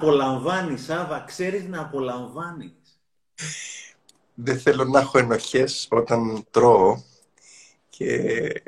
[0.00, 3.00] απολαμβάνεις, Σάβα, ξέρεις να απολαμβάνεις.
[4.34, 7.02] Δεν θέλω να έχω ενοχές όταν τρώω
[7.88, 8.62] και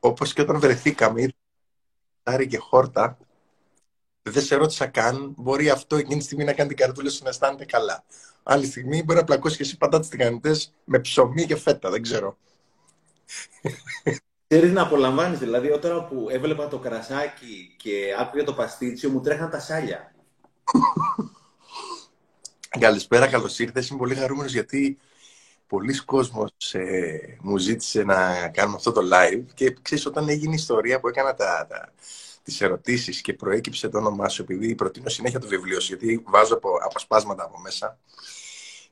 [0.00, 1.28] όπως και όταν βρεθήκαμε,
[2.22, 3.18] Άρη και χόρτα,
[4.22, 7.28] δεν σε ρώτησα καν, μπορεί αυτό εκείνη τη στιγμή να κάνει την καρδούλα σου να
[7.28, 8.04] αισθάνεται καλά.
[8.42, 12.38] Άλλη στιγμή μπορεί να πλακώσει και εσύ πατάτες τηγανιτές με ψωμί και φέτα, δεν ξέρω.
[14.46, 15.38] Ξέρεις να απολαμβάνεις.
[15.38, 20.11] Δηλαδή, όταν που έβλεπα το κρασάκι και άκουγε το παστίτσιο, μου τρέχαν τα σάλια.
[22.78, 23.88] Καλησπέρα, καλώς ήρθες.
[23.88, 24.98] Είμαι πολύ χαρούμενος γιατί
[25.66, 30.54] πολλοί κόσμος ε, μου ζήτησε να κάνουμε αυτό το live και ξέρεις, όταν έγινε η
[30.54, 31.92] ιστορία που έκανα τα, τα,
[32.42, 36.54] τις ερωτήσεις και προέκυψε το όνομά σου επειδή προτείνω συνέχεια το βιβλίο σου γιατί βάζω
[36.54, 37.98] από, αποσπάσματα από μέσα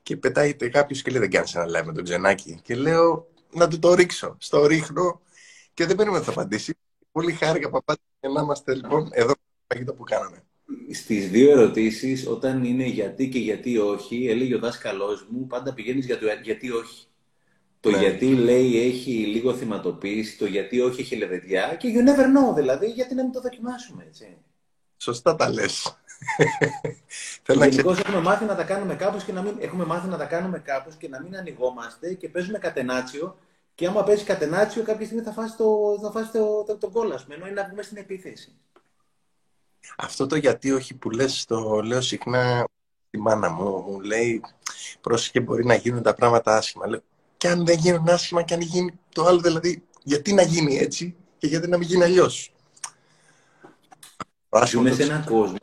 [0.02, 3.68] και πετάει κάποιος και λέει δεν κάνεις ένα live με τον Τζενάκη και λέω να
[3.68, 4.36] του το ρίξω.
[4.38, 5.20] Στο ρίχνω
[5.74, 6.78] και δεν περίμενα να θα απαντήσει.
[7.12, 7.82] Πολύ χάρηκα που
[8.20, 9.34] και να είμαστε λοιπόν εδώ
[9.84, 10.44] το που κάναμε.
[10.92, 16.06] Στις δύο ερωτήσεις, όταν είναι γιατί και γιατί όχι, έλεγε ο δάσκαλός μου, πάντα πηγαίνεις
[16.06, 17.04] για το γιατί όχι.
[17.80, 17.98] Το ναι.
[17.98, 22.86] γιατί λέει έχει λίγο θυματοποίηση, το γιατί όχι έχει λεβεδιά και you never know, δηλαδή
[22.86, 24.36] γιατί να μην το δοκιμάσουμε, έτσι.
[24.96, 25.98] Σωστά τα λες.
[27.54, 30.58] Γενικώς έχουμε μάθει να τα κάνουμε κάπως και να μην έχουμε μάθει να τα κάνουμε
[30.58, 33.36] κάπως και να μην ανοιγόμαστε και παίζουμε κατενάτσιο
[33.74, 37.34] και άμα παίζει κατενάτσιο κάποια στιγμή θα φάσει το, θα φάσει το, το, το κόλασμα,
[37.34, 38.52] ενώ είναι να βγούμε στην επίθεση.
[39.96, 42.68] Αυτό το γιατί όχι που λες, το λέω συχνά
[43.10, 44.40] η μάνα μου, μου λέει
[45.00, 46.86] πρόσεχε μπορεί να γίνουν τα πράγματα άσχημα.
[46.86, 47.00] Λέω,
[47.36, 51.16] και αν δεν γίνουν άσχημα και αν γίνει το άλλο, δηλαδή γιατί να γίνει έτσι
[51.38, 52.52] και γιατί να μην γίνει αλλιώς;
[54.66, 55.56] Ζούμε σε έναν κόσμο,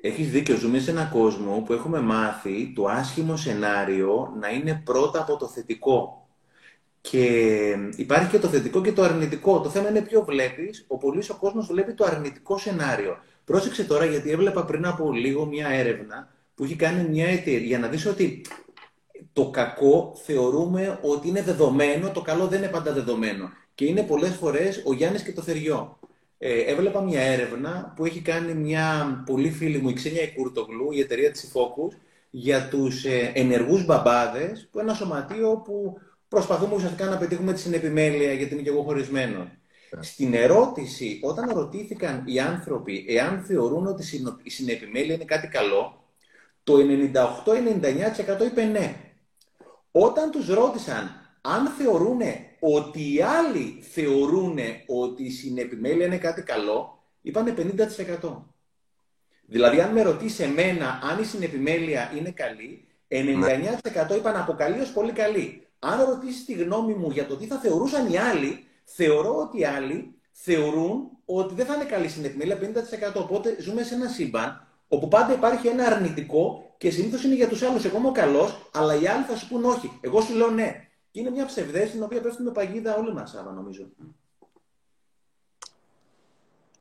[0.00, 5.20] έχεις δίκιο, ζούμε σε έναν κόσμο που έχουμε μάθει το άσχημο σενάριο να είναι πρώτα
[5.20, 6.25] από το θετικό.
[7.10, 9.60] Και υπάρχει και το θετικό και το αρνητικό.
[9.60, 10.84] Το θέμα είναι ποιο βλέπεις.
[10.88, 13.18] Ο πολλή ο κόσμος βλέπει το αρνητικό σενάριο.
[13.44, 17.78] Πρόσεξε τώρα, γιατί έβλεπα πριν από λίγο μια έρευνα που έχει κάνει μια εταιρεία για
[17.78, 18.44] να δεις ότι
[19.32, 23.50] το κακό θεωρούμε ότι είναι δεδομένο, το καλό δεν είναι πάντα δεδομένο.
[23.74, 25.98] Και είναι πολλές φορές ο Γιάννης και το θεριό.
[26.38, 31.00] Ε, έβλεπα μια έρευνα που έχει κάνει μια πολύ φίλη μου, η Ξένια Ικούρτογλου, η
[31.00, 31.96] εταιρεία της Ιφόκους,
[32.30, 35.98] για τους ε, ενεργούς μπαμπάδες, που είναι ένα σωματείο που
[36.36, 39.46] προσπαθούμε ουσιαστικά να πετύχουμε τη συνεπιμέλεια, γιατί είναι και εγώ χωρισμένος.
[39.90, 40.02] Ναι.
[40.02, 44.04] Στην ερώτηση, όταν ρωτήθηκαν οι άνθρωποι εάν θεωρούν ότι
[44.42, 46.04] η συνεπιμέλεια είναι κάτι καλό,
[46.64, 46.74] το
[48.42, 48.96] 98-99% είπε ναι.
[49.90, 51.10] Όταν τους ρώτησαν
[51.40, 52.20] αν θεωρούν
[52.60, 57.54] ότι οι άλλοι θεωρούν ότι η συνεπιμέλεια είναι κάτι καλό, είπανε
[58.22, 58.30] 50%.
[59.46, 64.92] Δηλαδή, αν με ρωτήσει εμένα αν η συνεπιμέλεια είναι καλή, 99% είπαν από καλή ως
[64.92, 69.36] πολύ καλή αν ρωτήσεις τη γνώμη μου για το τι θα θεωρούσαν οι άλλοι, θεωρώ
[69.36, 72.58] ότι οι άλλοι θεωρούν ότι δεν θα είναι καλή συνεπιμέλεια
[73.14, 73.14] 50%.
[73.14, 77.62] Οπότε ζούμε σε ένα σύμπαν όπου πάντα υπάρχει ένα αρνητικό και συνήθως είναι για τους
[77.62, 77.84] άλλους.
[77.84, 79.98] Εγώ είμαι ο καλός, αλλά οι άλλοι θα σου πούν όχι.
[80.00, 80.88] Εγώ σου λέω ναι.
[81.10, 83.88] Και είναι μια ψευδέστηση στην οποία πέφτουμε παγίδα όλοι μας, Σάβα, νομίζω.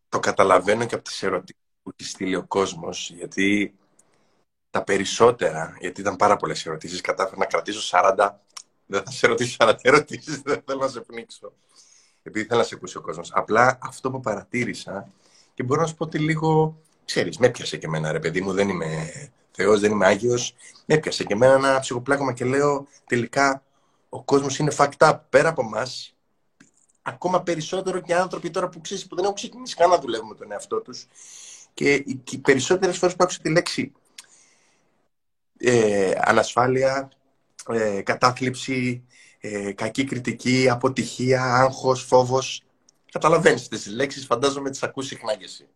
[0.09, 3.75] Το καταλαβαίνω και από τις ερωτήσεις που έχει στείλει ο κόσμος, γιατί
[4.69, 8.44] τα περισσότερα, γιατί ήταν πάρα πολλές ερωτήσεις, κατάφερα να κρατήσω 40
[8.85, 11.53] δεν θα σε ρωτήσω άλλα ερωτήσεις, δεν θέλω να σε πνίξω.
[12.23, 13.31] Επειδή θέλω να σε ακούσει ο κόσμος.
[13.33, 15.11] Απλά αυτό που παρατήρησα
[15.53, 16.77] και μπορώ να σου πω ότι λίγο.
[17.05, 19.11] ξέρεις, με έπιασε και εμένα, ρε παιδί μου, δεν είμαι
[19.51, 20.55] Θεός, δεν είμαι Άγιος.
[20.85, 23.63] Με έπιασε και εμένα ένα ψυχοπλάκωμα και λέω τελικά
[24.09, 26.15] ο κόσμος είναι fucked up πέρα από εμάς.
[27.01, 30.35] Ακόμα περισσότερο και άνθρωποι τώρα που ξέρεις που δεν έχουν ξεκινήσει καν να δουλεύουν με
[30.35, 31.07] τον εαυτό τους.
[31.73, 31.93] Και
[32.29, 33.91] οι περισσότερες φορές που άκουσα τη λέξη
[35.57, 37.09] ε, ανασφάλεια,
[37.69, 39.05] ε, κατάθλιψη,
[39.39, 42.63] ε, κακή κριτική, αποτυχία, άγχος, φόβος.
[43.11, 45.67] Καταλαβαίνεις τις λέξεις, φαντάζομαι τις ακούς συχνά και εσύ.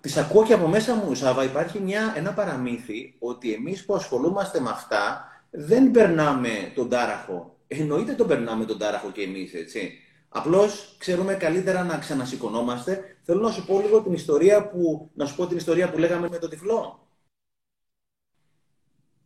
[0.00, 1.44] Τις ακούω και από μέσα μου, Σάβα.
[1.44, 7.56] Υπάρχει μια, ένα παραμύθι ότι εμείς που ασχολούμαστε με αυτά δεν περνάμε τον τάραχο.
[7.66, 9.92] Εννοείται τον περνάμε τον τάραχο και εμείς, έτσι.
[10.28, 13.16] Απλώς ξέρουμε καλύτερα να ξανασηκωνόμαστε.
[13.22, 16.28] Θέλω να σου πω λίγο την ιστορία που, να σου πω την ιστορία που λέγαμε
[16.28, 17.05] με το τυφλό.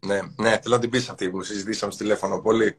[0.06, 2.76] Ναι, ναι, θέλω να την πεις αυτή που συζητήσαμε στο τηλέφωνο πολύ.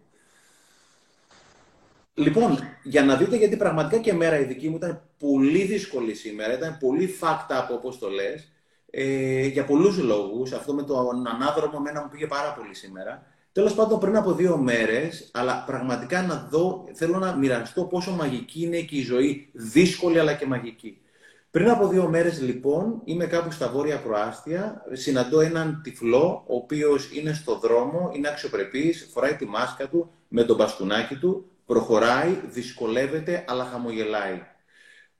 [2.13, 6.53] Λοιπόν, για να δείτε γιατί πραγματικά και μέρα η δική μου ήταν πολύ δύσκολη σήμερα,
[6.53, 8.51] ήταν πολύ fucked up όπως το λες,
[8.89, 10.51] ε, για πολλούς λόγους.
[10.51, 13.25] Αυτό με τον ανάδρομο μένα μου πήγε πάρα πολύ σήμερα.
[13.51, 18.61] Τέλος πάντων πριν από δύο μέρες, αλλά πραγματικά να δω, θέλω να μοιραστώ πόσο μαγική
[18.61, 21.01] είναι και η ζωή, δύσκολη αλλά και μαγική.
[21.51, 27.11] Πριν από δύο μέρες λοιπόν είμαι κάπου στα βόρεια προάστια, συναντώ έναν τυφλό ο οποίος
[27.11, 33.45] είναι στο δρόμο, είναι αξιοπρεπής, φοράει τη μάσκα του με τον μπαστούνάκι του, προχωράει, δυσκολεύεται
[33.47, 34.41] αλλά χαμογελάει.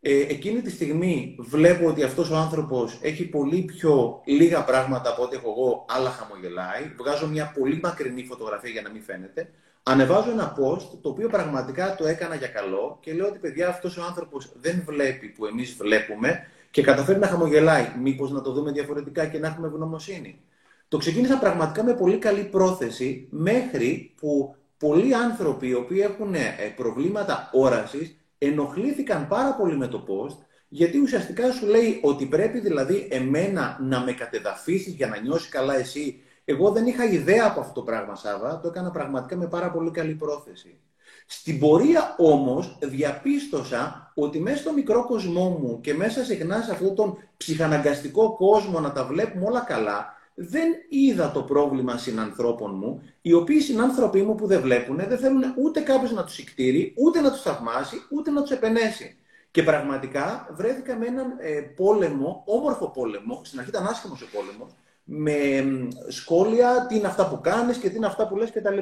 [0.02, 5.24] ε, εκείνη τη στιγμή βλέπω ότι αυτός ο άνθρωπος έχει πολύ πιο λίγα πράγματα από
[5.24, 6.94] ό,τι έχω εγώ, αλλά χαμογελάει.
[6.98, 9.50] Βγάζω μια πολύ μακρινή φωτογραφία για να μην φαίνεται.
[9.84, 13.98] Ανεβάζω ένα post το οποίο πραγματικά το έκανα για καλό και λέω ότι παιδιά αυτός
[13.98, 17.92] ο άνθρωπος δεν βλέπει που εμείς βλέπουμε και καταφέρει να χαμογελάει.
[18.02, 20.42] Μήπως να το δούμε διαφορετικά και να έχουμε ευγνωμοσύνη.
[20.88, 26.74] Το ξεκίνησα πραγματικά με πολύ καλή πρόθεση μέχρι που πολλοί άνθρωποι οι οποίοι έχουν ε,
[26.76, 30.38] προβλήματα όρασης ενοχλήθηκαν πάρα πολύ με το post
[30.68, 35.76] γιατί ουσιαστικά σου λέει ότι πρέπει δηλαδή εμένα να με κατεδαφίσεις για να νιώσεις καλά
[35.76, 36.22] εσύ.
[36.52, 38.60] Εγώ δεν είχα ιδέα από αυτό το πράγμα, Σάβα.
[38.60, 40.80] Το έκανα πραγματικά με πάρα πολύ καλή πρόθεση.
[41.26, 46.96] Στην πορεία όμως διαπίστωσα ότι μέσα στο μικρό κοσμό μου και μέσα συχνά σε αυτόν
[46.96, 53.34] τον ψυχαναγκαστικό κόσμο να τα βλέπουμε όλα καλά, δεν είδα το πρόβλημα συνανθρώπων μου, οι
[53.34, 57.32] οποίοι συνάνθρωποι μου που δεν βλέπουν, δεν θέλουν ούτε κάποιος να τους εκτήρει, ούτε να
[57.32, 59.16] τους θαυμάσει, ούτε να τους επενέσει.
[59.52, 64.72] Και πραγματικά βρέθηκα με έναν ε, πόλεμο, όμορφο πόλεμο, στην αρχή ήταν άσχημο ο πόλεμος,
[65.04, 65.64] με
[66.08, 68.78] σχόλια τι είναι αυτά που κάνεις και τι είναι αυτά που λες κτλ.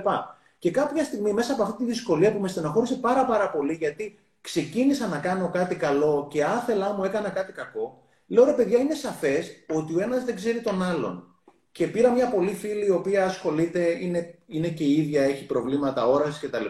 [0.58, 4.20] Και κάποια στιγμή μέσα από αυτή τη δυσκολία που με στεναχώρησε πάρα πάρα πολύ, γιατί
[4.42, 8.94] ξεκίνησα να κάνω κάτι καλό και άθελά μου έκανα κάτι κακό, λέω ρε παιδιά, είναι
[8.94, 11.24] σαφές ότι ο ένας δεν ξέρει τον άλλον.
[11.72, 16.08] Και πήρα μια πολύ φίλη η οποία ασχολείται, είναι, είναι και η ίδια, έχει προβλήματα
[16.08, 16.66] όρασης κτλ.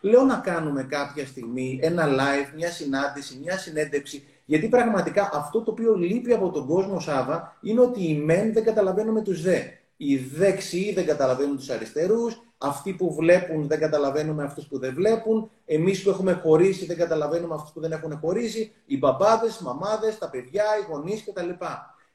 [0.00, 4.24] Λέω να κάνουμε κάποια στιγμή ένα live, μια συνάντηση, μια συνέντευξη.
[4.44, 8.64] Γιατί πραγματικά αυτό το οποίο λείπει από τον κόσμο, Σάβα, είναι ότι οι μεν δεν
[8.64, 9.60] καταλαβαίνουμε τους δε.
[9.96, 15.50] Οι δεξιοί δεν καταλαβαίνουν τους αριστερούς, αυτοί που βλέπουν δεν καταλαβαίνουμε αυτούς που δεν βλέπουν,
[15.64, 20.18] εμείς που έχουμε χωρίσει δεν καταλαβαίνουμε αυτούς που δεν έχουν χωρίσει, οι μπαμπάδες, οι μαμάδες,
[20.18, 21.50] τα παιδιά, οι γονείς κτλ.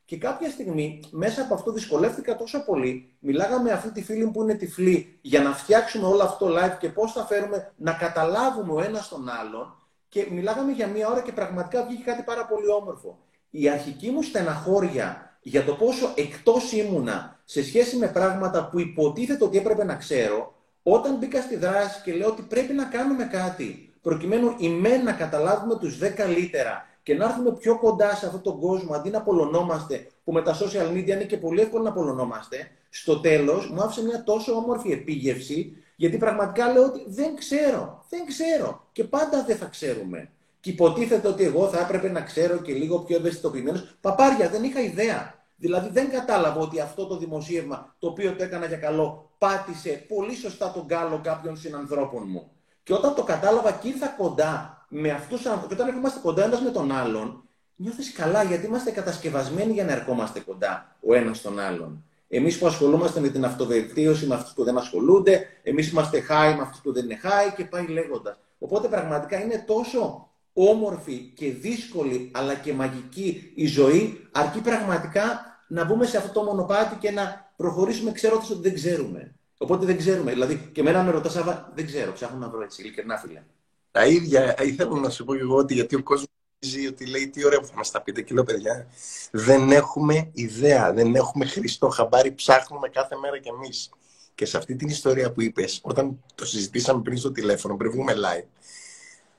[0.06, 3.16] Και κάποια στιγμή, μέσα από αυτό δυσκολεύτηκα τόσο πολύ.
[3.20, 6.90] Μιλάγαμε αυτή τη φίλη που είναι τυφλή για να φτιάξουμε όλο αυτό το live και
[6.90, 9.79] πώς θα φέρουμε να καταλάβουμε ο ένας τον άλλον.
[10.10, 13.20] Και μιλάγαμε για μία ώρα και πραγματικά βγήκε κάτι πάρα πολύ όμορφο.
[13.50, 19.44] Η αρχική μου στεναχώρια για το πόσο εκτός ήμουνα σε σχέση με πράγματα που υποτίθεται
[19.44, 20.54] ότι έπρεπε να ξέρω,
[20.84, 24.68] όταν μπήκα στη δράση και λέω ότι πρέπει να κάνουμε κάτι προκειμένου η
[25.04, 29.10] να καταλάβουμε τους 10 καλύτερα και να έρθουμε πιο κοντά σε αυτόν τον κόσμο αντί
[29.10, 33.70] να απολωνόμαστε, που με τα social media είναι και πολύ εύκολο να απολωνόμαστε, στο τέλος
[33.70, 39.04] μου άφησε μια τόσο όμορφη επίγευση, γιατί πραγματικά λέω ότι δεν ξέρω, δεν ξέρω και
[39.04, 40.30] πάντα δεν θα ξέρουμε.
[40.60, 43.98] Και υποτίθεται ότι εγώ θα έπρεπε να ξέρω και λίγο πιο ευαισθητοποιημένος.
[44.01, 45.34] Παπάρια, δεν είχα ιδέα.
[45.56, 50.36] Δηλαδή δεν κατάλαβα ότι αυτό το δημοσίευμα, το οποίο το έκανα για καλό, πάτησε πολύ
[50.36, 52.52] σωστά τον κάλο κάποιων συνανθρώπων μου.
[52.84, 56.62] Και όταν το κατάλαβα και ήρθα κοντά με αυτούς τους ανθρώπους, όταν είμαστε κοντά ένας
[56.62, 57.44] με τον άλλον,
[57.75, 62.04] νιώθεις καλά γιατί είμαστε κατασκευασμένοι για να ερχόμαστε κοντά ο ένας τον άλλον.
[62.31, 66.62] Εμείς που ασχολούμαστε με την αυτοβελτίωση με αυτούς που δεν ασχολούνται, εμείς είμαστε high με
[66.62, 68.38] αυτούς που δεν είναι high και πάει λέγοντας.
[68.60, 75.84] Οπότε πραγματικά είναι τόσο όμορφη και δύσκολη αλλά και μαγική η ζωή, αρκεί πραγματικά να
[75.84, 79.36] μπούμε σε αυτό το μονοπάτι και να προχωρήσουμε ξέροντας ότι δεν ξέρουμε.
[79.58, 80.31] Οπότε δεν ξέρουμε.
[80.31, 81.34] Δηλαδή, και εμένα με ρωτάς,
[81.74, 83.44] δεν ξέρω, ψάχνω να βρω έτσι, ειλικρινά φίλε.
[83.92, 86.39] Τα ίδια ήθελα να σου πω εγώ ότι γιατί ο κόσμος νομίζει
[86.88, 88.22] ότι λέει τι ωραία που θα μας τα πείτε.
[88.22, 88.88] Και λέω, παιδιά,
[89.32, 93.90] δεν έχουμε ιδέα, δεν έχουμε χρηστό χαμπάρι, ψάχνουμε κάθε μέρα κι εμείς.
[94.36, 98.14] Και σε αυτή την ιστορία που είπες, όταν το συζητήσαμε πριν στο τηλέφωνο, πριν βγούμε
[98.14, 98.48] live,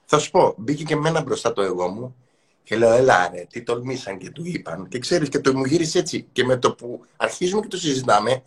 [0.05, 2.17] θα σου πω, μπήκε και εμένα μπροστά το εγώ μου
[2.62, 4.88] και λέω, έλα ρε, τι τολμήσαν και του είπαν.
[4.88, 6.26] Και ξέρεις, και το μου γύρισε έτσι.
[6.32, 8.43] Και με το που αρχίζουμε και το συζητάμε,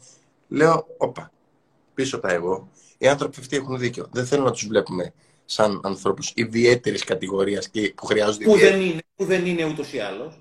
[0.48, 1.32] λέω, όπα,
[1.94, 2.70] πίσω τα εγώ.
[2.98, 4.08] Οι άνθρωποι αυτοί έχουν δίκιο.
[4.12, 5.14] Δεν θέλω να τους βλέπουμε
[5.54, 10.00] σαν ανθρώπους ιδιαίτερης κατηγορίας και που χρειάζονται που δεν είναι, Που δεν είναι ούτως ή
[10.00, 10.38] άλλως.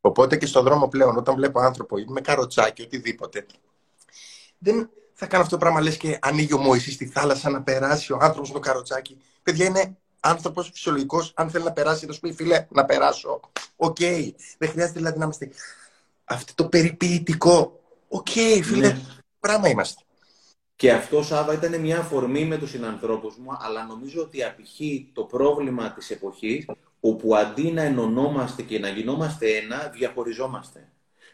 [0.00, 3.46] Οπότε και στον δρόμο πλέον, όταν βλέπω άνθρωπο ή με καροτσάκι, οτιδήποτε,
[4.58, 8.12] δεν θα κάνω αυτό το πράγμα, λες και ανοίγει ο Μωυσής στη θάλασσα να περάσει
[8.12, 9.18] ο άνθρωπος με το καροτσάκι.
[9.42, 13.40] Παιδιά, είναι άνθρωπος φυσιολογικός, αν θέλει να περάσει, θα σου πει, φίλε, να περάσω.
[13.76, 13.96] OK.
[14.00, 14.30] Okay.
[14.58, 15.50] Δεν χρειάζεται δηλαδή να είμαστε
[16.24, 17.80] αυτό το περιποιητικό.
[18.08, 19.00] OK, okay, φίλε, ναι.
[19.40, 20.02] πράγμα είμαστε.
[20.80, 25.22] Και αυτός, Σάβα, ήταν μια αφορμή με τους συνανθρώπους μου, αλλά νομίζω ότι απηχεί το
[25.22, 26.66] πρόβλημα της εποχής,
[27.00, 30.88] όπου αντί να ενωνόμαστε και να γινόμαστε ένα, διαχωριζόμαστε.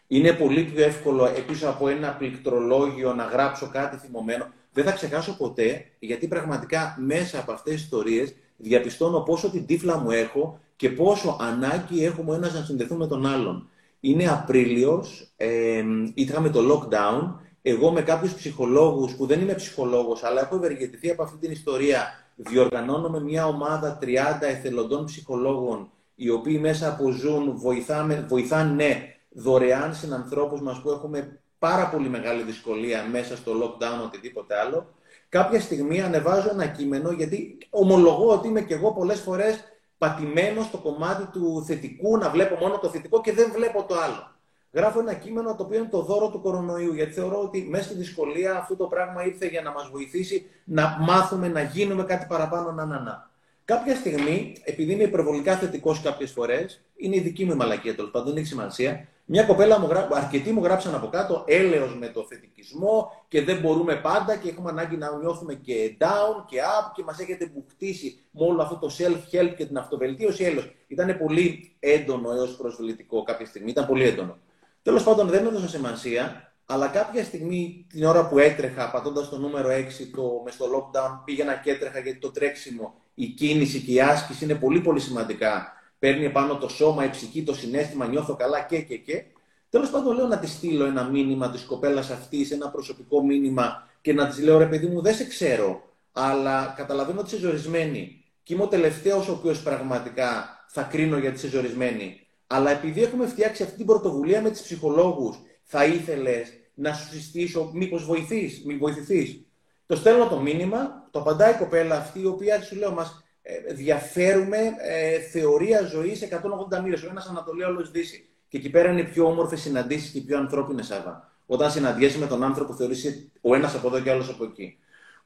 [0.07, 4.47] Είναι πολύ πιο εύκολο επίσης από ένα πληκτρολόγιο να γράψω κάτι θυμωμένο.
[4.73, 9.97] Δεν θα ξεχάσω ποτέ, γιατί πραγματικά μέσα από αυτές τις ιστορίες διαπιστώνω πόσο την τύφλα
[9.97, 13.69] μου έχω και πόσο ανάγκη έχουμε ο ένας να συνδεθούμε με τον άλλον.
[13.99, 20.41] Είναι Απρίλιος, ε, είχαμε το lockdown εγώ με κάποιους ψυχολόγους, που δεν είμαι ψυχολόγος, αλλά
[20.41, 26.57] έχω ευεργετηθεί από αυτή την ιστορία, διοργανώνω με μια ομάδα 30 εθελοντών ψυχολόγων, οι οποίοι
[26.61, 33.03] μέσα από Zoom βοηθάνε, βοηθάνε ναι, δωρεάν συνανθρώπους μας που έχουμε πάρα πολύ μεγάλη δυσκολία
[33.11, 34.93] μέσα στο lockdown, οτιδήποτε άλλο.
[35.29, 39.63] Κάποια στιγμή ανεβάζω ένα κείμενο, γιατί ομολογώ ότι είμαι και εγώ πολλές φορές
[39.97, 44.36] πατημένο στο κομμάτι του θετικού, να βλέπω μόνο το θετικό και δεν βλέπω το άλλο.
[44.71, 47.93] Γράφω ένα κείμενο το οποίο είναι το δώρο του κορονοϊού, γιατί θεωρώ ότι μέσα στη
[47.93, 52.71] δυσκολία αυτό το πράγμα ήρθε για να μας βοηθήσει να μάθουμε, να γίνουμε κάτι παραπάνω,
[52.71, 53.29] να, να, να.
[53.65, 58.27] Κάποια στιγμή, επειδή είμαι υπερβολικά θετικός κάποιες φορές, είναι η δική μου μαλακία τέλος πάντων,
[58.27, 59.07] δεν έχει σημασία.
[59.25, 60.07] Μια κοπέλα μου γρά...
[60.11, 64.69] αρκετοί μου γράψαν από κάτω έλεος με το θετικισμό και δεν μπορούμε πάντα και έχουμε
[64.69, 68.95] ανάγκη να νιώθουμε και down και up και μας έχετε μπουχτίσει με όλο αυτό το
[68.97, 70.43] self-help και την αυτοβελτίωση.
[70.43, 70.71] Έλεος.
[70.87, 74.37] Ήταν πολύ έντονο έως προσβλητικό κάποια στιγμή, ήταν πολύ έντονο.
[74.87, 79.69] Τέλος πάντων δεν έδωσα σημασία, αλλά κάποια στιγμή την ώρα που έτρεχα πατώντας το νούμερο
[79.69, 79.71] 6
[80.15, 84.43] το, μες στο lockdown πήγαινα και έτρεχα γιατί το τρέξιμο, η κίνηση και η άσκηση
[84.43, 88.81] είναι πολύ πολύ σημαντικά παίρνει επάνω το σώμα, η ψυχή, το συνέστημα, νιώθω καλά και
[88.81, 89.23] και και.
[89.69, 94.13] Τέλος πάντων, λέω να της στείλω ένα μήνυμα της κοπέλας αυτής, ένα προσωπικό μήνυμα και
[94.13, 98.23] να της λέω ρε παιδί μου, δεν σε ξέρω, αλλά καταλαβαίνω ότι είσαι ζορισμένη.
[98.43, 102.26] Και είμαι ο τελευταίος ο οποίος πραγματικά θα κρίνω γιατί είσαι ζορισμένη.
[102.47, 107.71] Αλλά επειδή έχουμε φτιάξει αυτή την πρωτοβουλία με τους ψυχολόγους, θα ήθελες να σου συστήσω,
[107.73, 109.41] μήπως βοηθήσει, μη βοηθηθείς.
[109.85, 113.73] Το στέλνω το μήνυμα, το απαντάει η κοπέλα αυτή, η οποία σου λέω, μας ε,
[113.73, 116.27] διαφέρουμε ε, θεωρία ζωής
[116.71, 117.03] 180 μοίρες.
[117.03, 118.29] Ο ένας Ανατολή, ο άλλος Δύσης.
[118.47, 121.31] Και εκεί πέρα είναι οι πιο όμορφες συναντήσεις και οι πιο ανθρώπινες, Άβα.
[121.45, 124.77] Όταν συναντιέσαι με τον άνθρωπο, θεωρήσει ο ένας από εδώ και ο άλλος από εκεί.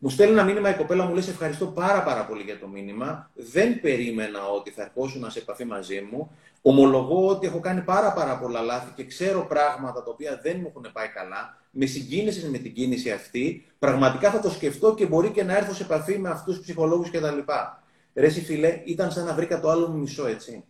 [0.03, 3.29] Μου στέλνει ένα μήνυμα η κοπέλα μου, λέει: Ευχαριστώ πάρα, πάρα πολύ για το μήνυμα.
[3.33, 6.31] Δεν περίμενα ότι θα ερχόσουν σε επαφή μαζί μου.
[6.61, 10.67] Ομολογώ ότι έχω κάνει πάρα, πάρα πολλά λάθη και ξέρω πράγματα τα οποία δεν μου
[10.67, 11.57] έχουν πάει καλά.
[11.71, 13.65] Με συγκίνησες με την κίνηση αυτή.
[13.79, 17.09] Πραγματικά θα το σκεφτώ και μπορεί και να έρθω σε επαφή με αυτούς τους ψυχολόγους
[17.09, 17.37] κτλ.
[18.13, 20.63] Ρε φίλε, ήταν σαν να βρήκα το άλλο μισό, έτσι.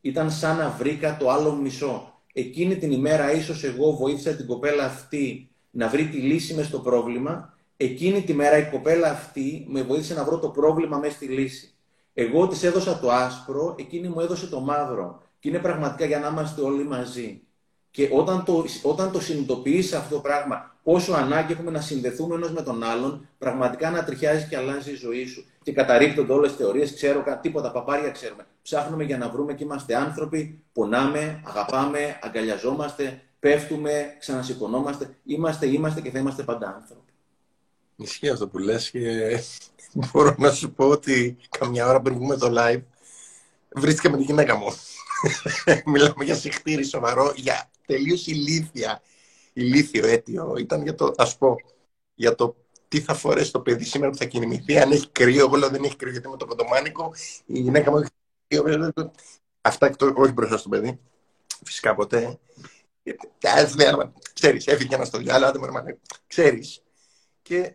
[0.00, 2.20] Ήταν σαν να βρήκα το άλλο μισό.
[2.32, 6.78] Εκείνη την ημέρα ίσως εγώ βοήθησα την κοπέλα αυτή να βρει τη λύση μες στο
[6.78, 7.56] πρόβλημα.
[7.82, 11.74] Εκείνη τη μέρα η κοπέλα αυτή με βοήθησε να βρω το πρόβλημα μέσα στη λύση.
[12.14, 15.22] Εγώ της έδωσα το άσπρο, εκείνη μου έδωσε το μαύρο.
[15.38, 17.40] Και είναι πραγματικά για να είμαστε όλοι μαζί.
[17.90, 22.50] Και όταν το, όταν το συνειδητοποιείς αυτό το πράγμα, πόσο ανάγκη έχουμε να συνδεθούμε ένας
[22.52, 25.44] με τον άλλον, πραγματικά να τριχιάζει και αλλάζει η ζωή σου.
[25.62, 28.46] Και καταρρύπτονται όλες τις θεωρίες, ξέρω τίποτα, παπάρια ξέρουμε.
[28.62, 35.16] Ψάχνουμε για να βρούμε και είμαστε άνθρωποι, πονάμε, αγαπάμε, αγκαλιαζόμαστε, πέφτουμε, ξανασηκωνόμαστε.
[35.24, 37.11] Είμαστε, είμαστε και θα είμαστε πάντα άνθρωποι.
[37.96, 39.40] Ισχύει αυτό που λες και
[40.12, 42.82] μπορώ να σου πω ότι καμιά ώρα πριν βγούμε το live
[43.74, 44.66] βρίσκεται με τη γυναίκα μου.
[45.92, 49.02] Μιλάμε για συχτήρι σοβαρό, για τελείως ηλίθια,
[49.52, 50.54] ηλίθιο αίτιο.
[50.58, 51.56] Ήταν για το, ας πω,
[52.14, 52.56] για το
[52.88, 55.96] τι θα φορέσει το παιδί σήμερα που θα κινημηθεί, αν έχει κρύο, εγώ δεν έχει
[55.96, 57.14] κρύο γιατί με το κοντομάνικο,
[57.46, 58.10] η γυναίκα μου έχει
[58.46, 58.92] κρύο.
[59.60, 61.00] Αυτά εκτός, όχι μπροστά στο παιδί,
[61.64, 62.38] φυσικά ποτέ.
[64.32, 65.68] Ξέρεις, έφυγε ένας στο διάλογο,
[66.26, 66.82] ξέρεις.
[67.42, 67.74] Και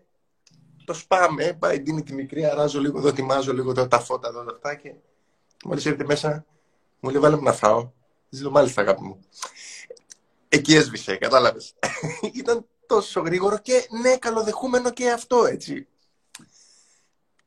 [0.88, 4.46] το σπάμε, πάει, δίνει τη μικρή, αράζω λίγο εδώ, ετοιμάζω λίγο εδώ, τα φώτα εδώ,
[4.51, 4.94] αυτά και
[5.65, 6.46] μόλις έρθει μέσα,
[7.00, 7.91] μου λέει βάλε μου να φάω.
[8.29, 9.20] Ζήτω μάλιστα αγάπη μου.
[10.50, 11.74] Εκεί έσβησε, κατάλαβες.
[12.41, 15.88] Ήταν τόσο γρήγορο και ναι, καλοδεχούμενο και αυτό, έτσι.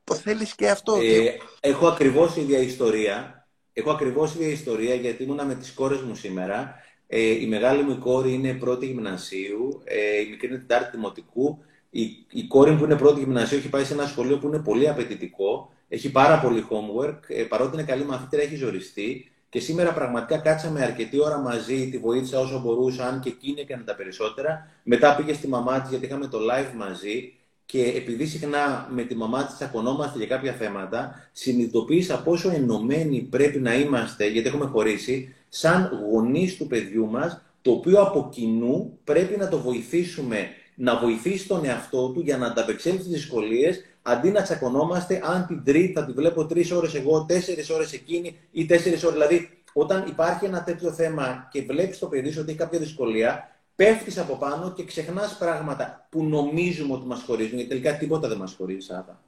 [0.05, 0.95] Το θέλεις και αυτό.
[1.03, 3.49] Ε, έχω ακριβώς ίδια ιστορία.
[3.73, 6.75] Έχω ακριβώς ίδια ιστορία γιατί ήμουνα με τις κόρες μου σήμερα.
[7.07, 11.65] Ε, η μεγάλη μου κόρη είναι πρώτη γυμνασίου, ε, η μικρή είναι τετάρτη δημοτικού.
[11.91, 14.59] Η, η κόρη μου που είναι πρώτη γυμνασίου έχει πάει σε ένα σχολείο που είναι
[14.59, 15.73] πολύ απαιτητικό.
[15.89, 17.19] Έχει πάρα πολύ homework.
[17.29, 19.31] Ε, παρότι είναι καλή μαθήτρια, έχει ζοριστεί.
[19.49, 23.83] Και σήμερα πραγματικά κάτσαμε αρκετή ώρα μαζί, τη βοήθησα όσο μπορούσα, αν και εκείνη έκανε
[23.83, 24.71] τα περισσότερα.
[24.83, 27.35] Μετά πήγε στη μαμά της, γιατί είχαμε το live μαζί.
[27.65, 33.59] Και επειδή συχνά με τη μαμά της τσακωνόμαστε για κάποια θέματα, συνειδητοποίησα πόσο ενωμένοι πρέπει
[33.59, 39.37] να είμαστε, γιατί έχουμε χωρίσει, σαν γονείς του παιδιού μας, το οποίο από κοινού πρέπει
[39.37, 40.49] να το βοηθήσουμε
[40.83, 45.65] να βοηθήσει τον εαυτό του για να ανταπεξέλθει στις δυσκολίες, αντί να τσακωνόμαστε αν την
[45.65, 49.19] τρίτη θα τη βλέπω τρεις ώρες εγώ, τέσσερις ώρες εκείνη ή τέσσερις ώρες.
[49.19, 53.57] Δηλαδή, όταν υπάρχει ένα τέτοιο θέμα και βλέπεις το παιδί σου ότι έχει κάποια δυσκολία,
[53.77, 58.39] πέφτεις από πάνω και ξεχνάς πράγματα που νομίζουμε ότι μας χωρίζουν, γιατί τελικά τίποτα δεν
[58.39, 59.21] μας χωρίζει, Άβα.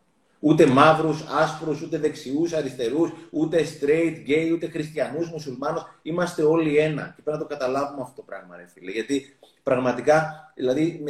[0.44, 5.82] Ούτε μαύρους, άσπρους, ούτε δεξιούς, αριστερούς, ούτε straight, gay, ούτε χριστιανούς, μουσουλμάνους.
[6.02, 7.12] Είμαστε όλοι ένα.
[7.16, 8.90] Και πρέπει να το καταλάβουμε αυτό το πράγμα, ρε φίλε.
[8.90, 11.04] Γιατί πραγματικά, δηλαδή,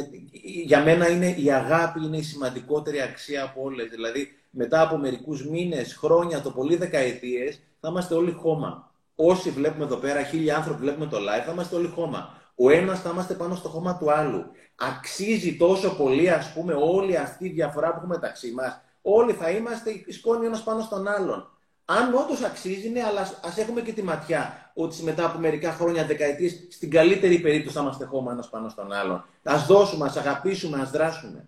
[0.65, 3.89] για μένα είναι η αγάπη είναι η σημαντικότερη αξία από όλες.
[3.89, 8.91] Δηλαδή, μετά από μερικούς μήνες, χρόνια, το πολύ δεκαετίες, θα είμαστε όλοι χώμα.
[9.15, 12.41] Όσοι βλέπουμε εδώ πέρα, χίλιοι άνθρωποι βλέπουμε το live, θα είμαστε όλοι χώμα.
[12.55, 14.45] Ο ένας θα είμαστε πάνω στο χώμα του άλλου.
[14.75, 19.49] Αξίζει τόσο πολύ, ας πούμε, όλη αυτή η διαφορά που έχουμε μεταξύ μας όλοι θα
[19.49, 21.52] είμαστε σκόνη ένας πάνω στον άλλον.
[21.85, 26.05] Αν όντως αξίζει, ναι, αλλά α έχουμε και τη ματιά ότι μετά από μερικά χρόνια,
[26.05, 29.25] δεκαετίες, στην καλύτερη περίπτωση θα είμαστε χώμα ένας πάνω στον άλλον.
[29.43, 31.47] Α δώσουμε, ας αγαπήσουμε, ας δράσουμε.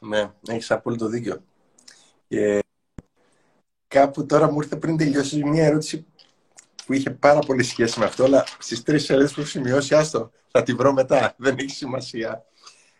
[0.00, 1.42] Ναι, έχεις απόλυτο δίκιο.
[2.28, 2.62] Και
[3.88, 6.06] κάπου τώρα μου ήρθε πριν τελειώσει μια ερώτηση
[6.86, 10.30] που είχε πάρα πολύ σχέση με αυτό, αλλά στις τρεις σελίδες που έχω σημειώσει, άστο,
[10.50, 12.44] θα τη βρω μετά, δεν έχει σημασία.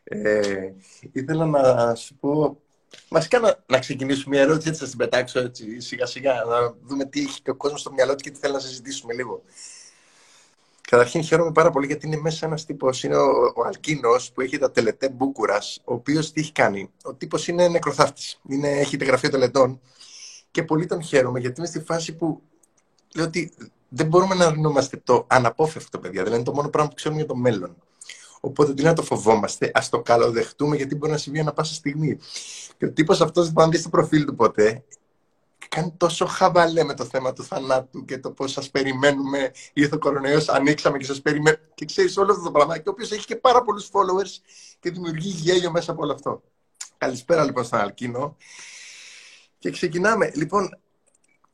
[0.05, 0.73] Ε,
[1.13, 2.61] ήθελα να σου πω,
[3.09, 7.05] βασικά να, να ξεκινήσουμε μια ερώτηση, έτσι θα την πετάξω έτσι, σιγά σιγά, να δούμε
[7.05, 9.43] τι έχει και ο κόσμος στο μυαλό του και τι θέλει να συζητήσουμε λίγο.
[10.93, 13.03] Καταρχήν χαίρομαι πάρα πολύ γιατί είναι μέσα ένας τύπος.
[13.03, 16.91] Είναι ο, ο Αλκίνος που έχει τα τελετέ Μπούκουρας, ο οποίος τι έχει κάνει.
[17.03, 18.41] Ο τύπος είναι νεκροθάφτης.
[18.63, 19.81] Έχει τη γραφεία τελετών.
[20.51, 22.43] Και πολύ τον χαίρομαι γιατί είμαι στη φάση που
[23.15, 23.53] λέω ότι
[23.89, 26.21] δεν μπορούμε να αρνούμαστε το αναπόφευκτο, παιδιά.
[26.23, 27.77] Δηλαδή είναι το μόνο πράγμα που ξέρουμε για το μέλλον.
[28.45, 32.19] Οπότε τι να το φοβόμαστε, ας το καλοδεχτούμε γιατί μπορεί να συμβεί ανα πάσα στιγμή.
[32.79, 34.85] Και ο τύπος αυτός, αν δεις το προφίλ του ποτέ,
[35.69, 39.53] κάνει τόσο χαβαλέ με το θέμα του θανάτου και το πώς σας περιμένουμε.
[39.73, 41.69] Ήρθε ο κορονοϊός, ανοίξαμε και σας περιμένουμε.
[41.75, 42.79] Και ξέρεις όλο αυτό το πράγμα.
[42.79, 44.41] Και ο οποίος έχει και πάρα πολλούς followers
[44.81, 46.43] και δημιουργεί γέλιο μέσα από όλο αυτό.
[46.99, 48.37] Καλησπέρα λοιπόν στον Αλκίνο.
[49.59, 50.31] Και ξεκινάμε.
[50.35, 50.79] Λοιπόν,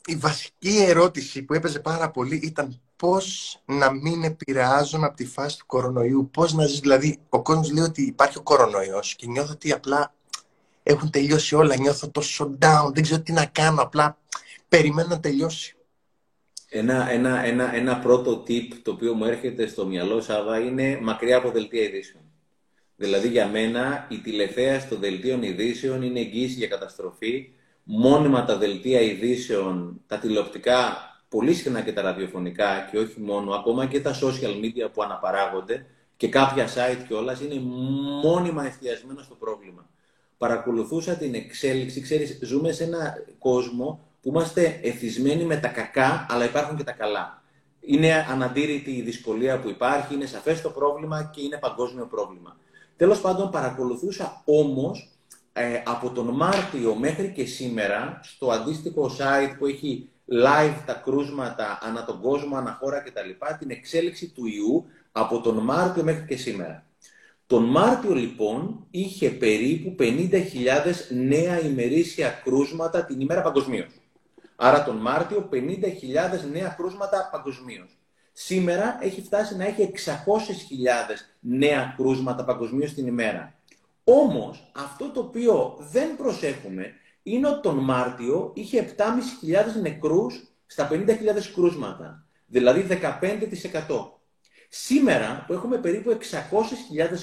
[0.04, 5.58] η βασική ερώτηση που έπαιζε πάρα πολύ ήταν πώς να μην επηρεάζουν από τη φάση
[5.58, 6.30] του κορονοϊού.
[6.32, 10.14] Πώς να ζεις, δηλαδή, ο κόσμος λέει ότι υπάρχει ο κορονοϊός και νιώθω ότι απλά
[10.82, 14.18] έχουν τελειώσει όλα, νιώθω τόσο down, δεν ξέρω τι να κάνω, απλά
[14.68, 15.76] περιμένω να τελειώσει.
[16.68, 21.36] Ένα, ένα, ένα, ένα πρώτο tip το οποίο μου έρχεται στο μυαλό, Σάβα, είναι μακριά
[21.36, 22.22] από δελτία ειδήσεων.
[22.96, 27.52] Δηλαδή για μένα η τηλεθέαση των δελτίων ειδήσεων είναι εγγύηση για καταστροφή.
[27.82, 33.86] Μόνιμα τα δελτία ειδήσεων, τα τηλεοπτικά, πολύ συχνά και τα ραδιοφωνικά και όχι μόνο, ακόμα
[33.86, 37.60] και τα social media που αναπαράγονται και κάποια site κιόλα είναι
[38.22, 39.88] μόνιμα εστιασμένα στο πρόβλημα
[40.38, 42.00] παρακολουθούσα την εξέλιξη.
[42.00, 46.92] Ξέρεις, ζούμε σε ένα κόσμο που είμαστε εθισμένοι με τα κακά, αλλά υπάρχουν και τα
[46.92, 47.42] καλά.
[47.80, 52.56] Είναι αναντήρητη η δυσκολία που υπάρχει, είναι σαφές το πρόβλημα και είναι παγκόσμιο πρόβλημα.
[52.96, 55.10] Τέλος πάντων, παρακολουθούσα όμως
[55.52, 61.78] ε, από τον Μάρτιο μέχρι και σήμερα, στο αντίστοιχο site που έχει live τα κρούσματα
[61.82, 66.36] ανά τον κόσμο, ανά χώρα κτλ, την εξέλιξη του ιού από τον Μάρτιο μέχρι και
[66.36, 66.86] σήμερα.
[67.46, 70.34] Τον Μάρτιο λοιπόν είχε περίπου 50.000
[71.10, 74.00] νέα ημερήσια κρούσματα την ημέρα παγκοσμίως.
[74.56, 75.58] Άρα τον Μάρτιο 50.000
[76.52, 77.98] νέα κρούσματα παγκοσμίως.
[78.32, 80.10] Σήμερα έχει φτάσει να έχει 600.000
[81.40, 83.54] νέα κρούσματα παγκοσμίως την ημέρα.
[84.04, 86.92] Όμως αυτό το οποίο δεν προσέχουμε
[87.32, 89.04] είναι ότι τον Μάρτιο είχε 7.500
[89.80, 91.06] νεκρούς στα 50.000
[91.54, 92.26] κρούσματα.
[92.46, 94.10] Δηλαδή 15%.
[94.68, 96.18] Σήμερα που έχουμε περίπου 600.000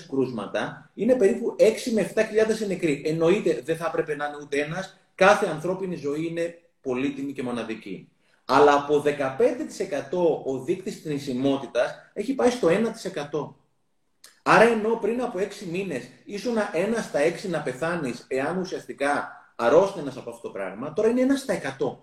[0.10, 1.64] κρούσματα, είναι περίπου 6
[1.94, 3.02] με 7.000 νεκροί.
[3.06, 5.00] Εννοείται δεν θα έπρεπε να είναι ούτε ένας.
[5.16, 8.10] Κάθε ανθρώπινη ζωή είναι πολύτιμη και μοναδική.
[8.46, 13.56] Αλλά από 15% ο δείκτης θνησιμότητας έχει πάει στο 1%.
[14.44, 20.18] Άρα ενώ πριν από 6 μήνες ήσουν ένας στα 6 να πεθάνεις εάν ουσιαστικά αρρώστηνας
[20.18, 21.98] από αυτό το πράγμα, τώρα είναι ένας στα 100.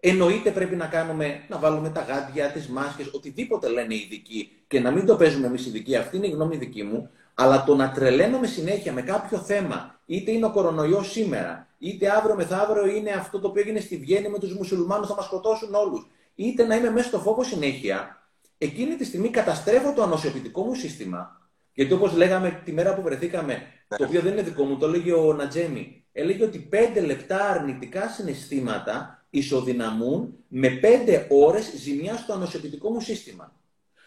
[0.00, 4.80] Εννοείται πρέπει να κάνουμε, να βάλουμε τα γάντια, τις μάσκες, οτιδήποτε λένε οι ειδικοί και
[4.80, 5.96] να μην το παίζουμε εμείς οι ειδικοί.
[5.96, 7.10] Αυτή είναι η γνώμη δική μου.
[7.34, 12.34] Αλλά το να τρελαίνουμε συνέχεια με κάποιο θέμα, είτε είναι ο κορονοϊός σήμερα, είτε αύριο
[12.34, 16.06] μεθαύριο είναι αυτό το οποίο έγινε στη Βιέννη με τους μουσουλμάνους, θα μας σκοτώσουν όλους,
[16.34, 18.22] είτε να είμαι μέσα στο φόβο συνέχεια,
[18.58, 21.40] εκείνη τη στιγμή καταστρέφω το ανοσιοποιητικό μου σύστημα.
[21.72, 25.12] Γιατί όπως λέγαμε τη μέρα που βρεθήκαμε, το οποίο δεν είναι δικό μου, το έλεγε
[25.12, 32.90] ο Νατζέμι, έλεγε ότι 5 λεπτά αρνητικά συναισθήματα ισοδυναμούν με 5 ώρες ζημιά στο ανοσοποιητικό
[32.90, 33.52] μου σύστημα.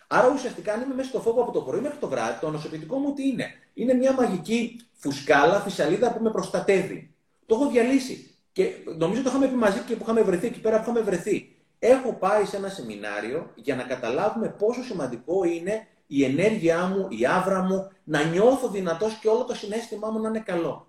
[0.08, 2.98] Άρα ουσιαστικά αν είμαι μέσα στο φόβο από το πρωί μέχρι το βράδυ, το ανοσοποιητικό
[2.98, 7.14] μου τι είναι; Είναι μια μαγική φουσκάλα, φυσαλίδα που με προστατεύει.
[7.46, 8.36] Το έχω διαλύσει.
[8.52, 11.56] Και νομίζω το είχαμε πει μαζί και που είχαμε βρεθεί εκεί πέρα που είχαμε βρεθεί.
[11.80, 17.26] Έχω πάει σε ένα σεμινάριο για να καταλάβουμε πόσο σημαντικό είναι η ενέργειά μου, η
[17.26, 20.88] άβρα μου, να νιώθω δυνατός και όλο το συνέστημά μου να είναι καλό.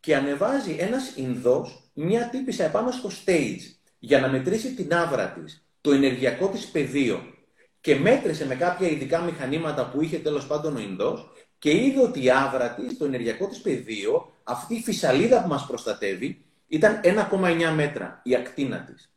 [0.00, 3.60] Και ανεβάζει ένας Ινδός μια τύπησα επάνω στο stage
[3.98, 7.22] για να μετρήσει την άβρα της, το ενεργειακό της πεδίο
[7.80, 12.24] και μέτρησε με κάποια ειδικά μηχανήματα που είχε τέλος πάντων ο Ινδός και είδε ότι
[12.24, 17.72] η άβρα της, το ενεργειακό της πεδίο, αυτή η φυσαλίδα που μας προστατεύει, ήταν 1,9
[17.74, 19.12] μέτρα, η ακτίνα της.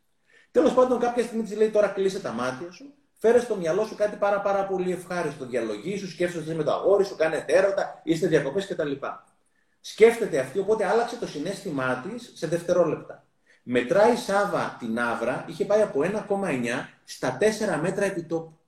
[0.50, 2.94] Τέλος πάντων κάποια στιγμή της λέει τώρα κλείσε τα μάτια σου,
[3.26, 7.04] φέρε στο μυαλό σου κάτι πάρα, πάρα πολύ ευχάριστο, διαλογή σου, σκέφτεσαι με το αγόρι
[7.04, 8.92] σου, κάνετε έρωτα, είστε διακοπές κτλ
[9.80, 13.24] σκέφτεται αυτή, οπότε άλλαξε το συνέστημά της σε δευτερόλεπτα.
[13.62, 18.58] Μετράει η Σάβα την άβρα, είχε πάει από 1,9 στα 4 μέτρα επιτόπου.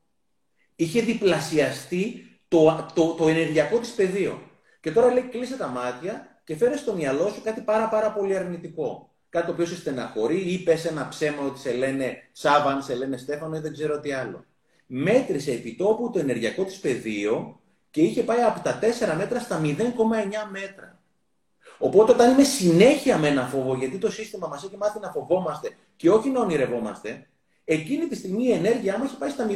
[0.76, 4.42] Είχε διπλασιαστεί το, το, το ενεργειακό της πεδίο.
[4.80, 8.36] Και τώρα λέει κλείσε τα μάτια και φέρε στο μυαλό σου κάτι πάρα πάρα πολύ
[8.36, 9.12] αρνητικό.
[9.28, 13.16] Κάτι το οποίο σε στεναχωρεί ή πες ένα ψέμα ότι σε λένε Σάβαν, σε λένε
[13.16, 14.44] Στέφανο ή δεν ξέρω τι άλλο.
[14.90, 18.78] Μέτρησε επιτόπου το ενεργειακό της πεδίο και είχε πάει από τα
[19.12, 19.70] 4 μέτρα στα 0,9
[20.50, 21.02] μέτρα.
[21.78, 25.76] Οπότε όταν είμαι συνέχεια με ένα φόβο, γιατί το σύστημα μας έχει μάθει να φοβόμαστε
[25.96, 27.26] και όχι να ονειρευόμαστε,
[27.64, 29.54] εκείνη τη στιγμή η ενέργειά μας έχει πάει στα 0,9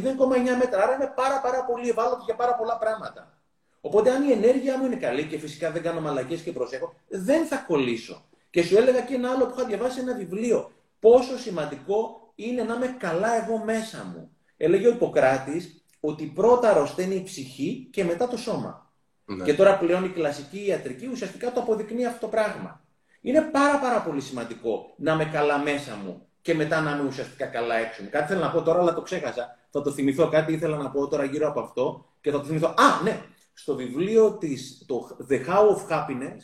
[0.59, 0.83] μέτρα.
[0.83, 3.39] Άρα είμαι πάρα, πάρα πολύ ευάλωτος για πάρα πολλά πράγματα.
[3.81, 7.47] Οπότε, αν η ενέργειά μου είναι καλή και φυσικά δεν κάνω μαλακίε και προσέχω, δεν
[7.47, 8.25] θα κολλήσω.
[8.51, 10.71] Και σου έλεγα και ένα άλλο που είχα διαβάσει ένα βιβλίο.
[11.01, 14.32] Πόσο σημαντικό είναι να είμαι καλά εγώ μέσα μου.
[14.65, 18.93] Έλεγε ο Ιπποκράτης ότι πρώτα αρρωσταίνει η ψυχή και μετά το σώμα.
[19.25, 19.45] Ναι.
[19.45, 22.85] Και τώρα πλέον η κλασική ιατρική ουσιαστικά το αποδεικνύει αυτό το πράγμα.
[23.21, 27.47] Είναι πάρα πάρα πολύ σημαντικό να είμαι καλά μέσα μου και μετά να είμαι ουσιαστικά
[27.47, 28.09] καλά έξω μου.
[28.11, 29.59] Κάτι θέλω να πω τώρα, αλλά το ξέχασα.
[29.71, 32.69] Θα το θυμηθώ κάτι, ήθελα να πω τώρα γύρω από αυτό και θα το θυμηθώ.
[32.69, 33.21] Α, ναι!
[33.53, 36.39] Στο βιβλίο της, το The How of Happiness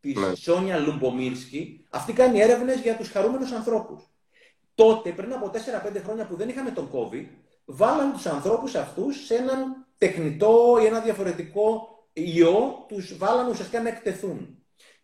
[0.00, 0.34] της ναι.
[0.34, 4.02] Σόνια Λουμπομίρσκι, αυτή κάνει έρευνες για τους χαρούμενους ανθρώπους.
[4.74, 7.26] Τότε, πριν από 4-5 χρόνια που δεν είχαμε τον COVID,
[7.64, 13.88] βάλαν τους ανθρώπους αυτούς σε έναν τεχνητό ή ένα διαφορετικό ιό, τους βάλαν ουσιαστικά να
[13.88, 14.56] εκτεθούν.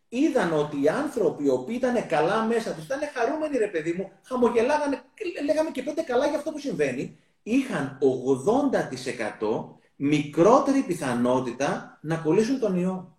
[0.08, 4.10] Είδαν ότι οι άνθρωποι οι οποίοι ήταν καλά μέσα τους, ήταν χαρούμενοι ρε παιδί μου,
[4.22, 5.02] χαμογελάγανε,
[5.44, 7.98] λέγαμε και πέντε καλά για αυτό που συμβαίνει, είχαν
[9.40, 13.16] 80% μικρότερη πιθανότητα να κολλήσουν τον ιό.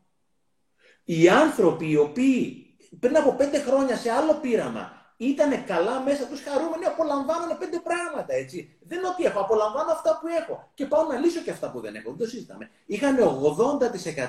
[1.04, 2.67] Οι άνθρωποι οι οποίοι
[2.99, 8.34] πριν από πέντε χρόνια σε άλλο πείραμα ήταν καλά μέσα τους, χαρούμενοι, απολαμβάνανε πέντε πράγματα,
[8.34, 8.77] έτσι.
[8.82, 10.69] Δεν είναι ότι έχω, απολαμβάνω αυτά που έχω.
[10.73, 12.10] Και πάω να λύσω και αυτά που δεν έχω.
[12.10, 12.69] Δεν το συζητάμε.
[12.86, 13.17] Είχαν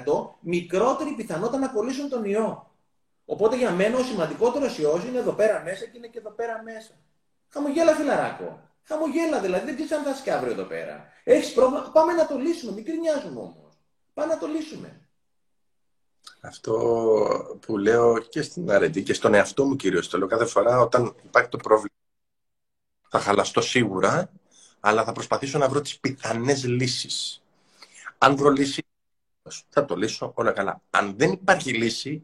[0.06, 2.70] 80% μικρότερη πιθανότητα να κολλήσουν τον ιό.
[3.24, 6.62] Οπότε για μένα ο σημαντικότερος ιός είναι εδώ πέρα μέσα και είναι και εδώ πέρα
[6.62, 6.92] μέσα.
[7.48, 8.60] Χαμογέλα, φιλαράκο.
[8.82, 11.04] Χαμογέλα δηλαδή, δεν ξέρεις αν θα σκάβρει εδώ πέρα.
[11.24, 12.72] Έχεις πρόβλημα, πάμε να το λύσουμε.
[12.72, 13.78] Μην κρινιάζουμε όμως.
[14.14, 15.00] Πάμε να το λύσουμε.
[16.40, 20.80] Αυτό που λέω και στην αρετή και στον εαυτό μου κυρίως το λέω κάθε φορά
[20.80, 21.94] όταν υπάρχει το πρόβλημα.
[23.08, 24.30] Θα χαλαστώ σίγουρα,
[24.80, 27.42] αλλά θα προσπαθήσω να βρω τις πιθανές λύσεις.
[28.18, 28.84] Αν βρω λύση,
[29.68, 30.82] θα το λύσω όλα καλά.
[30.90, 32.22] Αν δεν υπάρχει λύση,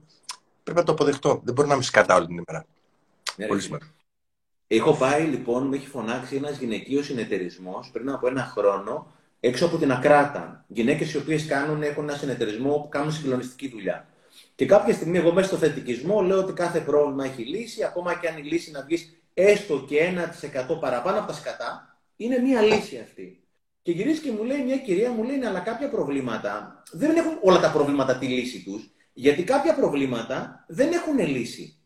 [0.63, 1.41] πρέπει να το αποδεχτώ.
[1.45, 2.67] Δεν μπορεί να με σκατά όλη την ημέρα.
[3.37, 3.91] Ναι, Πολύ σημαντικό.
[4.67, 9.77] Έχω πάει λοιπόν, με έχει φωνάξει ένας γυναικείος συνεταιρισμός πριν από ένα χρόνο έξω από
[9.77, 10.65] την Ακράτα.
[10.69, 14.09] Γυναίκες οι οποίες έχουν ένα συνεταιρισμό που κάνουν συγκλονιστική δουλειά.
[14.55, 18.29] Και κάποια στιγμή, εγώ μέσα στο θετικισμό λέω ότι κάθε πρόβλημα έχει λύση, ακόμα και
[18.29, 20.13] αν η λύση να βγεις έστω και
[20.77, 23.41] 1% παραπάνω από τα σκατά, είναι μία λύση αυτή.
[23.83, 27.39] Και γυρίζει και μου λέει μια κυρία, μου λέει, «Ναι, αλλά κάποια προβλήματα δεν έχουν
[27.43, 31.81] όλα τα προβλήματα τη λύση τους, γιατί κάποια προβλήματα δεν έχουν λύση.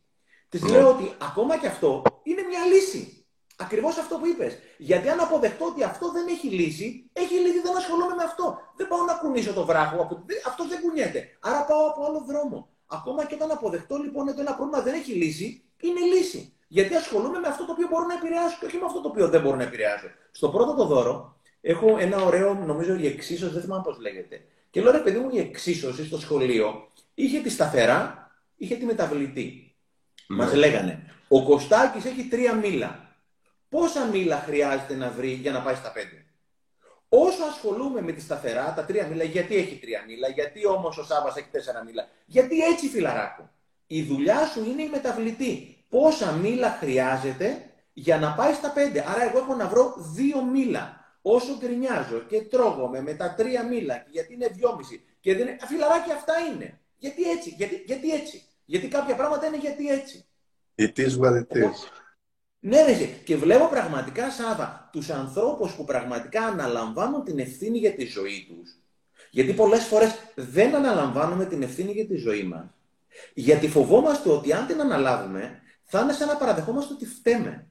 [0.48, 3.19] Της λέω ότι ακόμα και αυτό είναι μια λύση.
[3.60, 4.58] Ακριβώς αυτό που είπες.
[4.78, 8.58] Γιατί αν αποδεχτώ ότι αυτό δεν έχει λύση, έχει λύση, δεν ασχολούμαι με αυτό.
[8.76, 11.20] Δεν πάω να κουνήσω το βράχο, αυτό δεν κουνιέται.
[11.40, 12.68] Άρα πάω από άλλο δρόμο.
[12.86, 16.52] Ακόμα και όταν αποδεχτώ λοιπόν ότι ένα πρόβλημα δεν έχει λύση, είναι λύση.
[16.68, 19.28] Γιατί ασχολούμαι με αυτό το οποίο μπορώ να επηρεάσω και όχι με αυτό το οποίο
[19.28, 20.06] δεν μπορώ να επηρεάσω.
[20.30, 24.40] Στο πρώτο το δώρο έχω ένα ωραίο, νομίζω η εξίσωση, δεν θυμάμαι πώς λέγεται.
[24.70, 29.74] Και λέω ρε παιδί μου, η εξίσωση στο σχολείο είχε τη σταθερά, είχε τη μεταβλητή.
[30.16, 30.36] Mm.
[30.36, 33.09] Μας λέγανε, ο Κωστάκης έχει τρία μήλα.
[33.70, 36.24] Πόσα μήλα χρειάζεται να βρει για να πάει στα πέντε;
[37.08, 41.04] Όσο ασχολούμαι με τη σταθερά, τα τρία μήλα, γιατί έχει τρία μήλα, γιατί όμως ο
[41.04, 43.50] Σάβα έχει τέσσερα μήλα, γιατί έτσι φιλαράκο.
[43.86, 45.84] Η δουλειά σου είναι η μεταβλητή.
[45.88, 50.98] Πόσα μήλα χρειάζεται για να πάει στα πέντε; Άρα, εγώ έχω να βρω δύο μήλα.
[51.22, 55.56] Όσο γκρινιάζω και τρώγομαι με τα τρία μήλα, γιατί είναι δυόμιση, και δεν είναι.
[55.66, 56.80] Φιλαράκι, αυτά είναι.
[56.96, 58.42] Γιατί έτσι, γιατί, γιατί έτσι.
[58.64, 60.24] Γιατί κάποια πράγματα είναι γιατί έτσι.
[60.78, 61.99] It is what it is.
[62.62, 68.04] Ναι, ρε, και βλέπω πραγματικά, Σάβα, τους ανθρώπους που πραγματικά αναλαμβάνουν την ευθύνη για τη
[68.04, 68.78] ζωή τους,
[69.30, 72.64] γιατί πολλές φορές δεν αναλαμβάνουμε την ευθύνη για τη ζωή μας,
[73.34, 77.66] γιατί φοβόμαστε ότι αν την αναλάβουμε, θα είναι σαν να παραδεχόμαστε ότι φταίμε.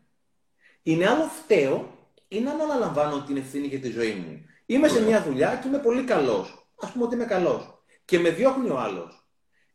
[0.83, 1.97] Είναι άλλο φταίω
[2.27, 4.45] ή να αναλαμβάνω την ευθύνη για τη ζωή μου.
[4.65, 6.67] Είμαι σε μια δουλειά και είμαι πολύ καλός.
[6.81, 7.83] Ας πούμε ότι είμαι καλός.
[8.05, 9.27] Και με διώχνει ο άλλος.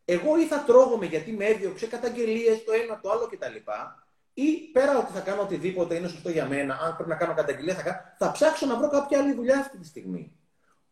[0.04, 3.70] Εγώ ή θα τρώγομαι γιατί με έδιωξε καταγγελίες, το ένα, το άλλο κτλ
[4.34, 7.74] ή πέρα ότι θα κάνω οτιδήποτε είναι σωστό για μένα, αν πρέπει να κάνω καταγγελία,
[7.74, 10.32] θα, κάνω, θα ψάξω να βρω κάποια άλλη δουλειά αυτή τη στιγμή.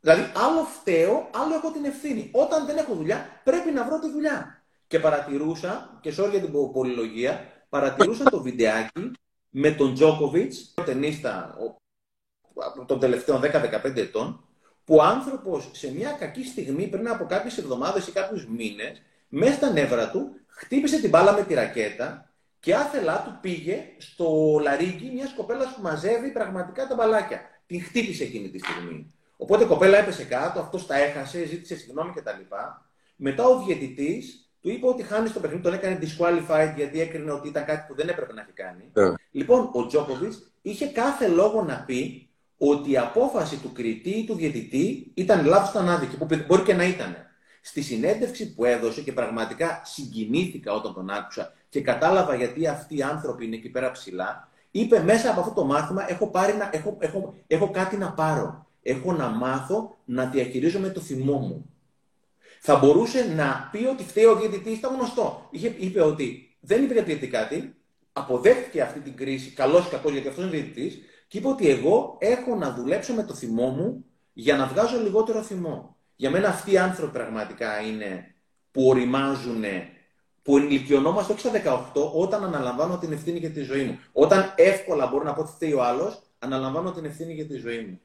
[0.00, 2.30] Δηλαδή, άλλο φταίω, άλλο έχω την ευθύνη.
[2.32, 4.62] Όταν δεν έχω δουλειά, πρέπει να βρω τη δουλειά.
[4.86, 9.10] Και παρατηρούσα, και sorry για την πολυλογία, παρατηρούσα το βιντεάκι
[9.50, 11.56] με τον Τζόκοβιτ, τον ταινίστα
[12.86, 14.44] των τελευταίων 10-15 ετών,
[14.84, 19.54] που ο άνθρωπος σε μια κακή στιγμή, πριν από κάποιες εβδομάδες ή κάποιους μήνες, μέσα
[19.54, 22.31] στα νεύρα του, χτύπησε την μπάλα με τη ρακέτα
[22.62, 27.40] και άθελά του πήγε στο λαρίγκι μιας κοπέλας που μαζεύει πραγματικά τα μπαλάκια.
[27.66, 29.12] Την χτύπησε εκείνη τη στιγμή.
[29.36, 32.54] Οπότε η κοπέλα έπεσε κάτω, αυτός τα έχασε, ζήτησε συγγνώμη κτλ.
[33.16, 37.48] Μετά ο διαιτητής του είπε ότι χάνει το παιχνίδι, τον έκανε disqualified γιατί έκρινε ότι
[37.48, 38.92] ήταν κάτι που δεν έπρεπε να έχει κάνει.
[38.94, 39.14] Yeah.
[39.30, 44.34] Λοιπόν, ο Τζόκοβιτς είχε κάθε λόγο να πει ότι η απόφαση του κριτή ή του
[44.34, 47.16] διαιτητή ήταν λάθος, ήταν άδικη, που μπορεί και να ήταν.
[47.60, 53.02] Στη συνέντευξη που έδωσε και πραγματικά συγκινήθηκα όταν τον άκουσα και κατάλαβα γιατί αυτοί οι
[53.02, 56.96] άνθρωποι είναι εκεί πέρα ψηλά, είπε μέσα από αυτό το μάθημα έχω, πάρει να, έχω,
[57.00, 58.66] έχω, έχω κάτι να πάρω.
[58.82, 61.70] Έχω να μάθω να διαχειρίζομαι το θυμό μου.
[62.60, 65.48] Θα μπορούσε να πει ότι φταίει ο διαιτητής, ήταν γνωστό.
[65.50, 67.74] Είχε, είπε ότι δεν είπε γιατί κάτι,
[68.12, 72.16] αποδέχτηκε αυτή την κρίση, καλός ή κακός, γιατί αυτός είναι διαιτητής, και είπε ότι εγώ
[72.18, 75.96] έχω να δουλέψω με το θυμό μου για να βγάζω λιγότερο θυμό.
[76.16, 78.34] Για μένα αυτοί οι άνθρωποι πραγματικά είναι
[78.70, 79.64] που οριμάζουν,
[80.42, 81.50] που ενηλικιωνόμαστε όχι στα
[81.94, 83.98] 18 όταν αναλαμβάνω την ευθύνη για τη ζωή μου.
[84.12, 87.78] Όταν εύκολα μπορώ να πω ότι φταίει ο άλλος, αναλαμβάνω την ευθύνη για τη ζωή
[87.78, 88.00] μου.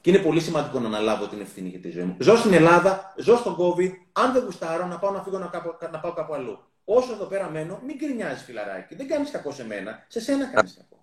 [0.00, 2.16] Και είναι πολύ σημαντικό να αναλάβω την ευθύνη για τη ζωή μου.
[2.18, 3.90] Ζω στην Ελλάδα, ζω στον COVID.
[4.12, 6.58] Αν δεν γουστάρω, να πάω να φύγω να, κάπου, να πάω κάπου αλλού.
[6.84, 8.94] Όσο εδώ πέρα μένω, μην κρινιάζει φιλαράκι.
[8.94, 11.02] Δεν κάνεις κακό σε μένα, σε σένα κάνεις κακό.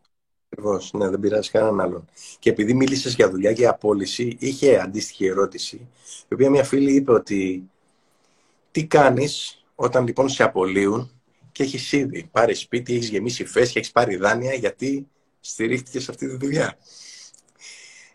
[0.49, 2.05] Ακριβώς, ναι, δεν πειράζει κανέναν άλλον.
[2.39, 5.87] Και επειδή μίλησες για δουλειά και απόλυση, είχε αντίστοιχη ερώτηση,
[6.27, 7.69] η οποία μια φίλη είπε ότι
[8.71, 13.79] τι κάνεις όταν λοιπόν σε απολύουν και έχεις ήδη πάρει σπίτι, έχεις γεμίσει φες και
[13.79, 15.07] έχεις πάρει δάνεια γιατί
[15.39, 16.77] στηρίχτηκες σε αυτή τη δουλειά.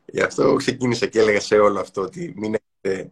[0.06, 3.10] Γι' αυτό ξεκίνησα και έλεγα σε όλο αυτό ότι μην έχετε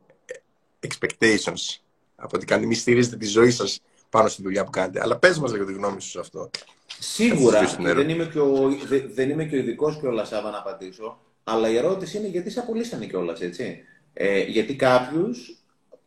[0.81, 1.81] expectations
[2.17, 3.81] από ότι κάνετε, μην στηρίζετε τη ζωή σας
[4.11, 5.01] πάνω στη δουλειά που κάνετε.
[5.01, 6.51] Αλλά πες μας λίγο τη γνώμη σου σε αυτό.
[6.99, 8.77] Σίγουρα δεν είμαι και ο,
[9.15, 11.19] δεν είμαι και ο ειδικός κιόλας, Σάβα, να απαντήσω.
[11.45, 13.83] Αλλά η ερώτηση είναι γιατί σε απολύσανε κιόλας, έτσι.
[14.13, 15.58] Ε, γιατί κάποιους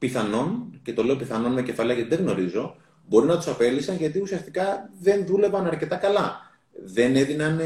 [0.02, 2.76] πιθανόν, και το λέω πιθανόν με κεφαλαία γιατί δεν γνωρίζω,
[3.08, 6.52] μπορεί να τους απέλησαν γιατί ουσιαστικά δεν δούλευαν αρκετά καλά.
[6.86, 7.60] Δεν έδιναν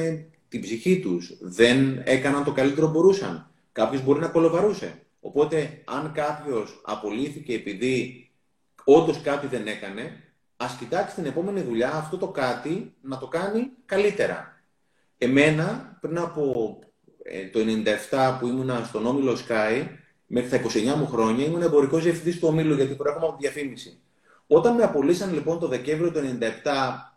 [0.49, 1.37] την ψυχή τους.
[1.41, 3.49] Δεν έκαναν το καλύτερο που μπορούσαν.
[3.71, 5.01] Κάποιος μπορεί να κολοβαρούσε.
[5.19, 8.29] Οπότε, αν κάποιος απολύθηκε επειδή
[8.83, 10.23] όντως κάτι δεν έκανε,
[10.57, 14.61] ας κοιτάξει την επόμενη δουλειά αυτό το κάτι να το κάνει καλύτερα.
[15.17, 16.79] Εμένα, πριν από
[17.23, 17.59] ε, το
[18.09, 19.87] 97 που ήμουνα στον Όμιλο Sky,
[20.25, 20.61] μέχρι τα
[20.93, 23.99] 29 μου χρόνια, ήμουν εμπορικός διευθυντής του Ομίλου, γιατί προέρχομαι από διαφήμιση.
[24.47, 26.49] Όταν με απολύσαν λοιπόν το Δεκέμβριο του 97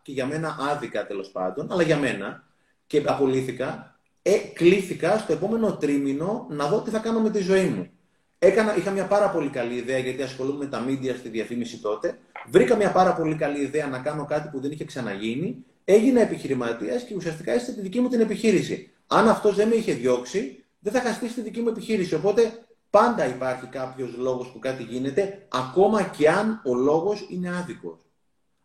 [0.02, 2.44] και για μένα άδικα τέλος πάντων, αλλά για μένα,
[2.86, 7.64] και απολύθηκα, ε, κλήθηκα στο επόμενο τρίμηνο να δω τι θα κάνω με τη ζωή
[7.64, 7.90] μου.
[8.38, 12.18] Έκανα, είχα μια πάρα πολύ καλή ιδέα γιατί ασχολούμαι με τα media στη διαφήμιση τότε.
[12.50, 15.64] Βρήκα μια πάρα πολύ καλή ιδέα να κάνω κάτι που δεν είχε ξαναγίνει.
[15.84, 18.90] Έγινα επιχειρηματίας και ουσιαστικά έστειλα τη δική μου την επιχείρηση.
[19.06, 22.14] Αν αυτός δεν με είχε διώξει, δεν θα είχα στήσει τη δική μου επιχείρηση.
[22.14, 27.98] Οπότε πάντα υπάρχει κάποιος λόγος που κάτι γίνεται, ακόμα και αν ο λόγος είναι άδικος.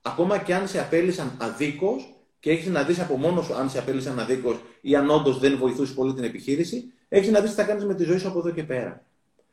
[0.01, 3.79] Ακόμα και αν σε απέλησαν αδίκως και έχεις να δεις από μόνος σου αν σε
[3.79, 7.63] απέλησαν αδίκως ή αν όντως δεν βοηθούσες πολύ την επιχείρηση, έχεις να δεις τι θα
[7.63, 9.03] κάνεις με τη ζωή σου από εδώ και πέρα.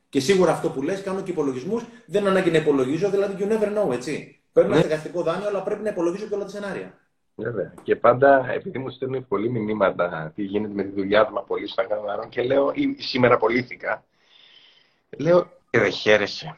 [0.08, 1.84] Και σίγουρα αυτό που λες, κάνω και υπολογισμούς.
[2.06, 4.40] Δεν ανάγκη να υπολογίζω, δηλαδή you never know, έτσι.
[4.52, 6.98] Παίρνω ένα στεγαστικό δάνειο, αλλά πρέπει να υπολογίζω και όλα τα σενάρια.
[7.34, 7.74] Βέβαια.
[7.82, 11.68] Και πάντα, επειδή μου στέλνουν πολλοί μηνύματα τι γίνεται με τη δουλειά του, με πολύ
[11.68, 11.86] στα
[12.28, 14.04] και λέω, ή σήμερα απολύθηκα,
[15.18, 16.56] λέω και δεν χαίρεσαι.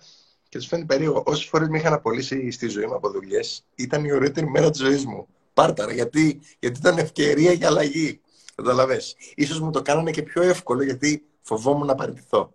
[0.49, 1.23] Και τους φαίνεται περίεργο.
[1.27, 4.81] Όσες φορές με είχαν απολύσει στη ζωή μου από δουλειές, ήταν η ωραίτερη μέρα της
[4.81, 5.27] ζωής μου.
[5.55, 8.21] Πάρταρα, γιατί, γιατί ήταν ευκαιρία για αλλαγή.
[8.55, 9.01] Καταλαβέ.
[9.47, 12.55] σω μου το κάνανε και πιο εύκολο, γιατί φοβόμουν να παραιτηθώ.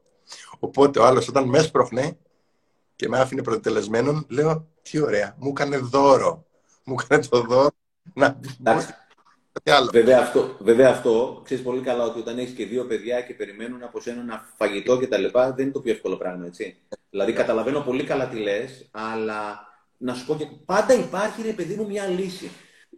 [0.59, 2.17] Οπότε ο άλλος όταν με έσπροχνε
[2.95, 6.45] και με άφηνε προτελεσμένον, λέω τι ωραία, μου έκανε δώρο.
[6.83, 7.69] Μου έκανε το δώρο
[8.13, 8.39] να.
[9.91, 13.83] Βέβαια αυτό, βέβαια αυτό ξέρεις πολύ καλά ότι όταν έχεις και δύο παιδιά και περιμένουν
[13.83, 15.25] από σένα ένα φαγητό κτλ.
[15.55, 16.77] δεν είναι το πιο εύκολο πράγμα, έτσι.
[17.09, 19.67] Δηλαδή καταλαβαίνω πολύ καλά τι λες, αλλά
[19.97, 22.49] να σου πω και πάντα υπάρχει ρε παιδί μου μια λύση.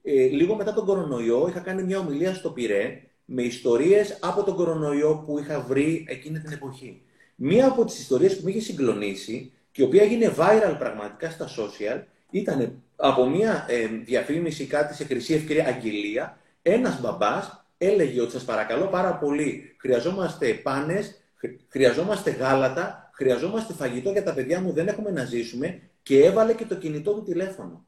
[0.03, 4.55] Ε, λίγο μετά τον κορονοϊό είχα κάνει μια ομιλία στο Πυρέ με ιστορίες από τον
[4.55, 7.01] κορονοϊό που είχα βρει εκείνη την εποχή.
[7.35, 11.47] Μία από τις ιστορίες που με είχε συγκλονίσει και η οποία έγινε viral πραγματικά στα
[11.47, 16.37] social ήταν από μία ε, διαφήμιση κάτι σε χρυσή ευκαιρία αγγελία.
[16.71, 21.21] Ένας μπαμπάς έλεγε ότι σας παρακαλώ πάρα πολύ, χρειαζόμαστε πάνες,
[21.69, 26.65] χρειαζόμαστε γάλατα, χρειαζόμαστε φαγητό για τα παιδιά μου, δεν έχουμε να ζήσουμε και έβαλε και
[26.65, 27.85] το κινητό του τηλέφωνο.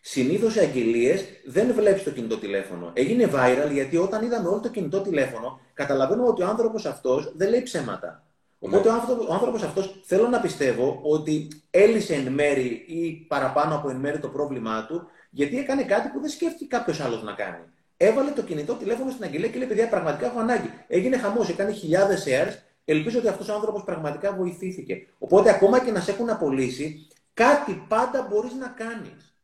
[0.00, 2.90] Συνήθως οι αγγελίες δεν βλέπεις το κινητό τηλέφωνο.
[2.94, 7.48] Έγινε viral γιατί όταν είδαμε όλο το κινητό τηλέφωνο, καταλαβαίνουμε ότι ο άνθρωπος αυτός δεν
[7.48, 8.24] λέει ψέματα.
[8.58, 8.96] Οπότε ναι.
[9.28, 14.18] ο άνθρωπος αυτός θέλω να πιστεύω ότι έλυσε εν μέρη ή παραπάνω από εν μέρη
[14.18, 17.64] το πρόβλημά του, γιατί έκανε κάτι που δεν σκέφτηκε κάποιος άλλος να κάνει.
[18.02, 20.70] Έβαλε το κινητό τηλέφωνο στην αγγελία και λέει: Παιδιά, πραγματικά έχω ανάγκη.
[20.86, 22.54] Έγινε χαμός, έκανε χιλιάδες shares.
[22.84, 25.06] Ελπίζω ότι αυτός ο άνθρωπος πραγματικά βοηθήθηκε.
[25.18, 29.34] Οπότε, ακόμα και να σε έχουν απολύσει, κάτι πάντα μπορείς να κάνεις.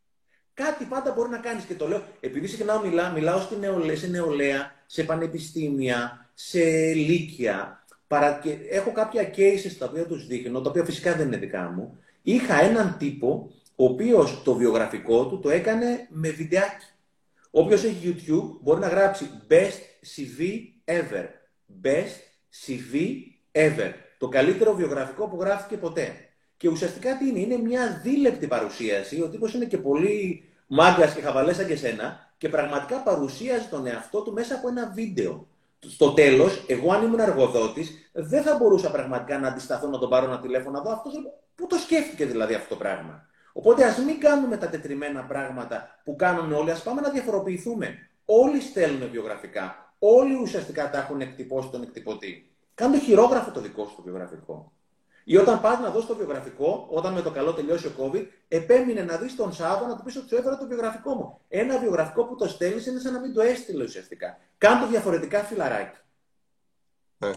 [0.54, 1.64] Κάτι πάντα μπορεί να κάνεις.
[1.64, 6.60] Και το λέω, επειδή συχνά μιλάω, μιλάω στην νεολαία, σε νεολαία, σε πανεπιστήμια, σε
[6.92, 7.84] λύκεια.
[8.06, 8.40] Παρα...
[8.70, 11.98] έχω κάποια cases τα οποία τους δείχνω, τα οποία φυσικά δεν είναι δικά μου.
[12.22, 16.86] Είχα έναν τύπο, ο οποίος το βιογραφικό του το έκανε με βιντεάκι.
[17.58, 19.80] Όποιος έχει YouTube μπορεί να γράψει Best
[20.16, 20.40] CV
[20.84, 21.24] ever.
[21.82, 22.16] Best
[22.66, 22.94] CV
[23.52, 23.92] ever.
[24.18, 26.14] Το καλύτερο βιογραφικό που γράφτηκε ποτέ.
[26.56, 29.22] Και ουσιαστικά τι είναι, είναι μια δίλεπτη παρουσίαση.
[29.22, 33.86] Ο τύπος είναι και πολύ μάγκας και χαβαλές σαν και σένα, και πραγματικά παρουσίαζε τον
[33.86, 35.46] εαυτό του μέσα από ένα βίντεο.
[35.78, 40.26] Στο τέλος, εγώ αν ήμουν εργοδότη, δεν θα μπορούσα πραγματικά να αντισταθώ να τον πάρω
[40.26, 40.90] ένα τηλέφωνο εδώ.
[40.92, 41.12] Αυτός
[41.54, 43.26] πού το σκέφτηκε δηλαδή αυτό το πράγμα;
[43.58, 48.10] Οπότε ας μην κάνουμε τα τετριμένα πράγματα που κάνουν όλοι, ας πάμε να διαφοροποιηθούμε.
[48.24, 49.94] Όλοι στέλνουν βιογραφικά.
[49.98, 52.56] Όλοι ουσιαστικά τα έχουν εκτυπώσει τον εκτυπωτή.
[52.74, 54.72] Κάνε το χειρόγραφο το δικό σου το βιογραφικό.
[55.24, 59.02] Ή όταν πας να δώσεις το βιογραφικό, όταν με το καλό τελειώσει ο COVID, επέμεινε
[59.02, 61.40] να δεις τον Σάββα να του πεις ότι σου έφερα το βιογραφικό μου.
[61.48, 64.38] Ένα βιογραφικό που το στέλνεις είναι σαν να μην το έστειλε ουσιαστικά.
[64.58, 65.98] Κάνε το διαφορετικά φιλαράκι.
[67.18, 67.30] Ναι.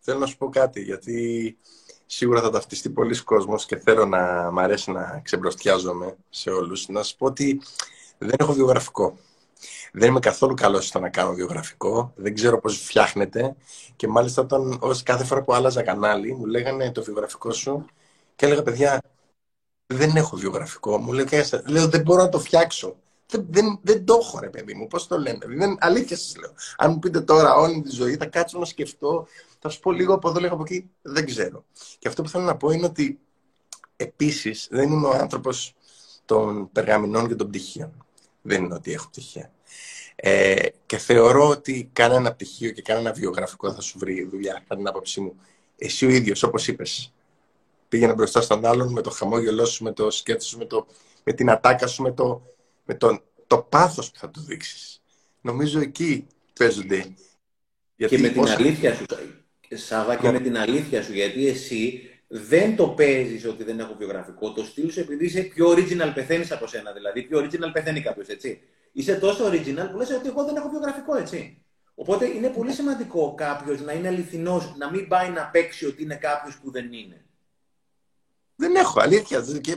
[0.00, 1.58] Θέλω να σου πω κάτι, γιατί
[2.06, 6.88] σίγουρα θα ταυτιστεί πολλοί κόσμος και θέλω να μ' αρέσει να ξεμπροστιάζομαι σε όλους.
[6.88, 7.60] Να σου πω ότι
[8.18, 9.18] δεν έχω βιογραφικό.
[9.92, 12.12] Δεν είμαι καθόλου καλός στο να κάνω βιογραφικό.
[12.16, 13.56] Δεν ξέρω πώς φτιάχνεται.
[13.96, 17.86] Και μάλιστα, όταν ως κάθε φορά που άλλαζα κανάλι, μου λέγανε το βιογραφικό σου
[18.36, 19.02] και έλεγα, παιδιά,
[19.86, 20.98] δεν έχω βιογραφικό.
[20.98, 21.26] Μου λέει,
[21.66, 22.96] λέω, δεν μπορώ να το φτιάξω.
[23.28, 24.86] Δεν, δεν, δεν το έχω, ρε παιδί μου.
[24.86, 25.38] Πώς το λένε.
[25.46, 26.52] Δεν, αλήθεια σας λέω.
[26.76, 29.26] Αν μου πείτε τώρα όλη τη ζωή, θα κάτσω να σκεφτώ.
[29.60, 30.90] Θα σου πω λίγο από εδώ, λίγο από εκεί.
[31.02, 31.64] Δεν ξέρω.
[31.98, 33.18] Και αυτό που θέλω να πω είναι ότι
[33.96, 35.74] επίσης δεν είμαι ο άνθρωπος
[36.24, 38.04] των περγαμηνών και των πτυχίων.
[38.42, 39.50] Δεν είναι ότι έχω πτυχία.
[40.16, 44.88] Ε, και θεωρώ ότι κανένα πτυχίο και κανένα βιογραφικό θα σου βρει δουλειά, κατά την
[44.88, 45.40] άποψή μου.
[45.76, 47.12] Εσύ ο ίδιος, όπως είπες,
[47.88, 50.86] πήγαινε μπροστά στον άλλον με το χαμόγελό σου, με το σκέτο σου, με, το,
[51.24, 52.42] με την ατάκα σου, με το,
[52.86, 55.02] με το, το πάθος που θα του δείξεις.
[55.40, 56.26] Νομίζω εκεί
[56.58, 57.14] παίζονται.
[57.96, 59.04] Γιατί και με την αλήθεια σου,
[59.74, 60.32] Σάβα, και ναι.
[60.32, 64.52] με την αλήθεια σου, γιατί εσύ δεν το παίζεις ότι δεν έχω βιογραφικό.
[64.52, 66.92] Το στείλει επειδή είσαι πιο original, πεθαίνεις από σένα.
[66.92, 68.60] Δηλαδή, πιο original πεθαίνει κάποιος, έτσι
[68.96, 71.62] είσαι τόσο original που λες ότι εγώ δεν έχω βιογραφικό, έτσι.
[71.94, 76.14] Οπότε είναι πολύ σημαντικό κάποιος να είναι αληθινός, να μην πάει να παίξει ότι είναι
[76.14, 77.24] κάποιος που δεν είναι.
[78.56, 79.44] Δεν έχω, αλήθεια.
[79.60, 79.76] Και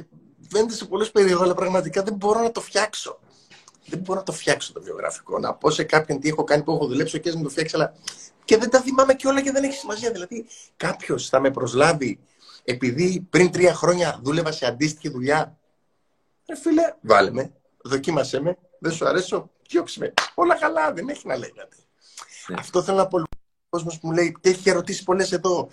[0.52, 3.20] φαίνεται σε πολλές περιόδους, αλλά πραγματικά δεν μπορώ να το φτιάξω.
[3.86, 5.40] Δεν μπορώ να το φτιάξω το βιογραφικό.
[5.40, 7.94] Να πω σε κάποιον τι έχω κάνει που έχω δουλέψει και να το φτιάξει, αλλά
[8.46, 10.12] και δεν τα θυμάμαι και όλα και δεν έχει σημασία.
[10.12, 10.46] Δηλαδή,
[10.78, 12.20] κάποιος θα με προσλάβει
[12.64, 15.58] επειδή πριν τρία χρόνια δούλευα σε αντίστοιχη δουλειά.
[16.50, 17.52] Ρε φίλε, βάλε με,
[17.84, 20.14] δοκίμασέ με, δεν σου αρέσω, διώξε με.
[20.34, 21.78] Όλα καλά, δεν έχει να λέει κάτι.
[22.48, 22.56] Ναι.
[22.60, 23.18] Αυτό θέλω να πω.
[23.20, 25.70] Ο κόσμο που μου λέει και έχει ερωτήσει πολλές εδώ.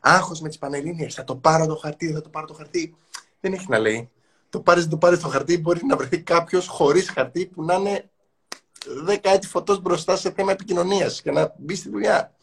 [0.00, 1.08] Άγχος με τις πανελίνε.
[1.08, 2.96] Θα το πάρω το χαρτί, θα το πάρω το χαρτί.
[3.40, 4.10] Δεν έχει να λέει.
[4.50, 5.58] Το πάρεις, το πάρεις το χαρτί.
[5.58, 8.10] Μπορεί να βρεθεί κάποιος χωρίς χαρτί που να είναι
[9.04, 12.34] δέκα έτη φωτός μπροστά σε θέμα επικοινωνίας και να μπει στη δουλειά.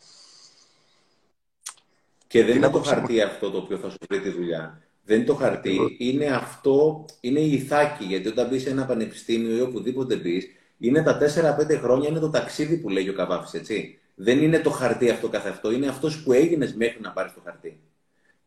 [2.28, 4.82] Και δεν είναι το χαρτί αυτό το οποίο θα σου βρει τη δουλειά.
[5.04, 8.04] Δεν είναι το χαρτί, είναι αυτό, είναι η ηθάκη.
[8.04, 12.30] Γιατί όταν μπεις σε ένα πανεπιστήμιο ή οπουδήποτε μπεις, είναι τα 4-5 χρόνια, είναι το
[12.30, 14.00] ταξίδι που λέγει ο Καβάφης, έτσι.
[14.16, 17.42] Δεν είναι το χαρτί αυτό καθ' αυτό, είναι αυτός που έγινες μέχρι να πάρεις το
[17.44, 17.80] χαρτί.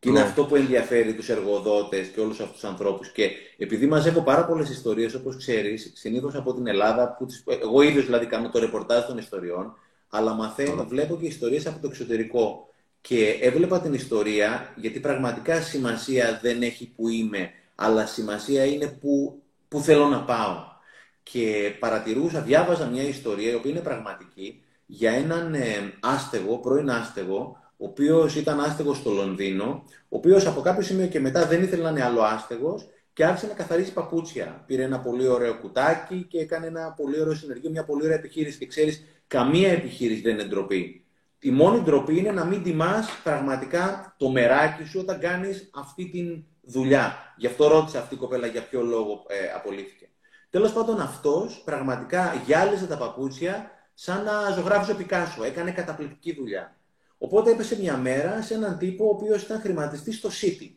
[0.01, 0.25] Και είναι ναι.
[0.25, 3.13] αυτό που ενδιαφέρει τους εργοδότες και όλους αυτούς τους ανθρώπους.
[3.13, 7.45] Και επειδή μαζεύω πάρα πολλές ιστορίες, όπως ξέρεις, συνήθως από την Ελλάδα, που τις...
[7.63, 9.75] εγώ ίδιος δηλαδή κάνω το ρεπορτάζ των ιστοριών,
[10.09, 12.69] αλλά μαθαίνω, βλέπω και ιστορίες από το εξωτερικό.
[13.01, 19.43] Και έβλεπα την ιστορία, γιατί πραγματικά σημασία δεν έχει που είμαι, αλλά σημασία είναι που,
[19.69, 20.57] που θέλω να πάω.
[21.23, 27.60] Και παρατηρούσα, διάβαζα μια ιστορία, η οποία είναι πραγματική, για έναν ε, άστεγο, πρώην άστεγο,
[27.83, 31.83] ο οποίος ήταν άστεγος στο Λονδίνο, ο οποίος από κάποιο σημείο και μετά δεν ήθελε
[31.83, 34.64] να είναι άλλο άστεγος και άρχισε να καθαρίσει παπούτσια.
[34.66, 38.59] Πήρε ένα πολύ ωραίο κουτάκι και έκανε ένα πολύ ωραίο συνεργείο, μια πολύ ωραία επιχείρηση.
[38.59, 41.05] Και ξέρεις, καμία επιχείρηση δεν είναι ντροπή.
[41.38, 46.45] Η μόνη ντροπή είναι να μην τιμάς πραγματικά το μεράκι σου όταν κάνεις αυτή τη
[46.62, 47.35] δουλειά.
[47.37, 50.09] Γι' αυτό ρώτησε αυτή η κοπέλα για ποιο λόγο ε, απολύθηκε.
[50.51, 55.45] Τέλος πάντων, αυτός πραγματικά γυάλιζε τα παπούτσια σαν να ζωγράφιζε ο Πικάσο.
[55.45, 56.80] Έκανε καταπληκτική δουλειά.
[57.23, 60.71] Οπότε έπεσε μια μέρα σε έναν τύπο ο οποίος ήταν χρηματιστής στο City.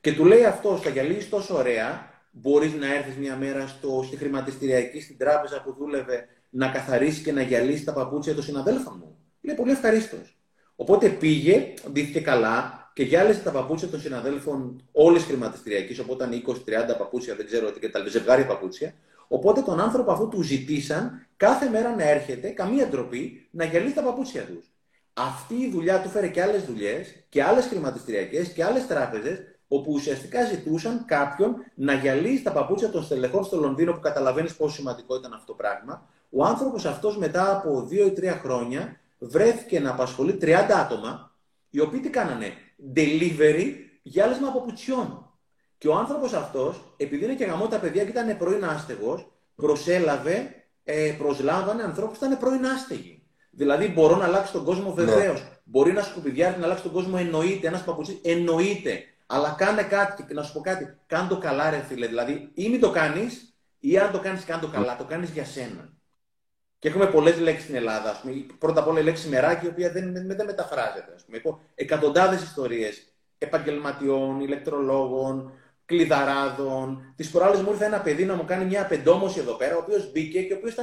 [0.00, 4.16] Και του λέει αυτός, θα γυαλίζει τόσο ωραία, μπορείς να έρθεις μια μέρα στο, στη
[4.16, 9.16] χρηματιστηριακή, στην τράπεζα που δούλευε, να καθαρίσεις και να γυαλίσεις τα παπούτσια των συναδέλφων μου.
[9.40, 10.38] Λέει πολύ ευχαρίστως.
[10.76, 15.98] Οπότε πήγε, ντύθηκε καλά και γυάλισε τα παπούτσια των συναδέλφων όλης χρηματιστηριακής.
[15.98, 18.94] Οπότε ήταν 20-30 παπούτσια, δεν ξέρω τι και τα ζευγάρια παπούτσια.
[19.28, 24.02] Οπότε τον άνθρωπο αφού του ζητήσαν κάθε μέρα να έρχεται, καμία ντροπή, να γυαλίσει τα
[24.02, 24.73] παπούτσια τους.
[25.16, 29.92] Αυτή η δουλειά του φέρε και άλλες δουλειές και άλλες χρηματιστηριακέ και άλλες τράπεζες, όπου
[29.92, 35.16] ουσιαστικά ζητούσαν κάποιον να γυαλίσει τα παπούτσια των στελεχών στο Λονδίνο, που καταλαβαίνεις πόσο σημαντικό
[35.16, 36.08] ήταν αυτό το πράγμα.
[36.30, 41.34] Ο άνθρωπος αυτός μετά από 2 ή 3 χρόνια βρέθηκε να απασχολεί 30 άτομα,
[41.70, 42.52] οι οποίοι τι κάνανε,
[42.94, 45.30] delivery γυάλισμα παπουτσιών.
[45.78, 50.64] Και ο άνθρωπος αυτός, επειδή είναι και γαμό τα παιδιά και ήταν πρώην άστεγος, προσέλαβε,
[50.84, 53.23] ε, προσλάβανε ανθρώπους που ήταν πρώην άστεγοι.
[53.56, 55.40] Δηλαδή, μπορώ να αλλάξω τον κόσμο βεβαίως.
[55.40, 55.48] Ναι.
[55.64, 57.66] Μπορεί να σκουπιδιάρει να αλλάξει τον κόσμο, εννοείται.
[57.66, 59.02] Ένας παπουτσί, εννοείται.
[59.26, 60.96] Αλλά κάνε κάτι και να σου πω κάτι.
[61.06, 62.06] Κάνε το καλά, ρε φίλε.
[62.06, 65.44] Δηλαδή, ή μην το κάνεις, ή αν το κάνεις καν το καλά, το κάνεις για
[65.44, 65.92] σένα.
[66.78, 68.10] Και έχουμε πολλές λέξεις στην Ελλάδα.
[68.10, 68.46] Ας πούμε.
[68.58, 71.12] Πρώτα απ' όλα η λέξη μεράκι, η οποία δεν, δεν μεταφράζεται.
[71.14, 71.58] Ας πούμε.
[71.74, 75.52] Εκατοντάδες ιστορίες επαγγελματιών, ηλεκτρολόγων,
[75.84, 77.12] κλειδαράδων.
[77.16, 80.12] Τι προάλλε μου ήρθε ένα παιδί να μου κάνει μια πεντόμωση εδώ πέρα, ο οποίος
[80.12, 80.74] μπήκε και ο οποίος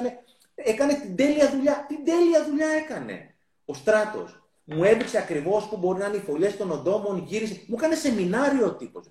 [0.56, 1.86] έκανε την τέλεια δουλειά.
[1.88, 3.36] Την τέλεια δουλειά έκανε.
[3.66, 4.44] Ο στράτος.
[4.64, 7.64] Μου έδειξε ακριβώς που μπορεί να είναι οι φωλιές των οντόμων, γύρισε.
[7.68, 9.10] Μου έκανε σεμινάριο ο τύπος.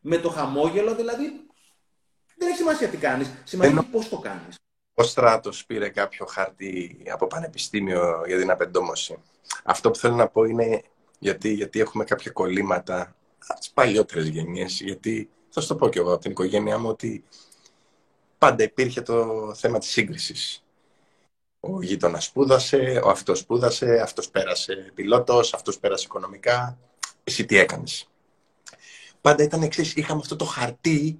[0.00, 1.24] Με το χαμόγελο, δηλαδή.
[2.36, 3.30] Δεν έχει σημασία τι κάνεις.
[3.44, 4.56] Σημασία πώς το κάνεις.
[4.94, 9.16] Ο στράτος πήρε κάποιο χαρτί από πανεπιστήμιο για την απεντόμωση.
[9.64, 10.82] Αυτό που θέλω να πω είναι
[11.18, 13.16] γιατί, γιατί έχουμε κάποια κολλήματα
[13.46, 14.80] από τις παλιότερες γενιές.
[14.80, 17.24] Γιατί θα σου το πω κι εγώ από την οικογένειά μου ότι
[18.38, 20.65] πάντα υπήρχε το θέμα της σύγκρισης.
[21.72, 26.78] Ο γείτονας σπούδασε, ο αυτός σπούδασε, αυτός πέρασε πιλότος, αυτός πέρασε οικονομικά.
[27.24, 28.08] Εσύ τι έκανες;
[29.20, 29.94] Πάντα ήταν εξής.
[29.94, 31.16] Είχαμε αυτό το χαρτί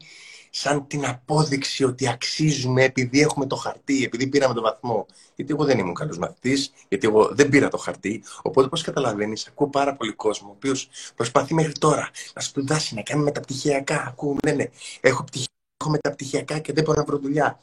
[0.50, 5.06] σαν την απόδειξη ότι αξίζουμε επειδή έχουμε το χαρτί, επειδή πήραμε το βαθμό.
[5.34, 8.24] Γιατί εγώ δεν ήμουν καλός μαθητής, γιατί εγώ δεν πήρα το χαρτί.
[8.42, 13.02] Οπότε, όπως καταλαβαίνεις, ακούω πάρα πολύ κόσμο, ο οποίος προσπαθεί μέχρι τώρα να σπουδάσει, να
[13.02, 14.04] κάνει μεταπτυχιακά.
[14.06, 14.70] Ακούω, λένε,
[15.00, 15.48] έχω πτυχία,
[15.80, 17.58] έχω μεταπτυχιακά και δεν μπορώ να βρω δουλειά.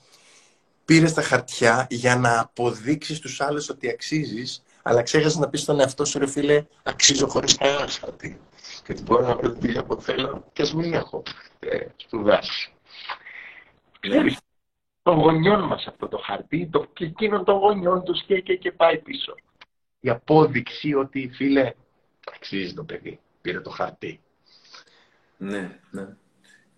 [0.85, 5.79] Πήρες τα χαρτιά για να αποδείξεις στους άλλους ότι αξίζεις, αλλά ξέχασες να πεις στον
[5.79, 8.41] εαυτό σου, ρε φίλε, αξίζω χωρίς κανένα χαρτί.
[8.83, 11.23] Και ότι μπορώ να βρω τη δουλειά που θέλω και ας μην έχω
[11.59, 12.73] ε, σπουδάσει.
[13.99, 14.37] Δηλαδή,
[15.01, 18.71] των γονιών μας αυτό το χαρτί το, και εκείνων των γονιών τους και, και, και
[18.71, 19.35] πάει πίσω.
[19.99, 21.73] Η απόδειξη ότι φίλε,
[22.35, 24.21] αξίζει το παιδί, πήρε το χαρτί.
[25.37, 26.07] Ναι, ναι.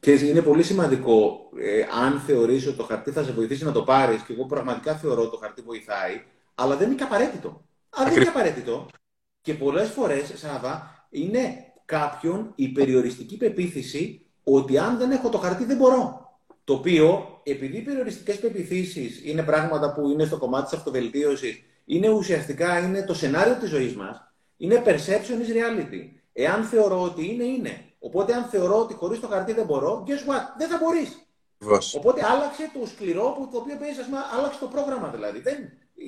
[0.05, 3.83] Και είναι πολύ σημαντικό, ε, αν θεωρείς ότι το χαρτί θα σε βοηθήσει να το
[3.83, 6.23] πάρεις, και εγώ πραγματικά θεωρώ ότι το χαρτί βοηθάει,
[6.55, 7.65] αλλά δεν είναι και απαραίτητο.
[7.89, 8.85] Αν δεν είναι απαραίτητο,
[9.41, 15.65] και πολλές φορές, Σάβα, είναι κάποιον η περιοριστική πεποίθηση ότι αν δεν έχω το χαρτί
[15.65, 16.29] δεν μπορώ.
[16.63, 22.09] Το οποίο, επειδή οι περιοριστικές πεπιθήσεις είναι πράγματα που είναι στο κομμάτι της αυτοβελτίωσης, είναι
[22.09, 26.09] ουσιαστικά είναι το σενάριο της ζωής μας, είναι perception is reality.
[26.33, 27.84] Εάν θεωρώ ότι είναι, είναι.
[28.05, 31.27] Οπότε, αν θεωρώ ότι χωρίς το χαρτί δεν μπορώ, guess what, δεν θα μπορείς.
[31.95, 34.05] Οπότε, άλλαξε το σκληρό που το οποίο παίζεις,
[34.37, 35.39] άλλαξε το πρόγραμμα δηλαδή.
[35.39, 35.57] Δεν,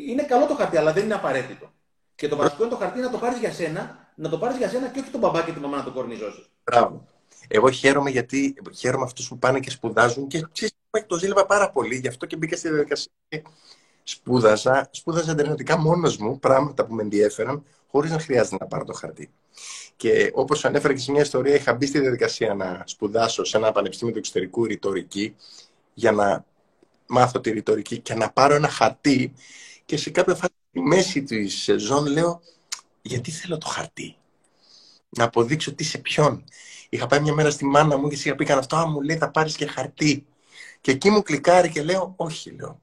[0.08, 1.72] είναι καλό το χαρτί, αλλά δεν είναι απαραίτητο.
[2.16, 4.70] Και το βασικό είναι το χαρτί να το πάρεις για σένα, να το πάρεις για
[4.70, 6.50] σένα και όχι τον μπαμπά και τη μαμά να το κορνιζώσεις.
[6.64, 7.06] Μπράβο.
[7.48, 10.46] Εγώ χαίρομαι γιατί χαίρομαι αυτούς που πάνε και σπουδάζουν και
[11.08, 13.12] το ζήλευα πάρα πολύ, γι' αυτό και μπήκα στη διαδικασία.
[14.04, 18.94] Σπούδαζα, σπούδαζα εντερνετικά μόνος μου πράγματα που με ενδιέφεραν, χωρίς να χρειάζεται να πάρω το
[18.94, 19.32] χαρτί.
[19.96, 23.72] Και όπως ανέφερα και σε μια ιστορία, είχα μπει στη διαδικασία να σπουδάσω σε ένα
[23.72, 25.36] πανεπιστήμιο του εξωτερικού ρητορική
[25.94, 26.46] για να
[27.08, 29.34] μάθω τη ρητορική και να πάρω ένα χαρτί.
[29.86, 32.42] Και σε κάποια φάση, στη μέση της σεζόν, λέω,
[33.02, 34.16] γιατί θέλω το χαρτί;
[35.10, 36.44] Να αποδείξω τι σε ποιον.
[36.90, 39.32] Είχα πάει μια μέρα στη μάνα μου και είχα πει αυτό, α, μου λέει θα
[39.32, 40.26] πάρεις και χαρτί.
[40.82, 42.82] Και εκεί μου κλικάρει και λέω, όχι, λέω.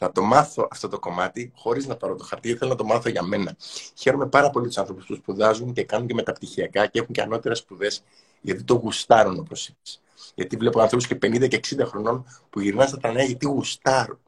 [0.00, 2.54] Θα το μάθω αυτό το κομμάτι χωρίς να πάρω το χαρτί.
[2.54, 3.56] Θέλω να το μάθω για μένα.
[3.94, 7.58] Χαίρομαι πάρα πολύ τους άνθρωπους που σπουδάζουν και κάνουν και μεταπτυχιακά και έχουν και ανώτερες
[7.58, 8.02] σπουδές,
[8.40, 10.02] γιατί το γουστάρουν, όπως είπες.
[10.34, 14.18] Γιατί βλέπω ανθρώπους και 50 και 60 χρονών που γυρνάνε στα τρανέα γιατί γουστάρουν.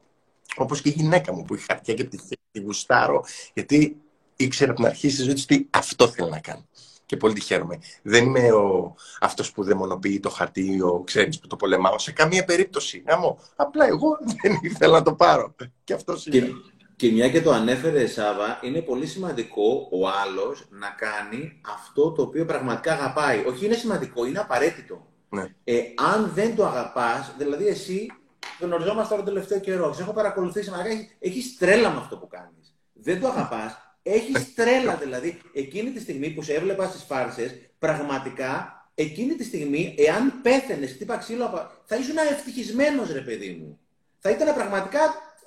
[0.55, 3.97] Όπως και η γυναίκα μου που έχει χαρτιά και πτυχία, γιατί γουστάρω, γιατί
[4.35, 6.67] ήξερε από την αρχή τη ζωή της τι αυτό θέλει να κάνει
[7.11, 7.79] και πολύ τη χαίρομαι.
[8.01, 12.43] Δεν είμαι ο, αυτός που δαιμονοποιεί το χαρτί, ο ξέρεις που το πολεμάω σε καμία
[12.43, 13.03] περίπτωση.
[13.07, 13.39] Γάμο.
[13.55, 15.55] Απλά εγώ δεν ήθελα να το πάρω.
[15.83, 16.51] Και αυτός είναι.
[16.95, 22.21] Και, μια και το ανέφερε Σάβα, είναι πολύ σημαντικό ο άλλος να κάνει αυτό το
[22.21, 23.43] οποίο πραγματικά αγαπάει.
[23.47, 25.07] Όχι είναι σημαντικό, είναι απαραίτητο.
[25.29, 25.45] Ναι.
[25.63, 25.81] Ε,
[26.13, 28.11] αν δεν το αγαπάς, δηλαδή εσύ
[28.59, 30.71] γνωριζόμαστε τον τελευταίο καιρό, σε έχω παρακολουθήσει,
[31.19, 32.75] έχεις τρέλα με αυτό που κάνεις.
[32.93, 35.41] Δεν το αγαπάς, έχεις τρέλα δηλαδή.
[35.53, 41.17] Εκείνη τη στιγμή που σε έβλεπα στις φάρσες, πραγματικά εκείνη τη στιγμή, εάν πέθαινες, χτύπα
[41.17, 43.79] ξύλο, θα ήσουν ευτυχισμένος, ρε παιδί μου.
[44.19, 44.99] Θα ήταν πραγματικά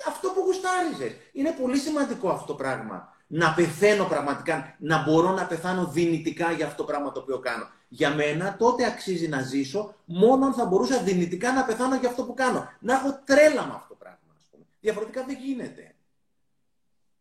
[0.08, 1.20] αυτό που γουστάριζες.
[1.32, 3.12] Είναι πολύ σημαντικό αυτό το πράγμα.
[3.26, 7.68] Να πεθαίνω πραγματικά, να μπορώ να πεθάνω δυνητικά για αυτό το πράγμα το οποίο κάνω.
[7.88, 12.24] Για μένα τότε αξίζει να ζήσω μόνο αν θα μπορούσα δυνητικά να πεθάνω για αυτό
[12.24, 12.68] που κάνω.
[12.80, 14.18] Να έχω τρέλα με αυτό το πράγμα.
[14.80, 15.93] Διαφορετικά δεν γίνεται.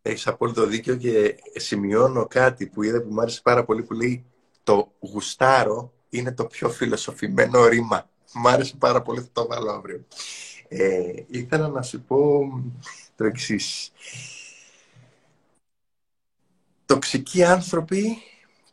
[0.05, 4.25] Έχεις απόλυτο δίκιο και σημειώνω κάτι που είδα που μου άρεσε πάρα πολύ που λέει
[4.63, 8.09] το γουστάρο είναι το πιο φιλοσοφημένο ρήμα.
[8.33, 10.05] Μ' άρεσε πάρα πολύ, θα το βάλω αύριο.
[10.67, 12.49] Ε, ήθελα να σου πω
[13.15, 13.91] το εξής.
[16.85, 18.17] Τοξικοί άνθρωποι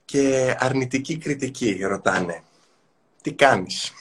[0.05, 2.43] και αρνητική κριτική ρωτάνε.
[3.23, 3.93] Τι κάνεις;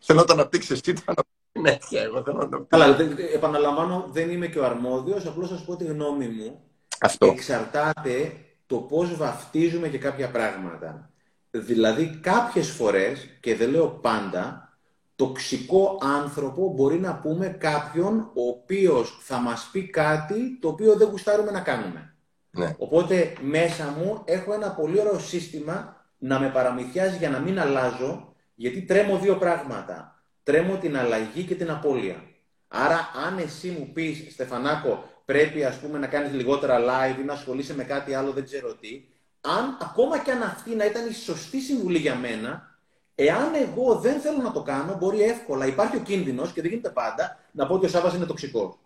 [0.00, 1.14] Θέλω να το αναπτύξεις εσύ, το
[1.60, 2.96] ναι, εγώ θέλω να το Καλά,
[3.34, 6.65] επαναλαμβάνω, δεν είμαι και ο αρμόδιος, απλώς θα σου πω τη γνώμη μου.
[7.00, 7.26] Αυτό.
[7.26, 8.32] Εξαρτάται
[8.66, 11.10] το πώς βαφτίζουμε και κάποια πράγματα.
[11.50, 14.66] Δηλαδή, κάποιες φορές, και δεν λέω πάντα,
[15.16, 21.08] τοξικό άνθρωπο μπορεί να πούμε κάποιον ο οποίος θα μας πει κάτι το οποίο δεν
[21.08, 22.14] γουστάρουμε να κάνουμε.
[22.50, 22.74] Ναι.
[22.78, 28.34] Οπότε μέσα μου έχω ένα πολύ ωραίο σύστημα να με παραμυθιάζει για να μην αλλάζω,
[28.54, 30.20] γιατί τρέμω δύο πράγματα.
[30.42, 32.22] Τρέμω την αλλαγή και την απώλεια.
[32.68, 37.32] Άρα, αν εσύ μου πεις, Στεφανάκο, πρέπει ας πούμε να κάνεις λιγότερα live ή να
[37.32, 39.04] ασχολείσαι με κάτι άλλο, δεν ξέρω τι,
[39.40, 42.78] αν ακόμα και αν αυτή να ήταν η σωστή συμβουλή για μένα,
[43.14, 46.90] εάν εγώ δεν θέλω να το κάνω, μπορεί εύκολα, υπάρχει ο κίνδυνος και δεν γίνεται
[46.90, 48.78] πάντα, να πω ότι ο Σάββας είναι τοξικός.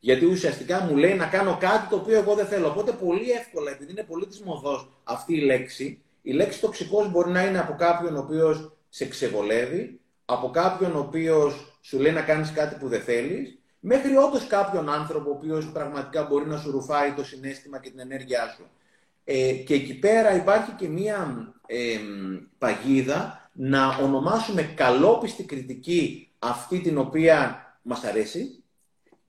[0.00, 2.68] Γιατί ουσιαστικά μου λέει να κάνω κάτι το οποίο εγώ δεν θέλω.
[2.68, 7.30] Οπότε πολύ εύκολα, επειδή είναι πολύ της μοδός αυτή η λέξη, η λέξη τοξικός μπορεί
[7.30, 12.22] να είναι από κάποιον ο οποίος σε ξεβολεύει, από κάποιον ο οποίος σου λέει να
[12.22, 16.70] κάνεις κάτι που δεν θέλεις, μέχρι όντως κάποιον άνθρωπο ο οποίος πραγματικά μπορεί να σου
[16.70, 18.66] ρουφάει το συνέστημα και την ενέργειά σου.
[19.24, 21.98] Ε, και εκεί πέρα υπάρχει και μία ε,
[22.58, 28.62] παγίδα να ονομάσουμε καλόπιστη κριτική αυτή την οποία μας αρέσει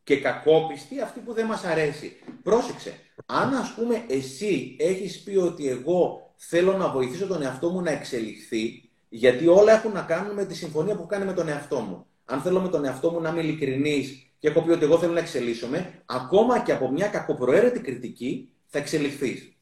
[0.04, 2.16] και κακόπιστη αυτή που δεν μας αρέσει.
[2.44, 2.94] Πρόσεξε,
[3.26, 7.92] αν ας πούμε εσύ έχεις πει ότι εγώ θέλω να βοηθήσω τον εαυτό μου να
[7.92, 12.06] εξελιχθεί, γιατί όλα έχουν να κάνουν με τη συμφωνία που κάνει με τον εαυτό μου.
[12.26, 15.14] Αν θέλω με τον εαυτό μου να είμαι ειλικρινής και έχω πει ότι εγώ θέλω
[15.14, 19.54] να εξελίσσομαι, ακόμα και από μια κακοπροαίρετη κριτική θα εξελιχθείς.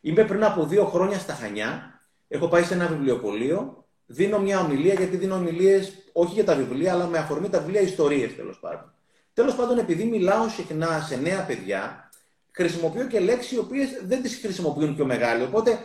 [0.00, 4.94] Είμαι πριν από δύο χρόνια στα Χανιά, έχω πάει σε ένα βιβλιοπωλείο, δίνω μια ομιλία
[4.94, 8.94] γιατί δίνω ομιλίες όχι για τα βιβλία, αλλά με αφορμή τα βιβλία ιστορίες τέλος πάντων.
[9.34, 12.10] Τέλος πάντων, επειδή μιλάω συχνά σε νέα παιδιά,
[12.50, 15.42] χρησιμοποιώ και λέξεις οι οποίες δεν τις χρησιμοποιούν πιο μεγάλοι.
[15.42, 15.78] Οπότε,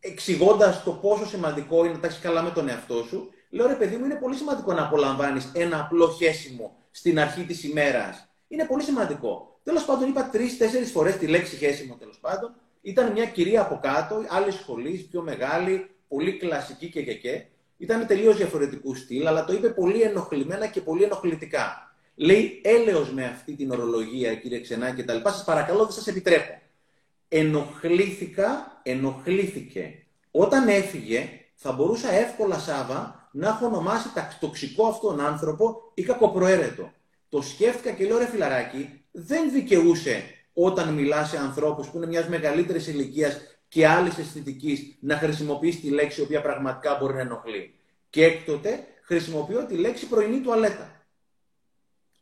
[0.00, 3.74] εξηγώντας το πόσο σημαντικό είναι να τα έχεις καλά με τον εαυτό σου, λέω ρε
[3.74, 8.28] παιδί μου, είναι πολύ σημαντικό να απολαμβάνεις ένα απλό χέσιμο στην αρχή της ημέρας.
[8.48, 9.60] Είναι πολύ σημαντικό.
[9.62, 12.54] Τέλος πάντων, είπα τρει-τέσσερι φορές τη λέξη χέσιμο τέλος πάντων.
[12.80, 17.44] Ήταν μια κυρία από κάτω, άλλη σχολή, πιο μεγάλη, πολύ κλασική και και και.
[17.76, 21.94] Ήταν τελείως διαφορετικού στυλ, αλλά το είπε πολύ ενοχλημένα και πολύ ενοχλητικά.
[22.14, 25.30] Λέει έλεος με αυτή την ορολογία, κύριε Ξενά και τα λοιπά.
[25.30, 26.60] Σας παρακαλώ, δεν σας επιτρέπω.
[27.28, 30.06] Ενοχλήθηκα, ενοχλήθηκε.
[30.30, 34.08] Όταν έφυγε, θα μπορούσα εύκολα, Σάβα, να έχω ονομάσει
[34.40, 36.92] τοξικό αυτόν άνθρωπο ή κακοπροαίρετο.
[37.28, 40.22] Το σκέφτηκα και λέω, ρε φιλαράκι, δεν δικαιούσε
[40.52, 45.88] όταν μιλάς σε ανθρώπους που είναι μιας μεγαλύτερης ηλικίας και άλλης αισθητικής να χρησιμοποιήσει τη
[45.88, 47.74] λέξη η οποία πραγματικά μπορεί να ενοχλεί.
[48.10, 50.96] Και έκτοτε χρησιμοποιώ τη λέξη πρωινή τουαλέτα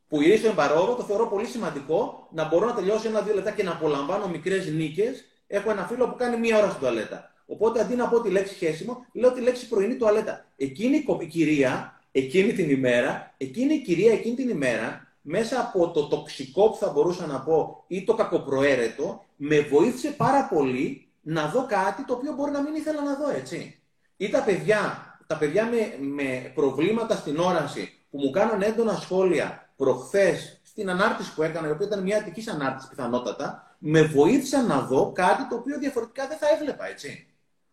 [0.09, 3.63] που γυρίσει στον παρόδο, το θεωρώ πολύ σημαντικό να μπορώ να τελειώσω ένα-δύο λεπτά και
[3.63, 5.25] να απολαμβάνω μικρές νίκες.
[5.47, 7.34] Έχω ένα φίλο που κάνει μία ώρα στην τουαλέτα.
[7.47, 10.45] Οπότε αντί να πω τη λέξη χέσιμο, λέω τη λέξη πρωινή τουαλέτα.
[10.57, 16.07] Εκείνη η κυρία, εκείνη την ημέρα, εκείνη η κυρία εκείνη την ημέρα, μέσα από το
[16.07, 21.67] τοξικό που θα μπορούσα να πω ή το κακοπροαίρετο, με βοήθησε πάρα πολύ να δω
[21.67, 23.81] κάτι το οποίο μπορεί να μην ήθελα να δω, έτσι.
[24.17, 29.73] Ή τα παιδιά, τα παιδιά με, με προβλήματα στην όραση που μου κάνουν έντονα σχόλια
[29.77, 34.81] προχθές στην ανάρτηση που έκανα, η οποία ήταν μια ατυχή ανάρτησης πιθανότατα, με βοήθησαν να
[34.81, 37.27] δω κάτι το οποίο διαφορετικά δεν θα έβλεπα, έτσι.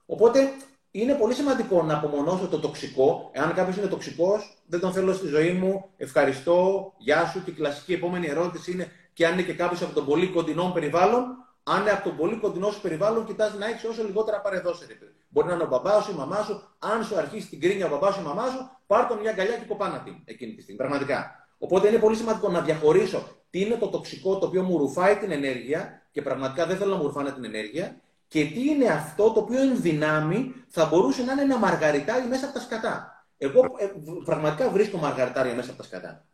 [0.06, 0.52] Οπότε
[0.92, 3.30] είναι πολύ σημαντικό να απομονώσω το τοξικό.
[3.32, 5.86] Εάν κάποιος είναι τοξικός, δεν τον θέλω στη ζωή μου.
[5.98, 7.44] Ευχαριστώ, γεια σου.
[7.44, 10.72] Και η κλασική επόμενη ερώτηση είναι και αν είναι και κάποιος από τον πολύ κοντινό
[10.74, 11.24] περιβάλλον.
[11.64, 14.86] Αν είναι από τον πολύ κοντινό σου περιβάλλον, κοιτάζει να έχεις όσο λιγότερα παρεδώσει.
[15.30, 16.64] Μπορεί να είναι ο μπαμπάς σου, η μαμά σου.
[16.80, 19.56] Αν σου αρχίσει την κρίνια ο μπαμπάς σου, η μαμά σου, πάρ τον μια αγκαλιά
[19.58, 20.80] και κοπάνα την εκείνη τη στιγμή.
[20.80, 21.48] Πραγματικά.
[21.58, 25.32] Οπότε είναι πολύ σημαντικό να διαχωρίσω τι είναι το τοξικό το οποίο μου ρουφάει την
[25.32, 29.40] ενέργεια και πραγματικά δεν θέλω να μου ρουφάνε την ενέργεια και τι είναι αυτό το
[29.40, 33.26] οποίο εν δυνάμει θα μπορούσε να είναι ένα μαργαριτάρι μέσα από τα σκατά.
[33.38, 33.92] Εγώ ε,
[34.26, 36.26] πραγματικά βρίσκω μαργαριτάρια μέσα από τα σκατά.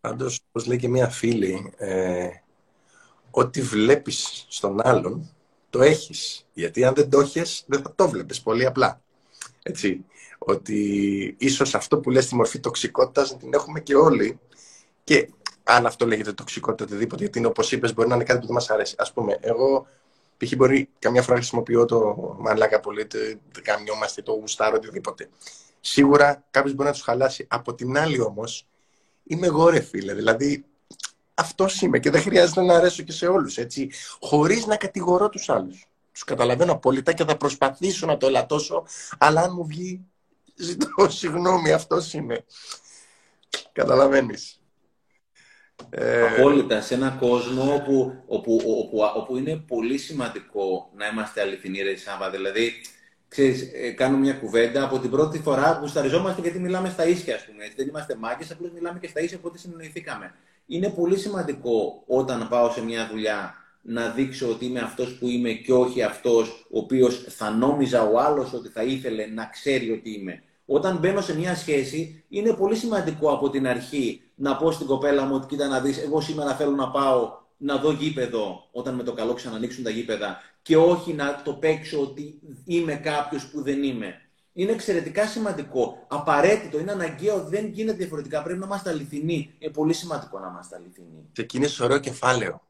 [0.00, 2.28] Πάντως, όπως λέει και μία φίλη, ε,
[3.30, 5.30] ό,τι βλέπεις στον άλλον,
[5.70, 6.46] το έχεις.
[6.52, 8.42] Γιατί αν δεν το έχεις, δεν θα το βλέπεις.
[8.42, 9.00] Πολύ απλά.
[9.62, 10.04] Έτσι
[10.38, 10.80] ότι
[11.38, 14.40] ίσως αυτό που λες στη μορφή τοξικότητας την έχουμε και όλοι
[15.04, 15.30] και
[15.62, 18.54] αν αυτό λέγεται τοξικότητα οτιδήποτε, γιατί είναι όπως είπες μπορεί να είναι κάτι που δεν
[18.54, 18.94] μας αρέσει.
[18.98, 19.86] Ας πούμε, εγώ
[20.38, 20.56] π.χ.
[20.56, 23.18] μπορεί καμιά φορά χρησιμοποιώ το μαλάκα πολύ, το
[23.62, 25.28] καμιόμαστε, το γουστάρω, οτιδήποτε.
[25.80, 27.46] Σίγουρα κάποιος μπορεί να τους χαλάσει.
[27.48, 28.66] Από την άλλη όμως,
[29.24, 30.14] είμαι εγώ ρε φίλε.
[30.14, 30.64] Δηλαδή,
[31.34, 33.58] αυτός είμαι και δεν χρειάζεται να αρέσω και σε όλους.
[34.20, 35.86] Χωρίς να κατηγορώ τους άλλους.
[36.12, 38.84] Τους καταλαβαίνω απόλυτα και θα προσπαθήσω να το ελαττώσω,
[39.18, 40.06] αλλά αν μου βγει
[40.60, 42.44] Ζητώ συγγνώμη, αυτός είναι.
[43.72, 44.57] Καταλαβαίνεις.
[45.90, 46.22] Ε...
[46.22, 51.96] Απόλυτα, σε έναν κόσμο όπου, όπου, όπου, όπου, είναι πολύ σημαντικό να είμαστε αληθινοί, ρε
[51.96, 52.30] Σάβα.
[52.30, 52.72] Δηλαδή,
[53.28, 57.34] ξέρεις, ε, κάνω μια κουβέντα από την πρώτη φορά που σταριζόμαστε γιατί μιλάμε στα ίσια,
[57.34, 57.72] ας πούμε.
[57.76, 60.34] Δεν είμαστε μάγκες, απλώς μιλάμε και στα ίσια, οπότε συνεννοηθήκαμε.
[60.66, 65.50] Είναι πολύ σημαντικό όταν πάω σε μια δουλειά να δείξω ότι είμαι αυτός που είμαι
[65.50, 70.10] και όχι αυτός ο οποίος θα νόμιζα ο άλλος ότι θα ήθελε να ξέρει ότι
[70.10, 70.42] είμαι.
[70.66, 75.24] Όταν μπαίνω σε μια σχέση, είναι πολύ σημαντικό από την αρχή να πω στην κοπέλα
[75.24, 79.02] μου ότι κοίτα να δεις, εγώ σήμερα θέλω να πάω να δω γήπεδο όταν με
[79.02, 83.82] το καλό ξανανοίξουν τα γήπεδα και όχι να το παίξω ότι είμαι κάποιος που δεν
[83.82, 84.22] είμαι.
[84.52, 86.04] Είναι εξαιρετικά σημαντικό.
[86.08, 88.42] Απαραίτητο, είναι αναγκαίο, δεν γίνεται διαφορετικά.
[88.42, 89.54] Πρέπει να είμαστε αληθινοί.
[89.58, 91.28] Είναι πολύ σημαντικό να είμαστε αληθινοί.
[91.32, 92.62] Ξεκίνησε ωραίο κεφάλαιο.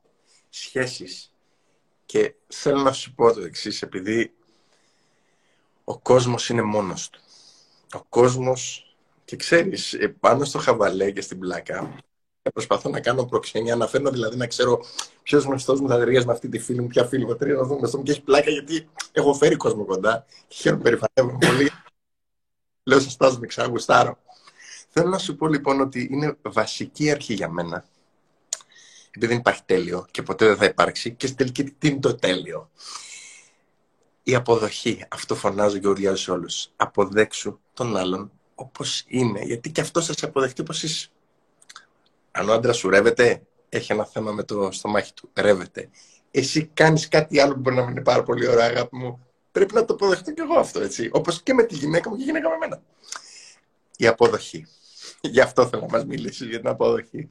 [0.48, 1.32] Σχέσεις.
[2.06, 4.34] Και θέλω να σου πω το εξής, επειδή
[5.84, 7.20] ο κόσμος είναι μόνος του.
[7.92, 8.87] Ο κόσμος,
[9.28, 11.98] και ξέρεις, πάνω στο χαβαλέ και στην πλάκα,
[12.52, 14.84] προσπαθώ να κάνω προξενία, να φέρνω δηλαδή να ξέρω
[15.22, 17.68] ποιος γνωστός μου θα ταιριάζει με αυτή τη φίλη μου, ποια φίλη μου θα ταιριάζει
[17.68, 21.70] με γνωστό μου και έχει πλάκα γιατί έχω φέρει κόσμο κοντά και χαίρομαι περηφανεύομαι πολύ.
[22.82, 24.18] Λέω σας στάζω δεξιά, γουστάρω.
[24.88, 27.84] Θέλω να σου πω λοιπόν ότι είναι βασική αρχή για μένα
[29.08, 32.14] επειδή δεν υπάρχει τέλειο και ποτέ δεν θα υπάρξει και στην τελική τι είναι το
[32.14, 32.70] τέλειο.
[34.22, 36.70] Η αποδοχή, αυτό φωνάζω και ουριάζω σε όλους.
[36.76, 41.08] Αποδέξου τον άλλον όπως είναι, γιατί και αυτό σας αποδεχτεί όπως είσαι.
[42.30, 45.30] Αν ο άντρας σου ρεύεται, έχει ένα θέμα με το στομάχι του.
[45.34, 45.90] Ρεύεται.
[46.30, 49.26] Εσύ κάνεις κάτι άλλο που μπορεί να μην είναι πάρα πολύ ωραίο, αγάπη μου.
[49.52, 51.10] Πρέπει να το αποδεχτώ κι εγώ αυτό, έτσι.
[51.12, 52.82] Όπως και με τη γυναίκα μου και η γυναίκα με εμένα.
[53.96, 54.66] Η αποδοχή.
[55.20, 57.30] Γι' αυτό θέλω να μας μιλήσεις, για την αποδοχή.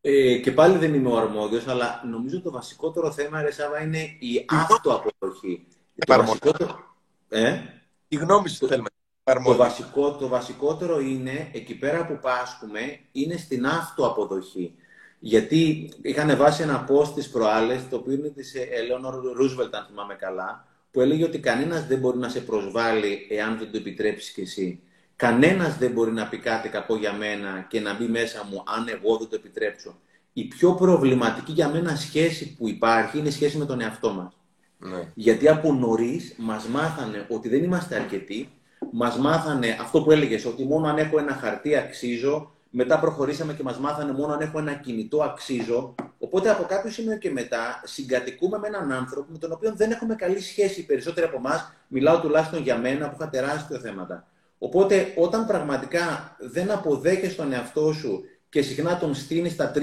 [0.00, 3.98] Ε, και πάλι δεν είμαι ο αρμόδιος, αλλά νομίζω το βασικότερο θέμα, ρε Σάβα, είναι
[3.98, 5.66] η αυτοαποδοχή.
[6.06, 6.96] Το βασικότερο...
[7.28, 7.60] Ε;
[8.08, 8.88] Η γνώμη σου θέλουμε.
[9.24, 14.74] Το, βασικό, το βασικότερο είναι, εκεί πέρα που πάσχουμε, είναι στην αυτοαποδοχή.
[15.18, 20.14] Γιατί είχαν βάσει ένα post της προάλλες, το οποίο είναι της Eleanor Roosevelt, αν θυμάμαι
[20.14, 24.40] καλά, που έλεγε ότι κανένας δεν μπορεί να σε προσβάλλει εάν δεν το επιτρέψεις κι
[24.40, 24.80] εσύ.
[25.16, 28.88] Κανένας δεν μπορεί να πει κάτι κακό για μένα και να μπει μέσα μου αν
[28.88, 29.98] εγώ δεν το επιτρέψω.
[30.32, 34.36] Η πιο προβληματική για μένα σχέση που υπάρχει είναι η σχέση με τον εαυτό μας.
[34.78, 35.08] Ναι.
[35.14, 38.48] Γιατί από νωρίς μας μάθανε ότι δεν είμαστε αρκετοί,
[38.90, 43.62] μας μάθανε αυτό που έλεγες, ότι μόνο αν έχω ένα χαρτί αξίζω, μετά προχωρήσαμε και
[43.62, 45.94] μας μάθανε μόνο αν έχω ένα κινητό αξίζω.
[46.18, 50.14] Οπότε από κάποιο σημείο και μετά συγκατοικούμε με έναν άνθρωπο με τον οποίο δεν έχουμε
[50.14, 50.80] καλή σχέση.
[50.80, 54.26] Οι περισσότεροι από εμάς, μιλάω τουλάχιστον για μένα που είχα τεράστια θέματα.
[54.58, 59.78] Οπότε όταν πραγματικά δεν αποδέχεσαι τον εαυτό σου και συχνά τον στείνεις στα 3-4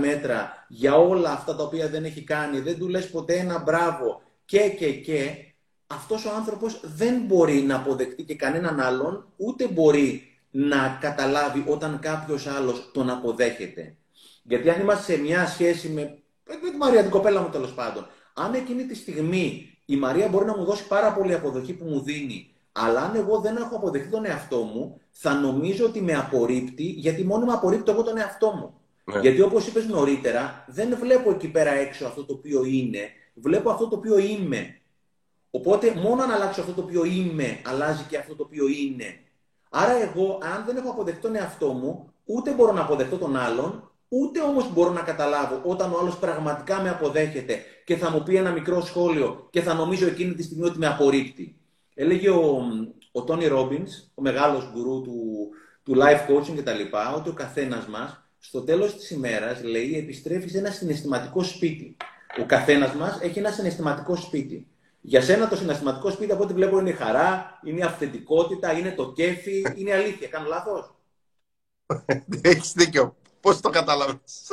[0.00, 4.22] μέτρα για όλα αυτά τα οποία δεν έχει κάνει, δεν του λες ποτέ ένα μπράβο
[4.44, 5.49] και και και,
[5.92, 11.98] αυτός ο άνθρωπος δεν μπορεί να αποδεχτεί και κανέναν άλλον, ούτε μπορεί να καταλάβει όταν
[11.98, 13.94] κάποιος άλλος τον αποδέχεται.
[14.42, 16.18] Γιατί αν είμαστε σε μια σχέση με,
[16.62, 20.44] με τη Μαρία, την κοπέλα μου τέλος πάντων, αν εκείνη τη στιγμή η Μαρία μπορεί
[20.44, 24.10] να μου δώσει πάρα πολύ αποδοχή που μου δίνει, αλλά αν εγώ δεν έχω αποδεχτεί
[24.10, 28.50] τον εαυτό μου, θα νομίζω ότι με απορρίπτει, γιατί μόνο με απορρίπτω εγώ τον εαυτό
[28.50, 28.74] μου.
[29.04, 29.20] Ναι.
[29.20, 33.88] Γιατί όπως είπες νωρίτερα, δεν βλέπω εκεί πέρα έξω αυτό το οποίο είναι, βλέπω αυτό
[33.88, 34.79] το οποίο είμαι.
[35.50, 39.18] Οπότε μόνο αν αλλάξω αυτό το οποίο είμαι, αλλάζει και αυτό το οποίο είναι.
[39.70, 43.90] Άρα εγώ, αν δεν έχω αποδεχτεί τον εαυτό μου, ούτε μπορώ να αποδεχτώ τον άλλον,
[44.08, 48.36] ούτε όμως μπορώ να καταλάβω όταν ο άλλος πραγματικά με αποδέχεται και θα μου πει
[48.36, 51.56] ένα μικρό σχόλιο και θα νομίζω εκείνη τη στιγμή ότι με απορρίπτει.
[51.94, 52.62] Έλεγε ο,
[53.12, 55.48] ο Τόνι Ρόμπινς, ο μεγάλος γκουρού του,
[55.82, 60.58] του life coaching κτλ, ότι ο καθένας μας στο τέλος της ημέρας, λέει, επιστρέφει σε
[60.58, 61.96] ένα συναισθηματικό σπίτι.
[62.40, 64.66] Ο καθένας μας έχει ένα συναισθηματικό σπίτι.
[65.00, 68.92] Για σένα το συναισθηματικό σπίτι από ό,τι βλέπω είναι η χαρά, είναι η αυθεντικότητα, είναι
[68.92, 70.28] το κέφι, είναι η αλήθεια.
[70.28, 70.94] Κάνω λάθος;
[72.42, 73.16] Έχεις δίκιο.
[73.40, 74.52] Πώς το καταλαβαίνεις.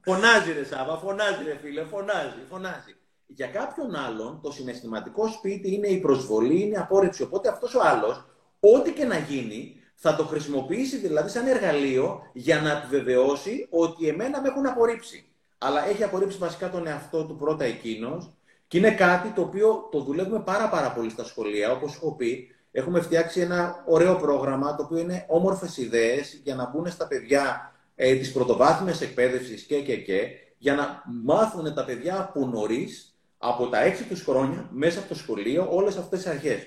[0.00, 2.96] Φωνάζει ρε Σάβα, φωνάζει ρε φίλε, φωνάζει, φωνάζει.
[3.26, 7.22] Για κάποιον άλλον το συναισθηματικό σπίτι είναι η προσβολή, είναι η απόρριψη.
[7.22, 8.24] Οπότε αυτός ο άλλος,
[8.60, 14.40] ό,τι και να γίνει, θα το χρησιμοποιήσει δηλαδή σαν εργαλείο για να επιβεβαιώσει ότι εμένα
[14.40, 15.26] με έχουν απορρίψει.
[15.58, 18.30] Αλλά έχει απορρίψει βασικά τον εαυτό του πρώτα εκείνος
[18.72, 21.72] και είναι κάτι το οποίο το δουλεύουμε πάρα, πάρα πολύ στα σχολεία.
[21.72, 26.70] Όπως έχω πει, έχουμε φτιάξει ένα ωραίο πρόγραμμα το οποίο είναι όμορφες ιδέες για να
[26.70, 30.26] μπουν στα παιδιά ε, της πρωτοβάθμιας εκπαίδευσης και, και, και,
[30.58, 35.14] για να μάθουν τα παιδιά από νωρίς, από τα έξι τους χρόνια, μέσα από το
[35.14, 36.66] σχολείο, όλες αυτές τις αρχές.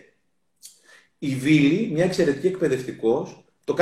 [1.20, 3.74] Η Βίλη, μια εξαιρετική εκπαιδευτικός, το,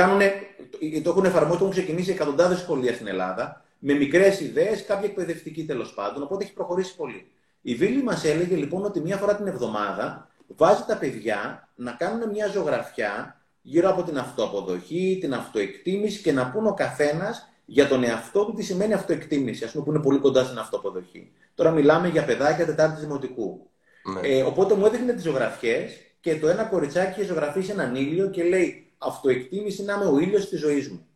[1.02, 5.64] το έχουν εφαρμόσει, το έχουν ξεκινήσει εκατοντάδες σχολεία στην Ελλάδα, με μικρές ιδέες, κάποια εκπαιδευτική
[5.64, 7.28] τέλος πάντων, οπότε έχει προχωρήσει πολύ.
[7.66, 12.30] Η Βίλη μας έλεγε λοιπόν ότι μία φορά την εβδομάδα βάζει τα παιδιά να κάνουν
[12.30, 18.04] μια ζωγραφιά γύρω από την αυτοαποδοχή, την αυτοεκτίμηση και να πούν ο καθένας για τον
[18.04, 21.32] εαυτό του τι σημαίνει αυτοεκτίμηση, ας πούμε που είναι πολύ κοντά στην αυτοαποδοχή.
[21.54, 23.70] Τώρα μιλάμε για παιδάκια Τετάρτη Δημοτικού.
[24.12, 24.28] Ναι.
[24.28, 28.42] Ε, οπότε μου έδειχνε τις ζωγραφιές και το ένα κοριτσάκι είχε ζωγραφίσει έναν ήλιο και
[28.42, 31.06] λέει Αυτοεκτίμηση να είμαι ο ήλιος της ζωής μου.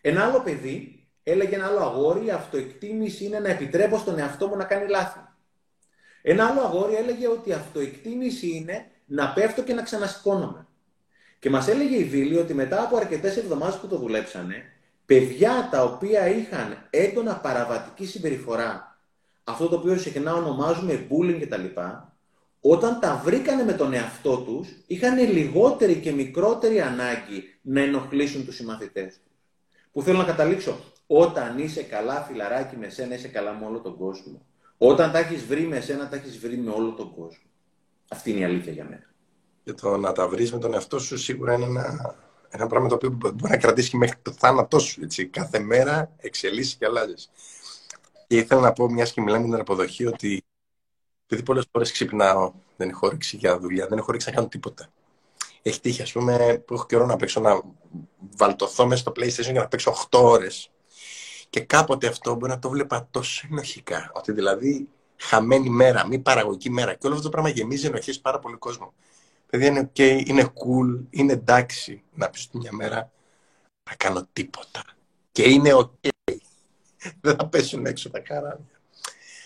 [0.00, 4.56] Ένα άλλο παιδί έλεγε ένα άλλο αγόρι, η αυτοεκτίμηση είναι να επιτρέπω στον εαυτό μου
[4.56, 5.27] να κάνει λάθη.
[6.22, 10.66] Ένα άλλο αγόρι έλεγε ότι η αυτοεκτίμηση είναι να πέφτω και να ξανασηκώνομαι.
[11.38, 14.64] Και μας έλεγε η Βίλη ότι μετά από αρκετές εβδομάδες που το δουλέψανε,
[15.06, 18.98] παιδιά τα οποία είχαν έντονα παραβατική συμπεριφορά,
[19.44, 21.80] αυτό το οποίο συχνά ονομάζουμε bullying κτλ.,
[22.60, 28.54] όταν τα βρήκανε με τον εαυτό τους, είχαν λιγότερη και μικρότερη ανάγκη να ενοχλήσουν τους
[28.54, 29.32] συμμαθητές τους.
[29.92, 33.96] Που θέλω να καταλήξω, όταν είσαι καλά φιλαράκι με σένα, είσαι καλά με όλο τον
[33.96, 34.46] κόσμο.
[34.78, 37.50] Όταν τα έχεις βρει με σένα, τα έχεις βρει με όλο τον κόσμο.
[38.08, 39.06] Αυτή είναι η αλήθεια για μένα.
[39.64, 42.14] Και το να τα βρεις με τον εαυτό σου σίγουρα είναι ένα,
[42.48, 45.02] ένα πράγμα το οποίο μπορεί να κρατήσει μέχρι το θάνατό σου.
[45.02, 45.26] Έτσι.
[45.26, 47.30] Κάθε μέρα εξελίσσει και αλλάζεις.
[48.26, 50.44] Και ήθελα να πω, μιας και μιλάμε για την αποδοχή, ότι
[51.24, 54.88] επειδή πολλές φορές ξυπνάω, δεν έχω όρεξη για δουλειά, δεν έχω όρεξη να κάνω τίποτα.
[55.62, 57.60] Έχει τύχει, ας πούμε, που έχω καιρό να παίξω, να
[58.36, 60.70] βαλτωθώ μέσα στο PlayStation και να παίξω 8 ώρες.
[61.50, 64.10] Και κάποτε αυτό μπορεί να το βλέπα τόσο ενοχικά.
[64.14, 66.94] Ότι δηλαδή χαμένη μέρα, μη παραγωγική μέρα.
[66.94, 68.92] Και όλο αυτό το πράγμα γεμίζει ενοχές πάρα πολύ κόσμο.
[69.46, 73.10] Παιδιά είναι ok, είναι cool, είναι εντάξει να πεις μια μέρα
[73.90, 74.82] να κάνω τίποτα.
[75.32, 76.08] Και είναι ok.
[77.20, 78.80] Δεν θα πέσουν έξω τα καράβια.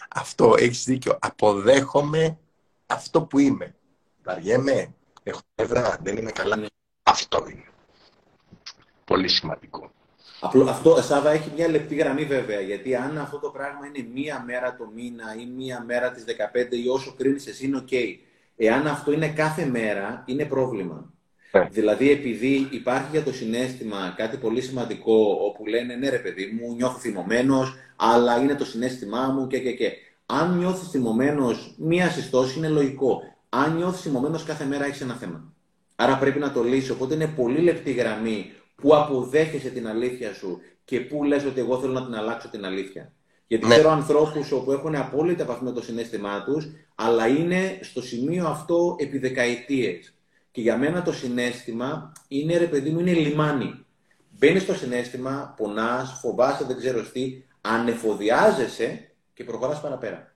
[0.08, 1.18] Αυτό, έχεις δίκιο.
[1.20, 2.38] Αποδέχομαι
[2.86, 3.74] αυτό που είμαι.
[4.22, 6.56] Βαριέμαι, έχω νεύρα, δεν είμαι καλά.
[6.56, 6.66] Ναι.
[7.02, 7.64] Αυτό είναι.
[9.04, 9.90] Πολύ σημαντικό.
[10.44, 14.42] Απλό, αυτό, Σάβα, έχει μια λεπτή γραμμή βέβαια, γιατί αν αυτό το πράγμα είναι μία
[14.46, 17.94] μέρα το μήνα ή μία μέρα τις 15 ή όσο κρίνεις εσύ είναι ok.
[18.56, 21.12] Εάν αυτό είναι κάθε μέρα, είναι πρόβλημα.
[21.52, 21.68] Ναι.
[21.70, 26.74] Δηλαδή, επειδή υπάρχει για το συνέστημα κάτι πολύ σημαντικό, όπου λένε ναι, ρε παιδί μου,
[26.74, 29.92] νιώθω θυμωμένος, αλλά είναι το συνέστημά μου και και και.
[30.26, 33.22] Αν νιώθεις θυμωμένος, μία συστόση είναι λογικό.
[33.48, 35.52] Αν νιώθεις θυμωμένος κάθε μέρα, έχεις ένα θέμα.
[35.96, 36.90] Άρα πρέπει να το λύσεις.
[36.90, 38.52] Οπότε είναι πολύ λεπτή γραμμή
[38.82, 42.64] που αποδέχεσαι την αλήθεια σου και που λες ότι εγώ θέλω να την αλλάξω την
[42.64, 43.12] αλήθεια.
[43.46, 43.74] Γιατί ναι.
[43.74, 48.96] ξέρω ανθρώπους που έχουν απόλυτα επαφή με το συνέστημά τους, αλλά είναι στο σημείο αυτό
[48.98, 50.14] επί δεκαετίες.
[50.50, 53.84] Και για μένα το συνέστημα είναι, ρε παιδί μου, είναι λιμάνι.
[54.30, 60.34] Μπαίνεις στο συνέστημα, πονάς, φοβάσαι, δεν ξέρω τι, ανεφοδιάζεσαι και προχωράς παραπέρα.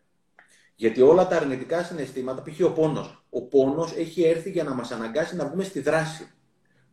[0.74, 2.64] Γιατί όλα τα αρνητικά συναισθήματα, π.χ.
[2.64, 3.24] ο πόνος.
[3.30, 6.30] Ο πόνος έχει έρθει για να μας αναγκάσει να βγούμε στη δράση.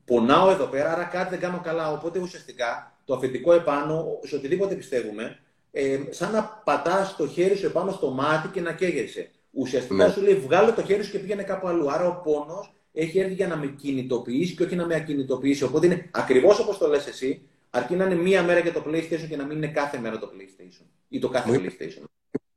[0.06, 1.92] Πονάω εδώ πέρα, άρα κάτι δεν κάνω καλά.
[1.92, 5.40] Οπότε ουσιαστικά το αφεντικό επάνω, σε οτιδήποτε πιστεύουμε,
[5.72, 9.32] ε, σαν να πατάς το χέρι σου επάνω στο μάτι και να καίγεσαι.
[9.52, 10.12] Ουσιαστικά ναι.
[10.12, 11.92] σου λέει βγάλω το χέρι σου και πήγαινε κάπου αλλού.
[11.92, 15.64] Άρα ο πόνος έχει έρθει για να με κινητοποιήσει και όχι να με ακινητοποιήσει.
[15.64, 19.28] Οπότε είναι ακριβώς όπως το λες εσύ, αρκεί να είναι μία μέρα για το PlayStation
[19.30, 22.04] και να μην είναι κάθε μέρα το PlayStation ή το κάθε μου PlayStation.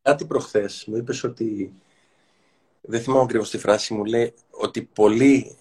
[0.03, 1.73] Κάτι προχθές μου είπες ότι.
[2.81, 4.05] Δεν θυμάμαι ακριβώς τη φράση μου.
[4.05, 5.57] Λέει ότι πολλοί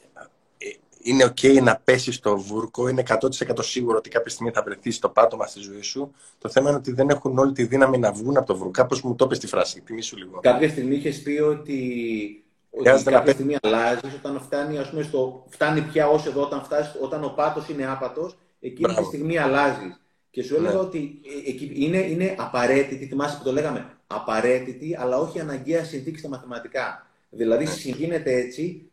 [1.06, 5.10] είναι ok να πέσεις στο βούρκο, είναι 100% σίγουρο ότι κάποια στιγμή θα βρεθεί στο
[5.10, 6.12] πάτωμα στη ζωή σου.
[6.38, 8.72] Το θέμα είναι ότι δεν έχουν όλη τη δύναμη να βγουν από το βούρκο.
[8.72, 10.40] Κάπως μου το είπες τη φράση, σου λίγο.
[10.40, 11.80] Κάποια στιγμή είχες πει ότι,
[12.70, 16.96] ότι κάποια στιγμή αλλάζεις όταν φτάνει, ας πούμε, στο, φτάνει πια ως εδώ, όταν, φτάσεις,
[17.02, 19.02] όταν ο πάτος είναι άπατος, εκείνη Μπράβο.
[19.02, 20.00] τη στιγμή αλλάζεις.
[20.30, 20.80] Και σου έλεγα ναι.
[20.80, 26.30] ότι ε, είναι, είναι απαραίτητη, θυμάσαι που το λέγαμε, απαραίτητη, αλλά όχι αναγκαία συνθήκη στα
[26.30, 27.08] μαθηματικά.
[27.30, 27.70] Δηλαδή, ναι.
[27.70, 28.90] συγκίνεται έτσι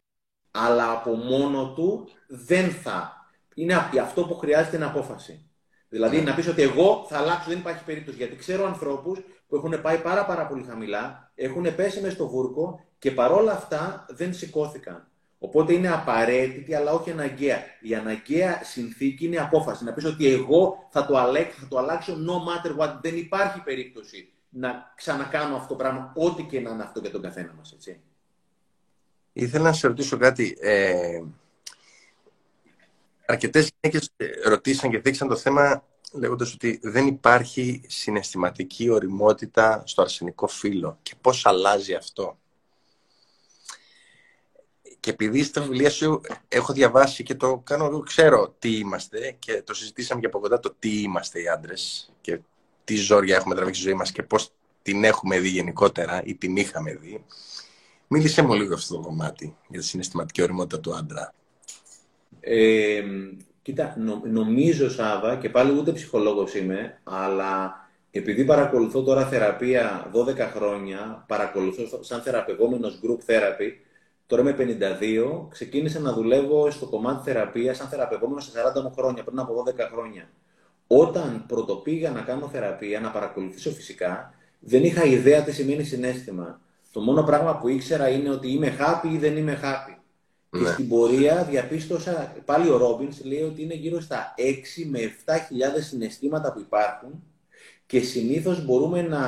[0.53, 3.27] αλλά από μόνο του δεν θα.
[3.55, 5.47] Είναι αυτό που χρειάζεται είναι απόφαση.
[5.89, 6.23] Δηλαδή ναι.
[6.23, 8.17] να πεις ότι εγώ θα αλλάξω, δεν υπάρχει περίπτωση.
[8.17, 12.85] Γιατί ξέρω ανθρώπους που έχουν πάει πάρα, πάρα πολύ χαμηλά, έχουν πέσει μέσα στο βούρκο
[12.99, 15.07] και παρόλα αυτά δεν σηκώθηκαν.
[15.39, 17.59] Οπότε είναι απαραίτητη, αλλά όχι αναγκαία.
[17.81, 19.85] Η αναγκαία συνθήκη είναι απόφαση.
[19.85, 22.99] Να πεις ότι εγώ θα το, αλλάξω, θα το αλλάξω no matter what.
[23.03, 27.23] Δεν υπάρχει περίπτωση να ξανακάνω αυτό το πράγμα, ό,τι και να είναι αυτό για τον
[27.23, 27.77] καθένα μας.
[29.33, 29.49] Έτσι.
[29.49, 30.57] Ήθελα να σε ρωτήσω κάτι.
[30.61, 31.23] Ε,
[33.27, 34.13] αρκετές γυναίκες
[34.45, 41.15] ρωτήσαν και δείξαν το θέμα λέγοντας ότι δεν υπάρχει συναισθηματική οριμότητα στο αρσενικό φύλλο και
[41.21, 42.37] πώς αλλάζει αυτό.
[45.01, 49.75] Και επειδή στα βιβλία σου έχω διαβάσει και το κάνω, ξέρω τι είμαστε και το
[49.75, 52.41] συζητήσαμε και από κοντά το τι είμαστε οι άντρες και
[52.85, 54.53] τι ζόρια έχουμε τραβήξει στη ζωή μας και πώς
[54.83, 57.25] την έχουμε δει γενικότερα ή την είχαμε δει.
[58.15, 61.35] Μίλησε μου λίγο αυτό το κομμάτι για τη συναισθηματική οριμότητα του άντρα.
[62.41, 63.03] Ε,
[63.63, 67.75] κοίτα, νομίζω Σάβα, και πάλι ούτε ψυχολόγος είμαι, αλλά
[68.11, 73.71] επειδή παρακολουθώ τώρα θεραπεία 12 χρόνια, παρακολουθώ σαν θεραπευόμενος group therapy,
[74.27, 79.39] τώρα είμαι 52, ξεκίνησα να δουλεύω στο κομμάτι θεραπείας σαν θεραπευόμενος σε 40 χρόνια, πριν
[79.39, 80.31] από 12 χρόνια.
[80.87, 86.61] Όταν πρωτοπήγα να κάνω θεραπεία, να παρακολουθήσω φυσικά, δεν είχα ιδέα τι σημαίνει συνέστημα.
[86.93, 89.97] Το μόνο πράγμα που ήξερα είναι ότι είμαι happy ή δεν είμαι happy.
[90.51, 90.71] Και ναι.
[90.71, 94.43] στην πορεία διαπίστωσα, πάλι ο Ρόμπινς λέει ότι είναι γύρω στα 6
[94.91, 97.23] με 7 χιλιάδες συναισθήματα που υπάρχουν
[97.87, 99.23] και συνήθως μπορούμε να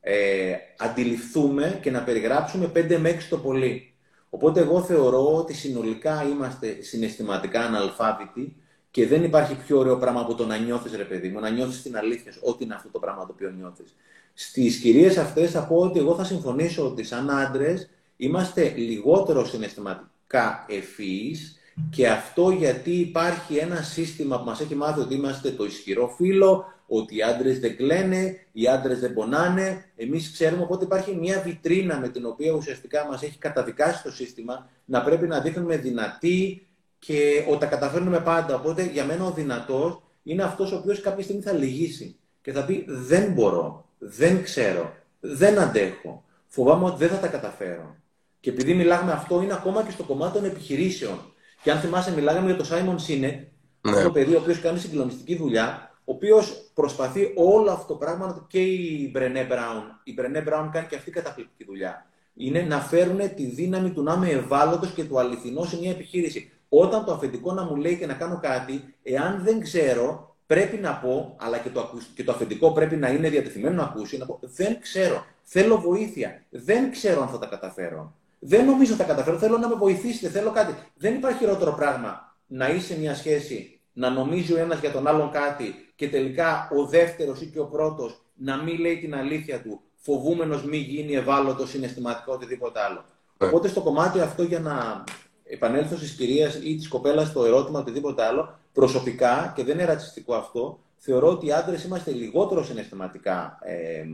[0.00, 3.94] ε, αντιληφθούμε και να περιγράψουμε 5 με 6 το πολύ.
[4.30, 8.56] Οπότε εγώ θεωρώ ότι συνολικά είμαστε συναισθηματικά αναλφάβητοι
[8.90, 11.82] και δεν υπάρχει πιο ωραίο πράγμα από το να νιώθεις, ρε παιδί μου, να νιώθεις
[11.82, 13.94] την αλήθεια, ό,τι είναι αυτό το πράγμα το οποίο νιώθεις.
[14.34, 20.66] Στις κυρίες αυτές θα πω ότι εγώ θα συμφωνήσω ότι σαν άντρες είμαστε λιγότερο συναισθηματικά
[20.68, 21.56] ευφυείς
[21.90, 26.64] και αυτό γιατί υπάρχει ένα σύστημα που μας έχει μάθει ότι είμαστε το ισχυρό φύλλο,
[26.86, 29.84] ότι οι άντρες δεν κλαίνε, οι άντρες δεν πονάνε.
[29.96, 34.70] Εμείς ξέρουμε ότι υπάρχει μια βιτρίνα με την οποία ουσιαστικά μας έχει καταδικάσει το σύστημα
[34.84, 36.66] να πρέπει να δείχνουμε δυνατοί
[36.98, 38.54] και ότι τα καταφέρνουμε πάντα.
[38.54, 42.64] Οπότε για μένα ο δυνατός είναι αυτός ο οποίος κάποια στιγμή θα λυγίσει και θα
[42.64, 47.96] πει δεν μπορώ, δεν ξέρω, δεν αντέχω, φοβάμαι ότι δεν θα τα καταφέρω.
[48.40, 51.18] Και επειδή μιλάμε αυτό είναι ακόμα και στο κομμάτι των επιχειρήσεων.
[51.62, 53.40] Και αν θυμάσαι, μιλάγαμε για τον Σάιμον Σίνετ,
[53.80, 54.02] ναι.
[54.02, 58.60] το παιδί ο οποίος κάνει συγκλονιστική δουλειά, ο οποίος προσπαθεί όλο αυτό το πράγμα και
[58.60, 59.82] η Μπρενέ Μπράουν.
[60.04, 62.06] Η Μπρενέ Μπράουν κάνει και αυτή καταπληκτική δουλειά.
[62.34, 66.52] Είναι να φέρουν τη δύναμη του να είμαι ευάλωτος και του αληθινό σε μια επιχείρηση.
[66.68, 70.94] Όταν το αφεντικό να μου λέει και να κάνω κάτι, εάν δεν ξέρω, πρέπει να
[70.94, 74.38] πω, αλλά και το, και το αφεντικό πρέπει να είναι διατεθειμένο να ακούσει, να πω
[74.40, 78.14] δεν ξέρω, θέλω βοήθεια, δεν ξέρω αν θα τα καταφέρω.
[78.38, 79.38] Δεν νομίζω θα καταφέρω.
[79.38, 80.28] Θέλω να με βοηθήσετε.
[80.28, 80.74] Θέλω κάτι.
[80.94, 85.30] Δεν υπάρχει χειρότερο πράγμα να είσαι μια σχέση, να νομίζει ο ένας για τον άλλον
[85.30, 89.80] κάτι και τελικά ο δεύτερος ή και ο πρώτος να μην λέει την αλήθεια του,
[89.96, 93.04] φοβούμενος μη γίνει ευάλωτος, συναισθηματικό, οτιδήποτε άλλο.
[93.38, 93.46] Ναι.
[93.46, 95.04] Οπότε στο κομμάτι αυτό για να
[95.44, 100.34] επανέλθω στις κυρίες ή τη κοπέλα στο ερώτημα, οτιδήποτε άλλο, προσωπικά και δεν είναι ρατσιστικό
[100.34, 104.04] αυτό, θεωρώ ότι οι άντρες είμαστε λιγότερο συναισθηματικά ε,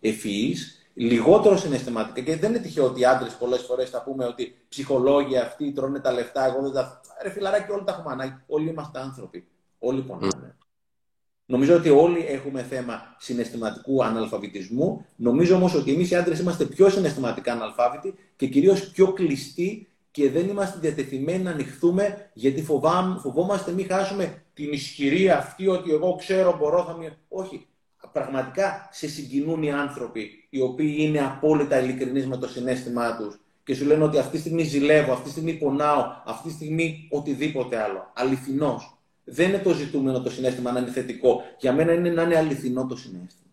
[0.00, 2.20] ευφυείς λιγότερο συναισθηματικά.
[2.20, 5.98] Και δεν είναι τυχαίο ότι οι άντρες πολλές φορές θα πούμε ότι ψυχολόγοι αυτοί τρώνε
[6.00, 6.44] τα λεφτά.
[6.46, 7.00] Εγώ δεν τα.
[7.22, 8.42] Ρε φιλαράκι, όλοι τα έχουμε ανάγκη.
[8.46, 9.46] Όλοι είμαστε άνθρωποι.
[9.78, 10.56] Όλοι πονάνε.
[10.58, 10.64] Mm.
[11.46, 15.06] Νομίζω ότι όλοι έχουμε θέμα συναισθηματικού αναλφαβητισμού.
[15.16, 20.30] Νομίζω όμως ότι εμείς οι άντρες είμαστε πιο συναισθηματικά αναλφάβητοι και κυρίως πιο κλειστοί και
[20.30, 22.62] δεν είμαστε διατεθειμένοι να ανοιχθούμε γιατί
[23.22, 27.12] φοβόμαστε μην χάσουμε την ισχυρή αυτή ότι εγώ ξέρω, μπορώ, θα μην.
[27.28, 27.66] Όχι
[28.12, 33.74] πραγματικά σε συγκινούν οι άνθρωποι οι οποίοι είναι απόλυτα ειλικρινείς με το συνέστημά τους και
[33.74, 37.82] σου λένε ότι αυτή τη στιγμή ζηλεύω, αυτή τη στιγμή πονάω, αυτή τη στιγμή οτιδήποτε
[37.82, 38.10] άλλο.
[38.14, 38.98] Αληθινός.
[39.24, 41.42] Δεν είναι το ζητούμενο το συνέστημα να είναι θετικό.
[41.58, 43.50] Για μένα είναι να είναι αληθινό το συνέστημα.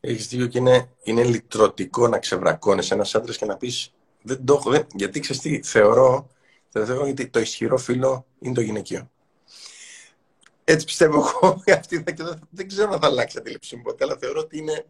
[0.00, 3.92] Έχεις δίκιο και είναι, είναι λυτρωτικό να ξεβρακώνεις ένας άντρας και να πεις
[4.22, 4.70] Δεν το έχω.
[4.70, 4.86] Δεν...
[4.94, 6.26] Γιατί ξέρεις τι, θεωρώ,
[6.68, 9.10] θεωρώ ότι το ισχυρό φίλο είναι το γυναικείο.
[10.64, 11.62] Έτσι πιστεύω εγώ.
[11.78, 12.04] Αυτή,
[12.50, 14.84] δεν ξέρω αν θα αλλάξει η αντίληψή μου ποτέ, αλλά θεωρώ ότι είναι,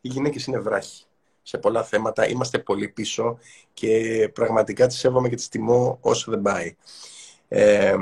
[0.00, 1.04] οι γυναίκες είναι βράχοι.
[1.42, 3.38] Σε πολλά θέματα είμαστε πολύ πίσω
[3.72, 6.76] και πραγματικά τις σέβομαι και τις τιμώ όσο δεν πάει.
[7.48, 7.96] Ε,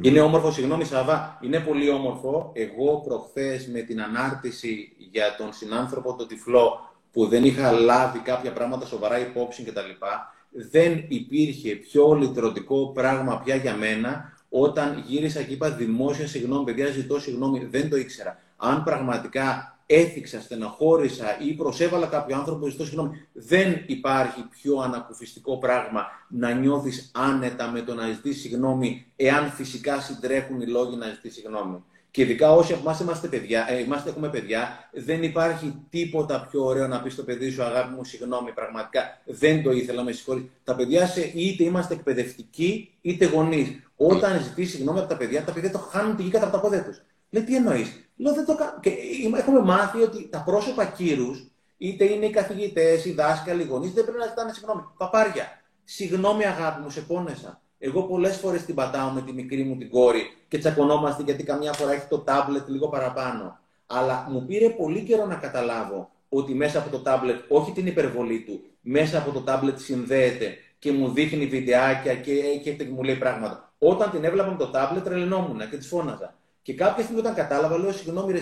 [0.00, 2.50] είναι όμορφο, συγγνώμη Σαββά, είναι πολύ όμορφο.
[2.54, 8.52] Εγώ προχθές με την ανάρτηση για τον συνάνθρωπο τον τυφλό που δεν είχα λάβει κάποια
[8.52, 10.04] πράγματα σοβαρά υπόψη κτλ.
[10.50, 16.86] Δεν υπήρχε πιο λυτρωτικό πράγμα πια για μένα όταν γύρισα και είπα δημόσια συγγνώμη, παιδιά,
[16.86, 18.38] ζητώ συγγνώμη, δεν το ήξερα.
[18.56, 23.26] Αν πραγματικά έθιξα, στεναχώρησα ή προσέβαλα κάποιο άνθρωπο, ζητώ συγγνώμη.
[23.32, 30.00] Δεν υπάρχει πιο ανακουφιστικό πράγμα να νιώθεις άνετα με το να ζητήσει συγγνώμη, εάν φυσικά
[30.00, 31.82] συντρέχουν οι λόγοι να ζητήσει συγγνώμη.
[32.14, 36.64] Και ειδικά όσοι από εμάς είμαστε παιδιά, ε, είμαστε, έχουμε παιδιά, δεν υπάρχει τίποτα πιο
[36.64, 40.44] ωραίο να πεις στο παιδί σου, αγάπη μου, συγγνώμη, πραγματικά δεν το ήθελα, με συγχωρείς.
[40.64, 43.68] Τα παιδιά σε είτε είμαστε εκπαιδευτικοί είτε γονείς.
[43.96, 46.60] Όταν ζητήσει συγγνώμη από τα παιδιά, τα παιδιά το χάνουν τη γη κατά από τα
[46.60, 47.02] πόδια τους.
[47.30, 48.78] Λέει, τι εννοείς; Λέω, δεν το κάνω.
[48.80, 48.90] Και
[49.36, 54.04] έχουμε μάθει ότι τα πρόσωπα κύρους, είτε είναι οι καθηγητές, οι δάσκαλοι, οι γονείς, δεν
[54.04, 54.82] πρέπει να ζητάνε συγγνώμη.
[54.96, 55.62] Παπάρια.
[55.84, 57.62] Συγγνώμη, αγάπη μου, σε πόνεσα.
[57.78, 61.72] Εγώ πολλές φορές την πατάω με τη μικρή μου την κόρη και τσακωνόμαστε γιατί καμιά
[61.72, 63.58] φορά έχει το τάμπλετ λίγο παραπάνω.
[63.86, 68.40] Αλλά μου πήρε πολύ καιρό να καταλάβω ότι μέσα από το τάμπλετ, όχι την υπερβολή
[68.40, 73.72] του, μέσα από το τάμπλετ συνδέεται και μου δείχνει βιντεάκια και, και μου λέει πράγματα.
[73.78, 76.34] Όταν την έβλεπα με το τάμπλετ, τρελνόμουν και της φώναζα.
[76.64, 78.40] Και κάποια στιγμή όταν κατάλαβα, λέω συγγνώμη ρε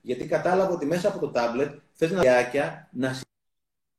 [0.00, 2.22] γιατί κατάλαβα ότι μέσα από το τάμπλετ θες να
[2.90, 3.20] να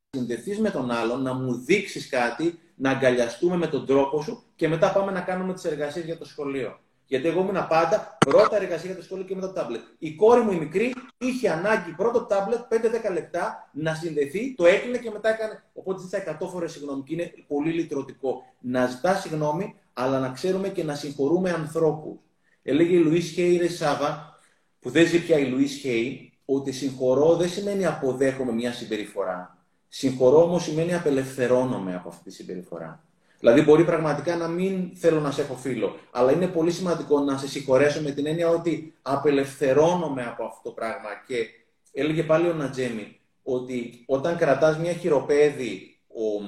[0.10, 4.68] συνδεθείς με τον άλλον, να μου δείξεις κάτι, να αγκαλιαστούμε με τον τρόπο σου και
[4.68, 6.80] μετά πάμε να κάνουμε τις εργασίες για το σχολείο.
[7.06, 9.82] Γιατί εγώ ήμουν πάντα πρώτα εργασία για το σχολείο και μετά το τάμπλετ.
[9.98, 12.60] Η κόρη μου η μικρή είχε ανάγκη πρώτο τάμπλετ
[13.10, 15.64] 5-10 λεπτά να συνδεθεί, το έκλεινε και μετά έκανε.
[15.74, 18.44] Οπότε ζήτησα 100 φορές συγγνώμη και είναι πολύ λυτρωτικό.
[18.60, 22.25] Να ζητάς συγγνώμη, αλλά να ξέρουμε και να συγχωρούμε ανθρώπους.
[22.68, 24.40] Έλεγε η Λουίς Χέι Ρε Σάβα,
[24.80, 29.58] που δεν ζει πια η Λουίς Χέι, ότι συγχωρώ δεν σημαίνει αποδέχομαι μια συμπεριφορά.
[29.88, 33.04] Συγχωρώ όμως σημαίνει απελευθερώνομαι από αυτή τη συμπεριφορά.
[33.40, 37.38] Δηλαδή, μπορεί πραγματικά να μην θέλω να σε έχω φίλο, αλλά είναι πολύ σημαντικό να
[37.38, 41.10] σε συγχωρέσω με την έννοια ότι απελευθερώνομαι από αυτό το πράγμα.
[41.28, 41.46] Και
[41.94, 46.42] έλεγε πάλι ο Νατζέμι ότι όταν κρατάς μια χειροπέδη, ο,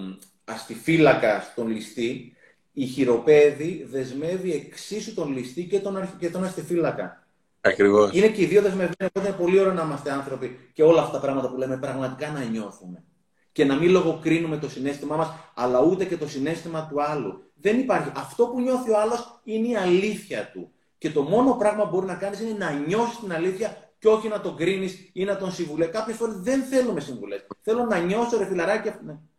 [0.45, 2.36] αστιφύλακας στον ληστή,
[2.79, 7.27] η χειροπέδη δεσμεύει εξίσου τον ληστή και τον, και τον αστιφύλακα.
[7.61, 8.13] Ακριβώς.
[8.13, 11.11] Είναι και οι δύο δεσμευμένοι, οπότε είναι πολύ ωραίο να είμαστε άνθρωποι και όλα αυτά
[11.11, 13.03] τα πράγματα που λέμε πραγματικά να νιώθουμε.
[13.51, 17.51] Και να μην λογοκρίνουμε το συνέστημά μας, αλλά ούτε και το συνέστημα του άλλου.
[17.53, 18.11] Δεν υπάρχει.
[18.15, 20.71] Αυτό που νιώθει ο άλλος είναι η αλήθεια του.
[20.97, 24.27] Και το μόνο πράγμα που μπορεί να κάνεις είναι να νιώσεις την αλήθεια και όχι
[24.27, 25.85] να τον κρίνεις ή να τον συμβουλέ.
[25.85, 27.47] Κάποιες φορές δεν θέλουμε συμβουλές.
[27.61, 28.91] Θέλω να νιώσω, ρε φιλαράκι,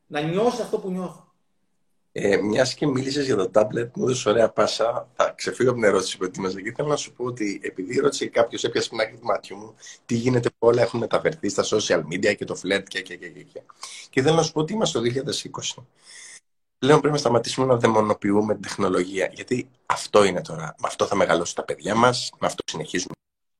[0.06, 1.27] να νιώσω αυτό που νιώθω.
[2.20, 5.08] Ε, Μιας και μίλησες για το τάμπλετ, μου έδωσε ωραία πάσα.
[5.14, 8.26] Θα ξεφύγω από την ερώτηση που ετοίμαζα και θέλω να σου πω ότι επειδή ρώτησε
[8.26, 9.74] κάποιος, έπιασε την άκρη του μάτιου μου,
[10.06, 13.28] τι γίνεται που όλα έχουν μεταφερθεί στα social media και το φλερτ και, και, και,
[13.28, 13.60] και.
[14.10, 15.04] Και θέλω να σου πω ότι είμαστε το
[15.78, 15.82] 2020.
[16.78, 19.30] Πλέον πρέπει να σταματήσουμε να δαιμονοποιούμε την τεχνολογία.
[19.34, 20.74] Γιατί αυτό είναι τώρα.
[20.78, 23.12] Με αυτό θα μεγαλώσουν τα παιδιά μας, με αυτό συνεχίζουμε.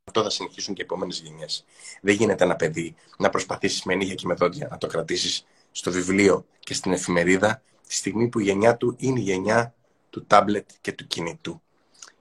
[0.04, 1.64] Αυτό θα συνεχίσουν και οι επόμενες γενιές.
[2.00, 5.90] Δεν γίνεται ένα παιδί να προσπαθήσεις με νύχια και με δόντια να το κρατήσεις στο
[5.90, 9.74] βιβλίο και στην εφημερίδα τη στιγμή που η γενιά του είναι η γενιά
[10.10, 11.62] του τάμπλετ και του κινητού.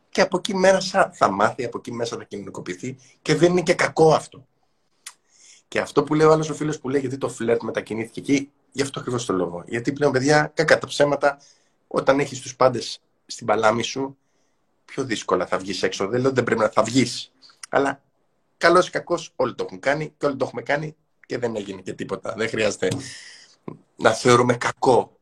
[0.09, 3.73] Και από εκεί μέσα θα μάθει, από εκεί μέσα θα κοινωνικοποιηθεί και δεν είναι και
[3.73, 4.47] κακό αυτό.
[5.67, 8.51] Και αυτό που λέει ο άλλος ο φίλος που λέει γιατί το φλερτ μετακινήθηκε εκεί,
[8.71, 9.63] γι' αυτό ακριβώς το λόγο.
[9.67, 11.39] Γιατί πλέον, παιδιά, κακά τα ψέματα,
[11.87, 14.17] όταν έχεις τους πάντες στην παλάμη σου,
[14.85, 16.07] πιο δύσκολα θα βγεις έξω.
[16.07, 17.31] Δεν λέω ότι δεν πρέπει να θα βγεις.
[17.69, 18.01] Αλλά
[18.57, 20.95] καλός ή κακός, όλοι το έχουν κάνει και όλοι το έχουμε κάνει
[21.25, 22.33] και δεν έγινε και τίποτα.
[22.37, 22.87] Δεν χρειάζεται
[23.95, 25.16] να θεωρούμε κακό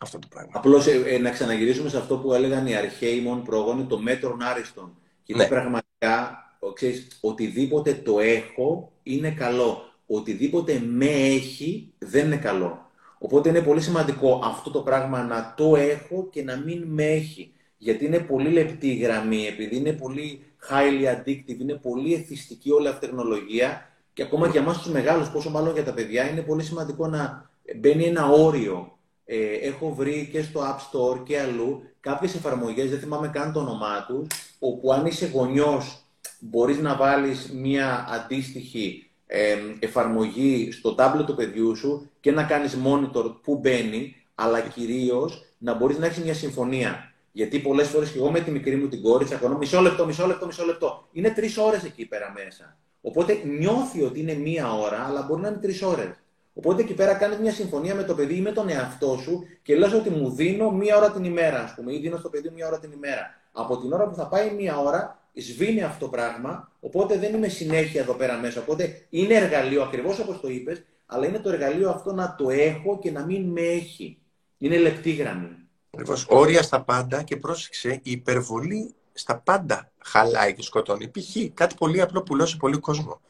[0.00, 0.50] αυτό το πράγμα.
[0.54, 4.42] Απλώς ε, ε, να ξαναγυρίσουμε σε αυτό που έλεγαν οι αρχαίοι μόνο πρόγονοι, το μέτρον
[4.42, 4.96] άριστον.
[5.24, 5.48] Γιατί ναι.
[5.48, 9.82] πραγματικά, ξέρεις, οτιδήποτε το έχω είναι καλό.
[10.06, 12.90] Οτιδήποτε με έχει δεν είναι καλό.
[13.18, 17.52] Οπότε είναι πολύ σημαντικό αυτό το πράγμα να το έχω και να μην με έχει.
[17.78, 22.88] Γιατί είναι πολύ λεπτή η γραμμή, επειδή είναι πολύ highly addictive, είναι πολύ εθιστική όλη
[22.88, 26.30] αυτή η τεχνολογία και ακόμα και για εμάς τους μεγάλους, πόσο μάλλον για τα παιδιά,
[26.30, 28.93] είναι πολύ σημαντικό να μπαίνει ένα όριο.
[29.24, 33.60] Ε, έχω βρει και στο App Store και αλλού κάποιες εφαρμογές, δεν θυμάμαι καν το
[33.60, 34.26] όνομά τους,
[34.58, 36.04] όπου αν είσαι γονιός
[36.38, 42.76] μπορείς να βάλεις μία αντίστοιχη ε, εφαρμογή στο tablet του παιδιού σου και να κάνεις
[42.84, 47.12] monitor που μπαίνει, αλλά κυρίως να μπορείς να έχεις μια συμφωνία.
[47.32, 50.26] Γιατί πολλές φορές και εγώ με τη μικρή μου την κόρη τσακωνώ μισό λεπτό, μισό
[50.26, 51.08] λεπτό, μισό λεπτό.
[51.12, 52.76] Είναι τρεις ώρες εκεί πέρα μέσα.
[53.00, 56.23] Οπότε νιώθει ότι είναι μία ώρα, αλλά μπορεί να είναι τρεις ώρες.
[56.54, 59.76] Οπότε εκεί πέρα κάνεις μια συμφωνία με το παιδί ή με τον εαυτό σου και
[59.76, 62.66] λες ότι μου δίνω μία ώρα την ημέρα, ας πούμε, ή δίνω στο παιδί μία
[62.66, 63.34] ώρα την ημέρα.
[63.52, 67.48] Από την ώρα που θα πάει μία ώρα, σβήνει αυτό το πράγμα, οπότε δεν είμαι
[67.48, 68.60] συνέχεια εδώ πέρα μέσα.
[68.60, 72.98] Οπότε είναι εργαλείο, ακριβώς όπως το είπες, αλλά είναι το εργαλείο αυτό να το έχω
[72.98, 74.18] και να μην με έχει.
[74.58, 75.56] Είναι λεπτή γραμμή.
[75.90, 76.26] Ακριβώς.
[76.28, 81.08] Όρια στα πάντα και πρόσεξε, η υπερβολή στα πάντα χαλάει και σκοτώνει.
[81.08, 81.54] Π.χ.
[81.54, 83.20] κάτι πολύ απλό που λέω σε πολύ κόσμο.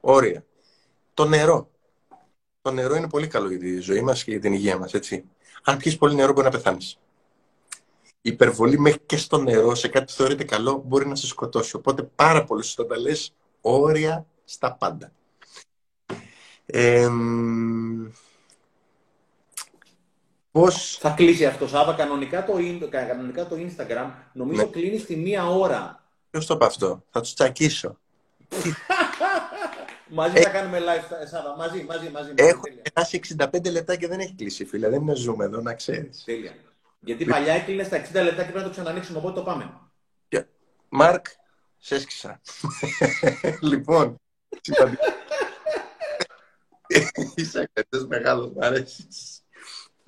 [0.00, 0.44] Όρια.
[1.14, 1.70] Το νερό.
[2.62, 5.24] Το νερό είναι πολύ καλό για τη ζωή μας και για την υγεία μας, έτσι.
[5.62, 6.98] Αν πιεις πολύ νερό μπορεί να πεθάνεις.
[8.20, 11.76] Η υπερβολή μέχρι και στο νερό, σε κάτι που θεωρείται καλό, μπορεί να σε σκοτώσει.
[11.76, 15.12] Οπότε πάρα πολύ σωστά τα λες, όρια στα πάντα.
[16.66, 17.08] Ε,
[20.50, 20.98] Πώς...
[21.00, 21.92] Θα κλείσει αυτό, Σάβα.
[21.92, 22.52] Κανονικά το,
[22.90, 24.68] κανονικά το Instagram νομίζω ναι.
[24.68, 26.02] κλείνει στη μία ώρα.
[26.30, 27.98] Ποιος το είπε αυτό, θα τους τσακίσω.
[30.08, 31.56] μαζί θα κάνουμε live, Σάβα.
[31.56, 32.32] Μαζί, μαζί, μαζί.
[32.34, 34.88] Έχω περάσει 65 λεπτά και δεν έχει κλείσει, φίλε.
[34.88, 36.22] Δεν είναι ζούμε εδώ, να ξέρεις.
[36.24, 36.54] Τέλεια.
[37.00, 39.80] Γιατί παλιά έκλεινε στα 60 λεπτά και πρέπει να το ξανανοίξουμε, οπότε το πάμε.
[40.88, 41.26] Μάρκ,
[41.76, 42.40] σε έσκησα.
[43.70, 44.16] λοιπόν,
[47.34, 49.42] Είσαι αρκετές μεγάλος, μ' αρέσεις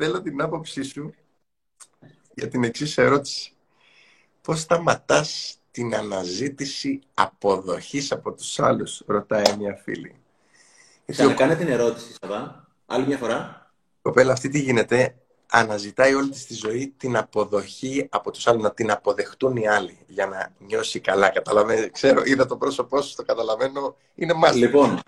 [0.03, 1.15] θέλω την άποψή σου
[2.35, 3.53] για την εξής ερώτηση.
[4.41, 10.15] Πώς σταματάς την αναζήτηση αποδοχής από τους άλλους, ρωτάει μια φίλη.
[11.07, 12.69] Θα κάνε την ερώτηση, Σαββά.
[12.87, 13.71] Άλλη μια φορά.
[14.03, 15.15] Κοπέλα, αυτή τι γίνεται,
[15.47, 19.99] αναζητάει όλη της τη ζωή την αποδοχή από τους άλλους, να την αποδεχτούν οι άλλοι
[20.07, 21.29] για να νιώσει καλά.
[21.29, 24.67] Καταλαβαίνω, ξέρω, είδα το πρόσωπό σου, το καταλαβαίνω, είναι μάλιστα.
[24.67, 25.01] Λοιπόν,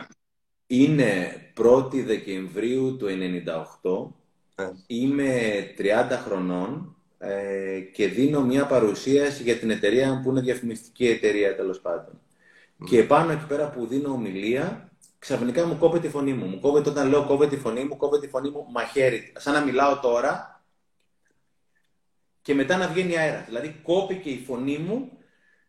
[0.66, 4.22] είναι 1η Δεκεμβρίου του 1998
[4.54, 4.70] ναι.
[4.86, 5.82] Είμαι 30
[6.24, 12.20] χρονών ε, και δίνω μια παρουσίαση για την εταιρεία που είναι διαφημιστική εταιρεία τέλος πάντων.
[12.80, 12.86] Mm.
[12.88, 16.46] Και πάνω εκεί πέρα που δίνω ομιλία, ξαφνικά μου κόβεται η φωνή μου.
[16.46, 19.32] Μου κόβεται όταν λέω κόβεται η φωνή μου, κόβεται η φωνή μου μαχαίρι.
[19.36, 20.62] Σαν να μιλάω τώρα
[22.42, 23.44] και μετά να βγαίνει αέρα.
[23.46, 25.10] Δηλαδή κόπηκε η φωνή μου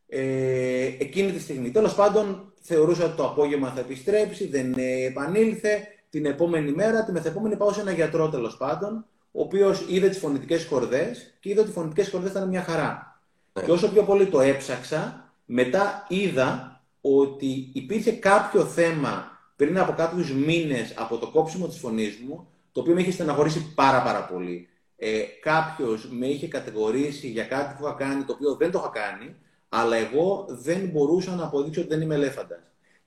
[0.07, 1.71] ε, εκείνη τη στιγμή.
[1.71, 4.73] Τέλος πάντων θεωρούσα ότι το απόγευμα θα επιστρέψει, δεν
[5.07, 9.05] επανήλθε την επόμενη μέρα, τη μεθεπόμενη πάω σε ένα γιατρό τέλος πάντων,
[9.35, 13.21] ο οποίος είδε τις φωνητικές χορδέ και είδε ότι οι φωνητικές χορδέ ήταν μια χαρά.
[13.53, 13.63] Ναι.
[13.63, 20.33] Και όσο πιο πολύ το έψαξα, μετά είδα ότι υπήρχε κάποιο θέμα πριν από κάποιους
[20.33, 24.67] μήνες από το κόψιμο της φωνής μου, το οποίο με είχε στεναχωρήσει πάρα πάρα πολύ.
[24.97, 29.09] Ε, Κάποιος με είχε κατηγορήσει για κάτι που είχα κάνει, το οποίο δεν το είχα
[29.09, 29.35] κάνει,
[29.69, 32.59] αλλά εγώ δεν μπορούσα να αποδείξω ότι δεν είμαι ελέφαντας.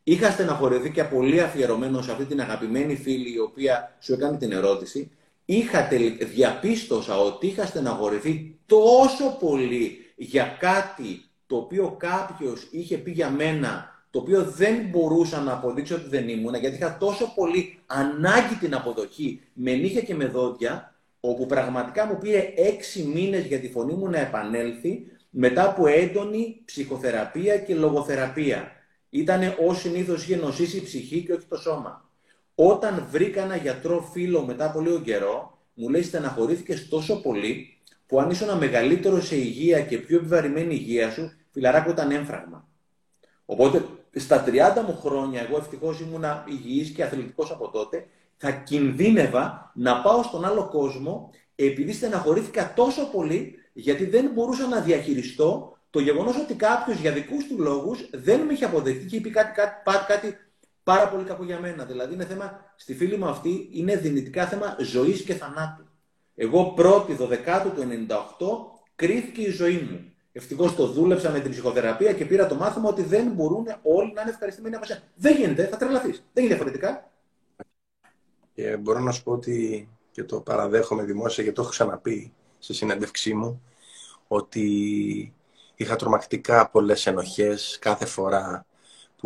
[0.03, 4.53] Είχα στεναχωρηθεί και πολύ αφιερωμένο σε αυτή την αγαπημένη φίλη η οποία σου έκανε την
[4.53, 5.11] ερώτηση.
[5.49, 5.89] Είχα
[6.35, 13.95] διαπίστωσα ότι είχα στεναχωρηθεί τόσο πολύ για κάτι το οποίο κάποιος είχε πει για μένα
[14.11, 18.75] το οποίο δεν μπορούσα να αποδείξω ότι δεν ήμουν, γιατί είχα τόσο πολύ ανάγκη την
[18.75, 23.93] αποδοχή με νύχια και με δόντια, όπου πραγματικά μου πήρε έξι μήνες για τη φωνή
[23.93, 28.71] μου να επανέλθει μετά από έντονη ψυχοθεραπεία και λογοθεραπεία.
[29.11, 32.06] Ήταν ως συνήθως είχε νοσήσει η ψυχή και όχι το σώμα.
[32.59, 38.21] Όταν βρήκα ένα γιατρό φίλο μετά από λίγο καιρό, μου λέει στεναχωρήθηκες τόσο πολύ που
[38.21, 42.69] αν ήσουν μεγαλύτερο σε υγεία και πιο επιβαρημένη υγεία σου, φιλαράκο ήταν έμφραγμα.
[43.45, 43.85] Οπότε
[44.15, 44.51] στα 30
[44.87, 50.45] μου χρόνια, εγώ ευτυχώς ήμουνα υγιής και αθλητικός από τότε, θα κινδύνευα να πάω στον
[50.45, 56.99] άλλο κόσμο επειδή στεναχωρήθηκα τόσο πολύ γιατί δεν μπορούσα να διαχειριστώ το γεγονός ότι κάποιος
[56.99, 60.37] για δικούς του λόγους δεν με είχε αποδεχτεί και είπε κάτι, κάτι, κάτι
[60.87, 61.85] πάρα πολύ κακό για μένα.
[61.85, 65.85] Δηλαδή είναι θέμα, στη φίλη μου αυτή, είναι δυνητικά θέμα ζωής και θανάτου.
[66.35, 67.73] Εγώ πρώτη 12 του
[68.09, 70.13] 98 κρίθηκε η ζωή μου.
[70.33, 74.21] Ευτυχώς το δούλεψα με την ψυχοθεραπεία και πήρα το μάθημα ότι δεν μπορούν όλοι να
[74.21, 75.03] είναι ευχαριστημένοι από εσένα.
[75.15, 76.25] Δεν γίνεται, θα τρελαθείς.
[76.33, 77.11] Δεν είναι διαφορετικά.
[78.55, 82.75] Και μπορώ να σου πω ότι και το παραδέχομαι δημόσια και το έχω ξαναπεί στη
[82.75, 83.63] συνέντευξή μου
[84.29, 85.35] ότι
[85.75, 88.66] είχα τρομακτικά πολλές ενοχές κάθε φορά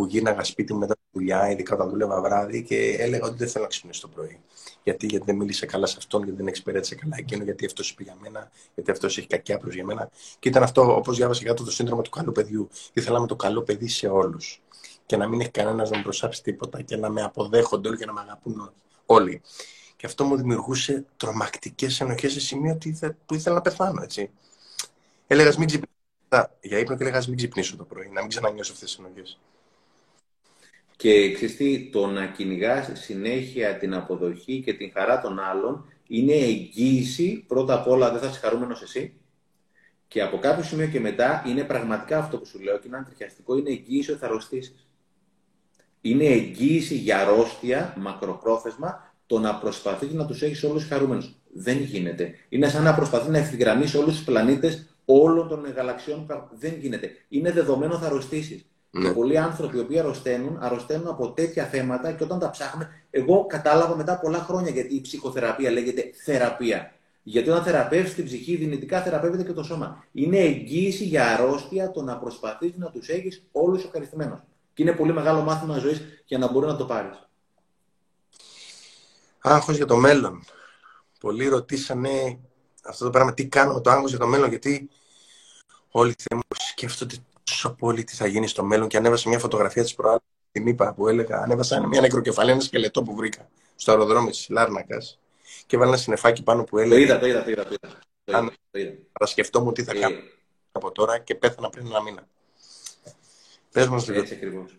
[0.00, 3.48] που γίναγα σπίτι μου μετά τη δουλειά, ειδικά όταν δούλευα βράδυ και έλεγα ότι δεν
[3.48, 4.40] θέλω να ξυπνήσω το πρωί.
[4.82, 8.02] Γιατί, γιατί δεν μίλησε καλά σε αυτόν, γιατί δεν εξυπηρέτησε καλά εκείνο, γιατί αυτός είπε
[8.02, 10.10] για μένα, γιατί αυτός έχει κακιά προ για μένα.
[10.38, 12.68] Και ήταν αυτό, όπως διάβασα κάτω το σύνδρομο του καλού παιδιού.
[12.92, 14.62] Ήθελα με το καλό παιδί σε όλους.
[15.06, 18.06] Και να μην έχει κανένας να μου προσάψει τίποτα και να με αποδέχονται όλοι και
[18.06, 18.72] να με αγαπούν
[19.06, 19.42] όλοι.
[19.96, 22.78] Και αυτό μου δημιουργούσε τρομακτικές ενοχές σε σημείο
[23.26, 24.30] που ήθελα να πεθάνω, έτσι.
[25.26, 25.94] Έλεγα μην ξυπνήσω.
[26.60, 29.38] Για ύπνο και έλεγα μην ξυπνήσω το πρωί, να μην ξανανιώσω αυτές τις ενοχές.
[31.00, 37.44] Και ξέρεις το να κυνηγάς συνέχεια την αποδοχή και την χαρά των άλλων είναι εγγύηση,
[37.46, 39.12] πρώτα απ' όλα δεν θα είσαι χαρούμενος εσύ,
[40.08, 43.56] και από κάποιο σημείο και μετά είναι πραγματικά αυτό που σου λέω και είναι αντριχιαστικό,
[43.56, 44.88] είναι εγγύηση ότι θα αρρωστήσεις.
[46.00, 51.34] Είναι εγγύηση για αρρώστια, μακροπρόθεσμα, το να προσπαθείς να τους έχεις όλους χαρούμενους.
[51.52, 52.34] Δεν γίνεται.
[52.48, 56.26] Είναι σαν να προσπαθεί να ευθυγραμμίσει όλους τους πλανήτες όλων των γαλαξιών.
[56.58, 57.10] Δεν γίνεται.
[57.28, 58.64] Είναι δεδομένο θα αρρωστήσεις.
[58.90, 59.12] Ναι.
[59.12, 63.96] πολλοί άνθρωποι οι οποίοι αρρωσταίνουν, αρρωσταίνουν από τέτοια θέματα και όταν τα ψάχνουμε, εγώ κατάλαβα
[63.96, 66.94] μετά πολλά χρόνια γιατί η ψυχοθεραπεία λέγεται θεραπεία.
[67.22, 70.04] Γιατί όταν θεραπεύεις την ψυχή, δυνητικά θεραπεύεται και το σώμα.
[70.12, 74.40] Είναι εγγύηση για αρρώστια το να προσπαθείς να τους έχεις όλους ευχαριστημένου.
[74.74, 77.28] Και είναι πολύ μεγάλο μάθημα ζωής για να μπορεί να το πάρεις.
[79.40, 80.44] Άγχος για το μέλλον.
[81.20, 82.38] Πολλοί ρωτήσανε
[82.84, 84.90] αυτό το πράγμα, τι κάνω με το άγχος για το μέλλον, γιατί
[85.90, 86.14] όλοι
[86.70, 87.14] σκέφτονται
[87.44, 90.20] τόσο πολύ τι θα γίνει στο μέλλον και ανέβασα μια φωτογραφία της προάλλη
[90.52, 95.18] την είπα που έλεγα, ανέβασα μια νεκροκεφαλή, ένα σκελετό που βρήκα στο αεροδρόμιο της Λάρνακας
[95.66, 96.94] και έβαλα ένα συνεφάκι πάνω που έλεγε.
[96.94, 97.64] Το είδα, το είδα, το είδα.
[97.64, 97.74] Το
[98.24, 98.52] είδα.
[98.70, 98.92] Το είδα.
[99.18, 99.98] Θα σκεφτόμουν τι θα ε...
[99.98, 100.16] κάνω
[100.72, 102.28] από τώρα και πέθανα πριν ένα μήνα.
[103.72, 104.20] Πες μας λίγο.
[104.20, 104.74] Έτσι ακριβώς.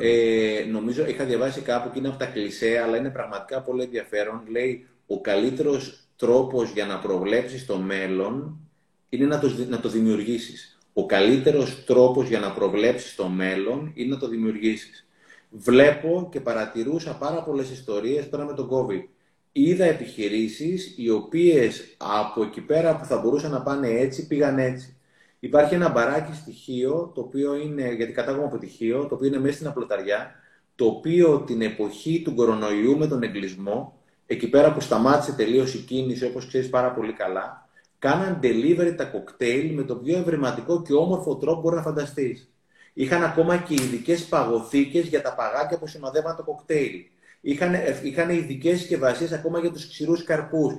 [0.00, 4.42] Ε, νομίζω είχα διαβάσει κάπου και είναι από τα κλισέ, αλλά είναι πραγματικά πολύ ενδιαφέρον.
[4.48, 8.60] Λέει ο καλύτερος τρόπος για να προβλέψεις το μέλλον
[9.08, 10.78] είναι να το, να το δημιουργήσεις.
[11.00, 15.08] Ο καλύτερος τρόπος για να προβλέψεις το μέλλον είναι να το δημιουργήσεις.
[15.50, 19.04] Βλέπω και παρατηρούσα πάρα πολλές ιστορίες τώρα με τον COVID.
[19.52, 24.96] Είδα επιχειρήσεις οι οποίες από εκεί πέρα που θα μπορούσαν να πάνε έτσι, πήγαν έτσι.
[25.40, 29.54] Υπάρχει ένα μπαράκι στοιχείο, το οποίο είναι, γιατί κατάγομαι από τυχείο, το οποίο είναι μέσα
[29.54, 30.34] στην απλοταριά,
[30.74, 35.78] το οποίο την εποχή του κορονοϊού με τον εγκλισμό, εκεί πέρα που σταμάτησε τελείως η
[35.78, 37.59] κίνηση, όπως ξέρεις πάρα πολύ καλά,
[38.00, 42.50] κάναν delivery τα κοκτέιλ με το πιο ευρηματικό και όμορφο τρόπο μπορεί να φανταστείς.
[42.92, 47.04] Είχαν ακόμα και ειδικές παγωθήκες για τα παγάκια που συνοδεύαν το κοκτέιλ.
[47.40, 50.74] Είχαν, είχαν ειδικές συσκευασίες ακόμα για τους ξηρούς καρπούς.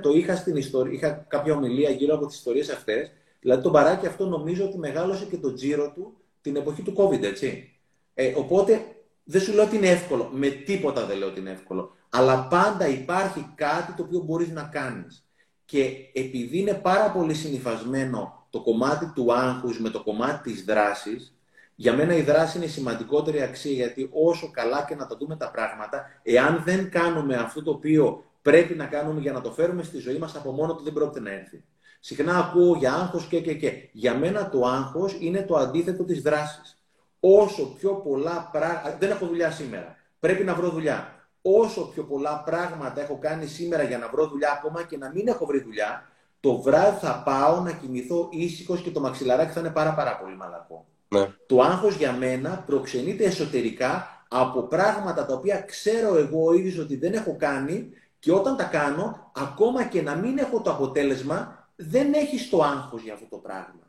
[0.00, 3.12] Το είχα στην ιστορία, είχα κάποια ομιλία γύρω από τις ιστορίες αυτές.
[3.40, 7.22] Δηλαδή το μπαράκι αυτό νομίζω ότι μεγάλωσε και το τζίρο του την εποχή του COVID,
[7.22, 7.72] έτσι.
[8.14, 8.84] Ε, οπότε
[9.24, 10.30] δεν σου λέω ότι είναι εύκολο.
[10.32, 11.96] Με τίποτα δεν λέω ότι είναι εύκολο.
[12.08, 15.23] Αλλά πάντα υπάρχει κάτι το οποίο μπορείς να κάνεις.
[15.64, 21.34] Και επειδή είναι πάρα πολύ συνειφασμένο το κομμάτι του άγχους με το κομμάτι της δράσης,
[21.74, 25.36] για μένα η δράση είναι η σημαντικότερη αξία, γιατί όσο καλά και να τα δούμε
[25.36, 29.82] τα πράγματα, εάν δεν κάνουμε αυτό το οποίο πρέπει να κάνουμε για να το φέρουμε
[29.82, 31.64] στη ζωή μας, από μόνο του δεν πρόκειται να έρθει.
[32.00, 33.88] Συχνά ακούω για άγχος και και και.
[33.92, 36.78] Για μένα το άγχος είναι το αντίθετο της δράσης.
[37.20, 38.96] Όσο πιο πολλά πράγματα...
[39.00, 39.96] Δεν έχω δουλειά σήμερα.
[40.20, 41.13] Πρέπει να βρω δουλειά.
[41.46, 45.28] Όσο πιο πολλά πράγματα έχω κάνει σήμερα για να βρω δουλειά, ακόμα και να μην
[45.28, 46.08] έχω βρει δουλειά,
[46.40, 50.36] το βράδυ θα πάω να κοιμηθώ ήσυχος και το μαξιλαράκι θα είναι πάρα, πάρα πολύ
[50.36, 50.86] μαλακό.
[51.08, 51.32] Ναι.
[51.46, 56.96] Το άγχος για μένα προξενείται εσωτερικά από πράγματα τα οποία ξέρω εγώ ο ίδιος ότι
[56.96, 62.12] δεν έχω κάνει και όταν τα κάνω, ακόμα και να μην έχω το αποτέλεσμα, δεν
[62.12, 63.80] έχει το άγχος για αυτό το πράγμα.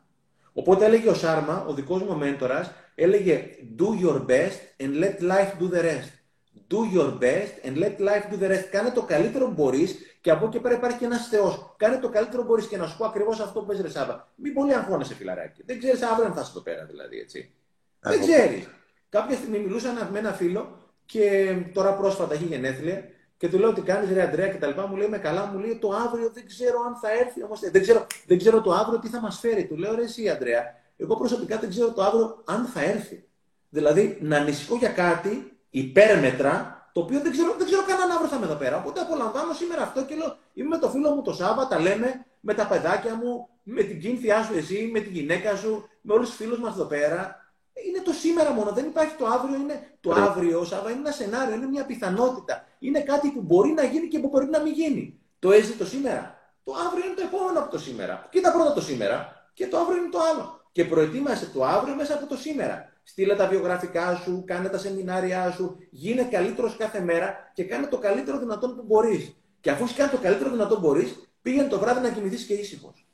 [0.52, 3.44] Οπότε έλεγε ο Σάρμα, ο δικός μου μέντορας, έλεγε
[3.78, 6.25] do your best and let life do the rest.
[6.70, 8.68] Do your best and let life do the rest.
[8.70, 11.74] Κάνε το καλύτερο που μπορείς και από εκεί πέρα υπάρχει και ένας Θεός.
[11.76, 14.32] Κάνε το καλύτερο που μπορείς και να σου πω ακριβώς αυτό που πες ρε Σάβα.
[14.34, 15.62] Μην πολύ αγχώνεσαι, φιλαράκι.
[15.66, 17.52] Δεν ξέρεις αύριο αν θα είσαι εδώ πέρα, δηλαδή έτσι.
[18.00, 18.68] Δεν ξέρεις.
[19.08, 23.04] Κάποια στιγμή μιλούσα με ένα φίλο και τώρα πρόσφατα έχει γενέθλια
[23.36, 24.86] και του λέω ότι κάνεις ρε Αντρέα και τα λοιπά.
[24.86, 27.42] Μου λέει με καλά, μου λέει το αύριο δεν ξέρω αν θα έρθει.
[27.42, 29.66] Όμως, δεν, ξέρω, δεν ξέρω το αύριο τι θα μας φέρει.
[29.66, 30.62] Του λέω ρε εσύ Αντρέα,
[30.96, 33.24] εγώ προσωπικά δεν ξέρω το αύριο αν θα έρθει.
[33.68, 38.28] Δηλαδή να ανησυχώ για κάτι υπέρμετρα το οποίο δεν ξέρω, δεν ξέρω καν αν αύριο
[38.28, 38.76] θα είμαι εδώ πέρα.
[38.76, 42.26] Οπότε απολαμβάνω σήμερα αυτό και λέω: Είμαι με το φίλο μου το Σάββα, τα λέμε
[42.40, 46.28] με τα παιδάκια μου, με την κίνθιά σου εσύ, με τη γυναίκα σου, με όλους
[46.28, 47.44] τους φίλους μας εδώ πέρα.
[47.86, 48.70] Είναι το σήμερα μόνο.
[48.72, 49.56] Δεν υπάρχει το αύριο.
[49.56, 50.20] Είναι το Ρε.
[50.20, 52.64] αύριο, Σάββα, είναι ένα σενάριο, είναι μια πιθανότητα.
[52.78, 55.20] Είναι κάτι που μπορεί να γίνει και που μπορεί να μην γίνει.
[55.38, 56.38] Το έζησε το σήμερα.
[56.64, 58.26] Το αύριο είναι το επόμενο από το σήμερα.
[58.30, 59.18] Κοίτα πρώτα το σήμερα
[59.54, 60.60] και το αύριο είναι το άλλο.
[60.72, 62.92] Και προετοίμασε το αύριο μέσα από το σήμερα.
[63.08, 67.98] Στείλε τα βιογραφικά σου, κάνε τα σεμινάρια σου, γίνε καλύτερος κάθε μέρα και κάνε το
[67.98, 69.36] καλύτερο δυνατόν που μπορείς.
[69.60, 73.06] Και αφού κάνει το καλύτερο δυνατόν που μπορείς, πήγαινε το βράδυ να κοιμηθείς και ήσυχος.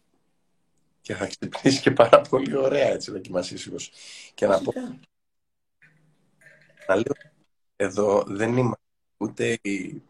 [1.01, 3.93] Και θα ξυπνήσει και πάρα πολύ ωραία έτσι να κοιμάσαι ήσυχος.
[4.35, 4.73] Και να πω.
[6.89, 7.15] Να λέω,
[7.77, 8.83] εδώ δεν είμαστε
[9.17, 10.03] ούτε οι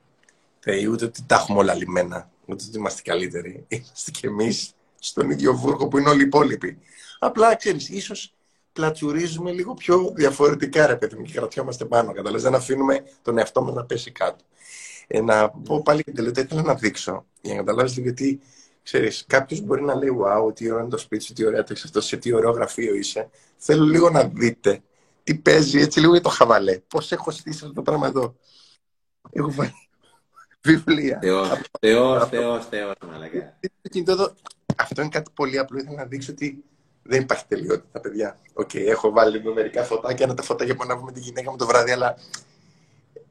[0.60, 3.64] θεοί, ούτε ότι τα έχουμε όλα λιμένα, ούτε ότι είμαστε καλύτεροι.
[3.68, 6.78] Είμαστε κι εμείς στον ίδιο βούρκο που είναι όλοι οι υπόλοιποι.
[7.18, 8.34] Απλά ξέρεις, ίσως
[8.72, 12.12] πλατσουρίζουμε λίγο πιο διαφορετικά, ρε παιδί μου, και κρατιόμαστε πάνω.
[12.12, 14.44] Καταλαβαίνετε, δεν αφήνουμε τον εαυτό μα να πέσει κάτω.
[15.06, 18.40] Ε, να πω πάλι και τελείω, ήθελα να δείξω για να καταλάβετε γιατί
[18.82, 21.74] ξέρει, κάποιο μπορεί να λέει: Wow, τι ωραίο είναι το σπίτι σου, τι ωραία το
[21.84, 23.30] αυτό, σε τι ωραίο γραφείο είσαι.
[23.56, 24.82] Θέλω λίγο να δείτε
[25.24, 26.78] τι παίζει έτσι λίγο για το χαβαλέ.
[26.78, 28.34] Πώ έχω στήσει αυτό το πράγμα εδώ.
[29.32, 29.72] Έχω βάλει
[30.62, 31.18] βιβλία.
[31.22, 31.46] Θεό,
[31.80, 32.92] Θεό, Θεό, Θεό,
[34.76, 35.78] Αυτό είναι κάτι πολύ απλό.
[35.78, 36.64] Ήθελα να δείξω ότι
[37.02, 38.38] δεν υπάρχει τελειότητα, παιδιά.
[38.52, 41.56] OK, okay, έχω βάλει με μερικά φωτάκια, ένα τα φωτάκια που ανάβουμε τη γυναίκα μου
[41.56, 42.16] το βράδυ, αλλά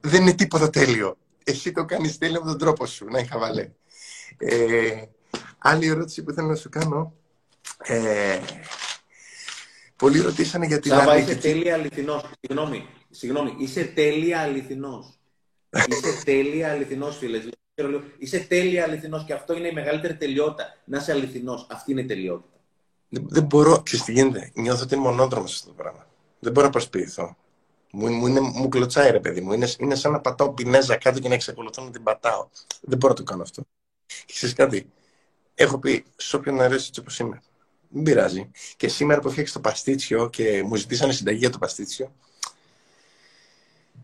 [0.02, 1.18] δεν είναι τίποτα τέλειο.
[1.44, 3.76] Εσύ το κάνεις τέλειο με τον τρόπο σου, να είχα βάλει.
[4.38, 5.02] Ε,
[5.58, 7.14] άλλη ερώτηση που θέλω να σου κάνω.
[7.84, 8.40] Ε,
[9.96, 12.30] πολλοί ρωτήσανε για την Σάβα, είσαι τέλεια αληθινός.
[12.40, 15.20] Συγγνώμη, συγγνώμη, είσαι τέλεια αληθινός.
[15.88, 17.42] είσαι τέλεια αληθινός, φίλε.
[18.18, 20.78] Είσαι τέλεια αληθινός και αυτό είναι η μεγαλύτερη τελειότητα.
[20.86, 21.68] Να είσαι αληθινός.
[21.72, 22.51] Αυτή είναι η τελειότητα.
[23.14, 26.08] Δεν, δεν μπορώ, ξέρεις τι γίνεται, νιώθω ότι είναι μονόδρομος αυτό το πράγμα.
[26.40, 27.36] Δεν μπορώ να προσποιηθώ.
[27.92, 29.54] Μου, μου, είναι, μου κλωτσάει ρε παιδί μου.
[29.54, 32.48] Είναι, είναι σαν να πατάω πινέζα κάτω και να εξακολουθώ να την πατάω.
[32.82, 33.62] Δεν μπορώ να το κάνω αυτό.
[34.06, 34.92] Και ξέρεις κάτι,
[35.56, 37.42] έχω πει σε όποιον αρέσει έτσι όπως είμαι.
[37.90, 38.52] Δεν πειράζει.
[38.78, 42.12] Και σήμερα που έφτιαξε το παστίτσιο και μου ζητήσανε συνταγή για το παστίτσιο,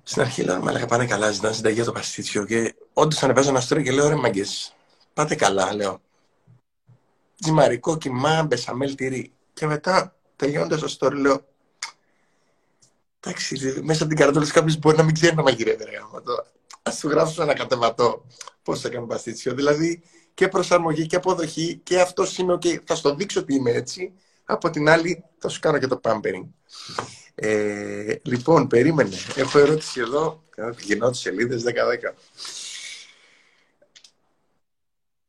[0.04, 3.50] στην αρχή λέω, μα λέγα πάνε καλά, ζητάνε συνταγή για το παστίτσιο και όντως ανεβάζω
[3.50, 4.76] ένα στρώο και λέω, ρε μαγκές,
[5.14, 6.02] πάτε καλά, λέω
[7.42, 9.32] τζιμαρικό κιμά, μπεσαμέλ τυρί.
[9.54, 11.46] Και μετά, τελειώνοντας το story, λέω.
[13.20, 15.84] Εντάξει, μέσα από την καρδόλα κάποιο μπορεί να μην ξέρει να μαγειρεύει.
[16.84, 18.26] Α του γράψω ένα κατεβατό
[18.64, 19.54] πώς θα κάνω παστίτσιο.
[19.54, 20.04] Δηλαδή
[20.34, 22.78] και προσαρμογή και αποδοχή και αυτό είμαι OK.
[22.84, 24.14] Θα στο δείξω ότι είμαι έτσι.
[24.46, 26.46] Από την άλλη, θα σου κάνω και το pampering.
[27.36, 29.16] Ε, λοιπόν, περίμενε.
[29.36, 30.44] Έχω ερώτηση εδώ.
[30.80, 31.70] Γυρνάω τι σελίδες 10-10.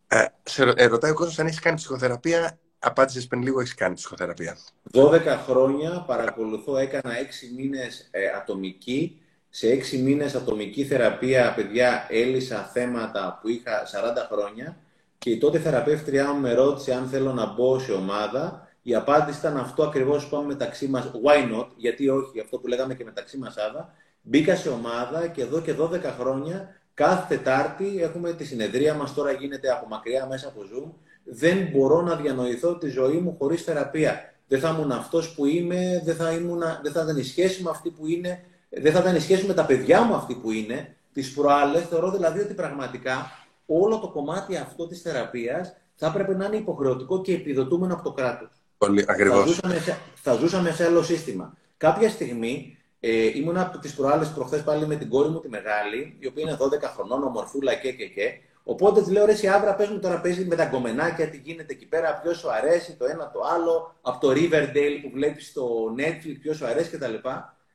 [0.09, 2.59] Ε, σε ε, ρωτάει ο κόσμος αν έχεις κάνει ψυχοθεραπεία.
[2.78, 4.56] Απάντησε πριν λίγο, έχεις κάνει ψυχοθεραπεία.
[4.93, 9.20] 12 χρόνια παρακολουθώ, έκανα 6 μήνες ε, ατομική.
[9.51, 13.89] Σε 6 μήνες ατομική θεραπεία, παιδιά, έλυσα θέματα που είχα 40
[14.30, 14.76] χρόνια.
[15.18, 18.68] Και η τότε θεραπεύτριά μου με ρώτησε αν θέλω να μπω σε ομάδα.
[18.82, 21.10] Η απάντηση ήταν αυτό ακριβώς που είπαμε μεταξύ μας.
[21.24, 23.93] Why not, γιατί όχι, αυτό που λέγαμε και μεταξύ μας, Άβα.
[24.22, 29.32] Μπήκα σε ομάδα και εδώ και 12 χρόνια Κάθε Τετάρτη έχουμε τη συνεδρία μας, τώρα
[29.32, 30.90] γίνεται από μακριά μέσα από Zoom.
[31.24, 34.34] Δεν μπορώ να διανοηθώ τη ζωή μου χωρίς θεραπεία.
[34.48, 37.70] Δεν θα ήμουν αυτός που είμαι, δεν θα, ήμουν, δεν θα ήταν η σχέση με
[37.70, 40.96] αυτή που είναι, δεν θα ήταν η σχέση με τα παιδιά μου αυτή που είναι.
[41.12, 43.30] Τις προάλλες θεωρώ δηλαδή ότι πραγματικά
[43.66, 48.12] όλο το κομμάτι αυτό της θεραπείας θα έπρεπε να είναι υποχρεωτικό και επιδοτούμενο από το
[48.12, 48.50] κράτος.
[48.78, 49.38] Πολύ ακριβώς.
[49.38, 51.56] Θα ζούσαμε, θα ζούσαμε σε άλλο σύστημα.
[51.76, 56.16] Κάποια στιγμή ε, ήμουν από τις προάλλες προχθές πάλι με την κόρη μου τη μεγάλη,
[56.18, 58.32] η οποία είναι 12 χρονών, ομορφούλα και και και.
[58.64, 61.72] Οπότε της λέω: Ρε, η Άβρα, πες μου τώρα παίζει με τα γκομενάκια, τι γίνεται
[61.72, 65.94] εκεί πέρα, ποιος σου αρέσει, το ένα το άλλο, από το Riverdale που βλέπεις στο
[65.98, 67.14] Netflix, ποιος σου αρέσει κτλ.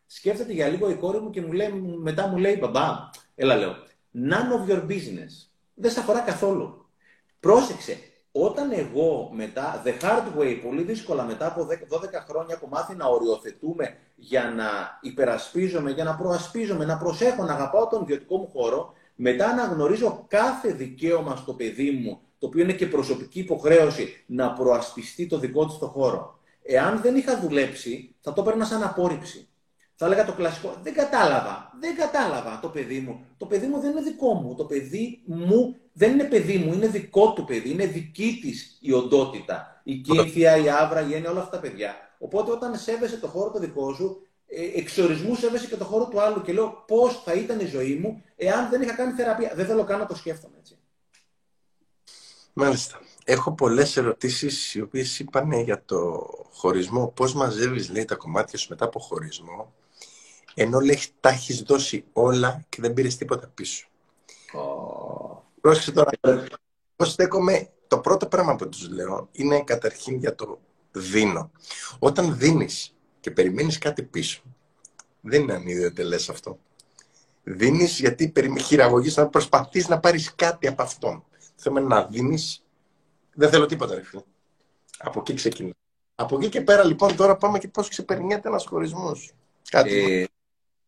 [0.05, 1.71] Σκέφτεται για λίγο η κόρη μου και μου λέει,
[2.01, 3.75] μετά μου λέει: Μπαμπά, Έλα λέω.
[4.13, 5.47] None of your business.
[5.73, 6.85] Δεν σε αφορά καθόλου.
[7.39, 7.97] Πρόσεξε.
[8.31, 11.69] Όταν εγώ μετά, the hard way, πολύ δύσκολα μετά από 12
[12.27, 13.97] χρόνια έχω μάθει να οριοθετούμε
[14.27, 19.53] για να υπερασπίζομαι, για να προασπίζομαι, να προσέχω, να αγαπάω τον ιδιωτικό μου χώρο, μετά
[19.53, 25.27] να γνωρίζω κάθε δικαίωμα στο παιδί μου, το οποίο είναι και προσωπική υποχρέωση, να προασπιστεί
[25.27, 26.39] το δικό του το χώρο.
[26.63, 29.47] Εάν δεν είχα δουλέψει, θα το έπαιρνα σαν απόρριψη.
[29.95, 33.25] Θα έλεγα το κλασικό, δεν κατάλαβα, δεν κατάλαβα το παιδί μου.
[33.37, 34.55] Το παιδί μου δεν είναι δικό μου.
[34.55, 37.69] Το παιδί μου δεν είναι παιδί μου, είναι δικό του παιδί.
[37.69, 39.81] Είναι δική της η οντότητα.
[39.83, 41.95] Η Κίνθια, η Άβρα, η Έννοια, όλα αυτά τα παιδιά.
[42.23, 46.21] Οπότε όταν σέβεσαι το χώρο το δικό σου, ε, εξορισμούς σέβεσαι και το χώρο του
[46.21, 46.41] άλλου.
[46.41, 49.51] Και λέω πώς θα ήταν η ζωή μου εάν δεν είχα κάνει θεραπεία.
[49.55, 50.77] Δεν θέλω καν να το σκέφτομαι έτσι.
[52.53, 52.99] Μάλιστα.
[53.25, 57.07] Έχω πολλές ερωτήσεις οι οποίες είπαν για το χωρισμό.
[57.07, 59.73] Πώς μαζεύεις, λέει, τα κομμάτια σου μετά από χωρισμό,
[60.53, 63.87] ενώ λέει, τα έχεις δώσει όλα και δεν πήρες τίποτα πίσω.
[64.53, 65.37] Oh.
[65.61, 66.11] Πρόσεξε τώρα.
[66.95, 70.59] Πώς στέκομαι, το πρώτο πράγμα που τους λέω είναι καταρχήν για το
[70.93, 71.51] δίνω.
[71.99, 74.41] Όταν δίνεις και περιμένεις κάτι πίσω,
[75.21, 76.59] δεν είναι ανίδιοτελές αυτό.
[77.43, 81.23] Δίνεις γιατί χειραγωγείς να προσπαθείς να πάρεις κάτι από αυτόν.
[81.55, 82.63] Θέλουμε να δίνεις
[83.33, 84.21] δεν θέλω τίποτα, ρε φίλε.
[84.97, 85.71] Από εκεί ξεκινά.
[86.15, 89.31] Από εκεί και πέρα, λοιπόν, τώρα πάμε και πώς ξεπερνιέται ένας χωρισμός.
[89.69, 90.21] Κάτι.
[90.21, 90.25] Ε,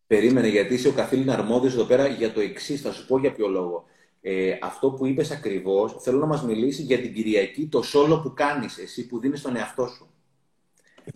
[0.06, 2.80] περίμενε, γιατί είσαι ο καθήλυνα αρμόδιος εδώ πέρα για το εξής.
[2.80, 3.84] Θα σου πω για ποιο λόγο.
[4.28, 8.32] Ε, αυτό που είπες ακριβώς, θέλω να μας μιλήσει για την Κυριακή, το σόλο που
[8.34, 10.08] κάνεις εσύ, που δίνεις τον εαυτό σου.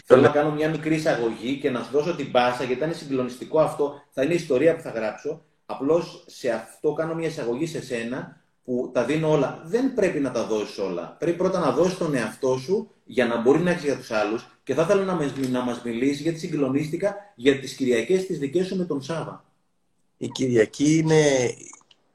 [0.05, 3.61] Θέλω να κάνω μια μικρή εισαγωγή και να σου δώσω την πάσα, γιατί είναι συγκλονιστικό
[3.61, 4.03] αυτό.
[4.11, 5.43] Θα είναι η ιστορία που θα γράψω.
[5.67, 9.63] Απλώς σε αυτό κάνω μια εισαγωγή σε σένα που τα δίνω όλα.
[9.65, 11.17] Δεν πρέπει να τα δώσεις όλα.
[11.19, 14.61] Πρέπει πρώτα να δώσεις τον εαυτό σου για να μπορεί να έχεις για τους άλλους.
[14.63, 15.19] Και θα ήθελα να,
[15.51, 19.45] να μας μιλήσει, γιατί συγκλονίστηκα, για τις Κυριακές τις δικές σου με τον Σάβα.
[20.17, 21.25] Η Κυριακή είναι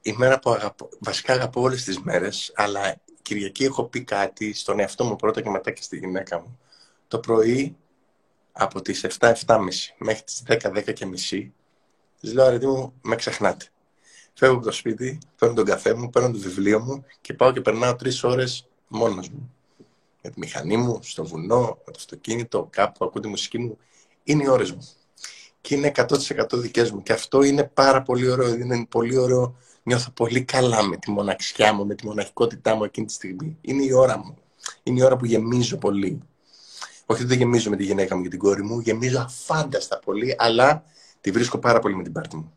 [0.05, 0.89] η μέρα που αγαπώ.
[0.99, 5.49] Βασικά αγαπώ όλες τις μέρες, αλλά Κυριακή έχω πει κάτι στον εαυτό μου πρώτα και
[5.49, 6.59] μετά και στη γυναίκα μου.
[7.07, 7.75] Το πρωί
[8.51, 9.57] από τις 7-7.30
[9.97, 11.49] μέχρι τις 10-10.30
[12.19, 13.65] της λέω αρετή μου με ξεχνάτε.
[14.33, 17.61] Φεύγω από το σπίτι, παίρνω τον καφέ μου, παίρνω το βιβλίο μου και πάω και
[17.61, 19.53] περνάω τρεις ώρες μόνος μου.
[20.21, 23.77] Με τη μηχανή μου, στο βουνό, με το αυτοκίνητο, κάπου ακούω τη μουσική μου.
[24.23, 24.87] Είναι οι ώρες μου.
[25.61, 27.03] Και είναι 100% δικές μου.
[27.03, 28.53] Και αυτό είναι πάρα πολύ ωραίο.
[28.53, 29.55] Είναι πολύ ωραίο.
[29.87, 33.57] Νιώθω πολύ καλά με τη μοναξιά μου, με τη μοναχικότητά μου εκείνη τη στιγμή.
[33.61, 34.37] Είναι η ώρα μου.
[34.83, 36.21] Είναι η ώρα που γεμίζω πολύ.
[37.05, 40.35] Όχι ότι δεν γεμίζω με τη γυναίκα μου και την κόρη μου, γεμίζω αφάνταστα πολύ,
[40.37, 40.83] αλλά
[41.21, 42.53] τη βρίσκω πάρα πολύ με την πάρτη μου.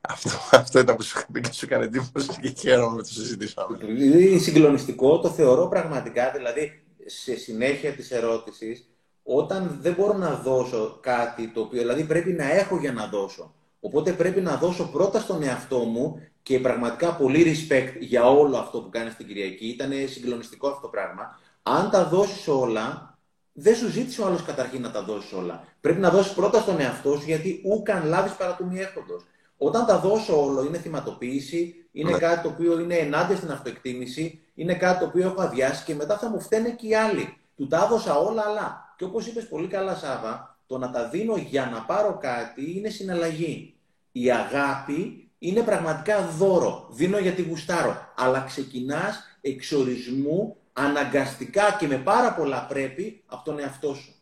[0.00, 3.08] Αυτό, αυτό ήταν που σου είχα πει και σου έκανε εντύπωση και χαίρομαι που το
[3.08, 3.78] συζητήσαμε.
[3.86, 8.88] Είναι συγκλονιστικό, το θεωρώ πραγματικά, δηλαδή σε συνέχεια της ερώτησης,
[9.22, 13.52] όταν δεν μπορώ να δώσω κάτι το οποίο, δηλαδή πρέπει να έχω για να δώσω.
[13.80, 18.80] Οπότε πρέπει να δώσω πρώτα στον εαυτό μου και πραγματικά πολύ respect για όλο αυτό
[18.80, 19.66] που κάνει στην Κυριακή.
[19.66, 21.38] Ήταν συγκλονιστικό αυτό το πράγμα.
[21.62, 23.18] Αν τα δώσεις όλα,
[23.52, 25.64] δεν σου ζήτησε ο άλλος καταρχήν να τα δώσεις όλα.
[25.80, 29.26] Πρέπει να δώσεις πρώτα στον εαυτό σου, γιατί ούκαν λάβεις παρά του μη έχοντος.
[29.56, 32.18] Όταν τα δώσω όλο, είναι θυματοποίηση, είναι ναι.
[32.18, 36.18] κάτι το οποίο είναι ενάντια στην αυτοεκτίμηση, είναι κάτι το οποίο έχω αδειάσει και μετά
[36.18, 37.36] θα μου φταίνε και οι άλλοι.
[37.56, 38.94] Του τα έδωσα όλα, αλλά.
[38.96, 42.88] Και όπως είπες πολύ καλά, Σάβα, το να τα δίνω για να πάρω κάτι είναι
[42.88, 43.74] συναλλαγή.
[44.12, 46.88] Η αγάπη είναι πραγματικά δώρο.
[46.92, 48.12] Δίνω γιατί γουστάρω.
[48.16, 54.14] Αλλά ξεκινάς εξορισμού αναγκαστικά και με πάρα πολλά πρέπει από τον εαυτό σου.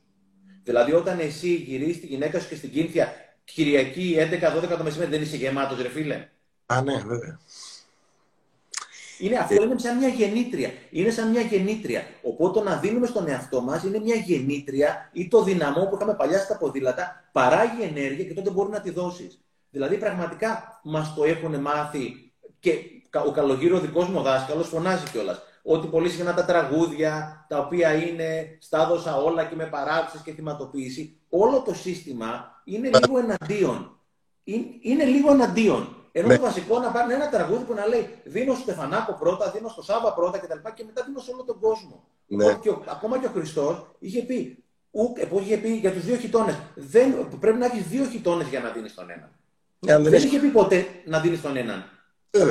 [0.63, 3.13] Δηλαδή, όταν εσύ γυρίσεις τη γυναίκα σου και στην κίνθια
[3.45, 6.29] Κυριακή 11-12 το μεσημέρι δεν είσαι γεμάτος, ρε φίλε.
[6.67, 7.41] Α, ναι, βέβαια.
[9.19, 10.71] Είναι, αυτό είναι σαν μια γεννήτρια.
[10.91, 12.03] Είναι σαν μια γεννήτρια.
[12.23, 16.39] Οπότε να δίνουμε στον εαυτό μας είναι μια γεννήτρια ή το δυναμό που είχαμε παλιά
[16.39, 19.41] στα ποδήλατα, παράγει ενέργεια και τότε μπορεί να τη δώσεις.
[19.71, 22.73] Δηλαδή πραγματικά μας το έχουν μάθει και
[23.27, 25.43] ο καλογύρο δικός μου δάσκαλος φωνάζει κιόλας.
[25.63, 31.21] Ότι πολύ συχνά τα τραγούδια τα οποία είναι στάδωσα όλα και με παράξεις και θυματοποίηση,
[31.29, 34.01] όλο το σύστημα είναι λίγο εναντίον.
[34.81, 36.06] Είναι, λίγο εναντίον.
[36.19, 39.69] Ενώ το βασικό να πάρει ένα τραγούδι που να λέει Δίνω στο Στεφανάκο πρώτα, δίνω
[39.69, 40.53] στο Σάβα πρώτα κτλ.
[40.53, 42.05] Και, και μετά δίνω σε όλο τον κόσμο.
[42.27, 42.55] Ναι.
[42.55, 46.55] Και ο, ακόμα και ο Χριστός είχε πει, ουκ, είχε πει για τους δύο χιτώνες.
[47.41, 49.31] Πρέπει να έχεις δύο χιτώνες για να δίνεις τον έναν.
[49.87, 51.85] Yeah, δεν είχε πει ποτέ να δίνεις τον έναν.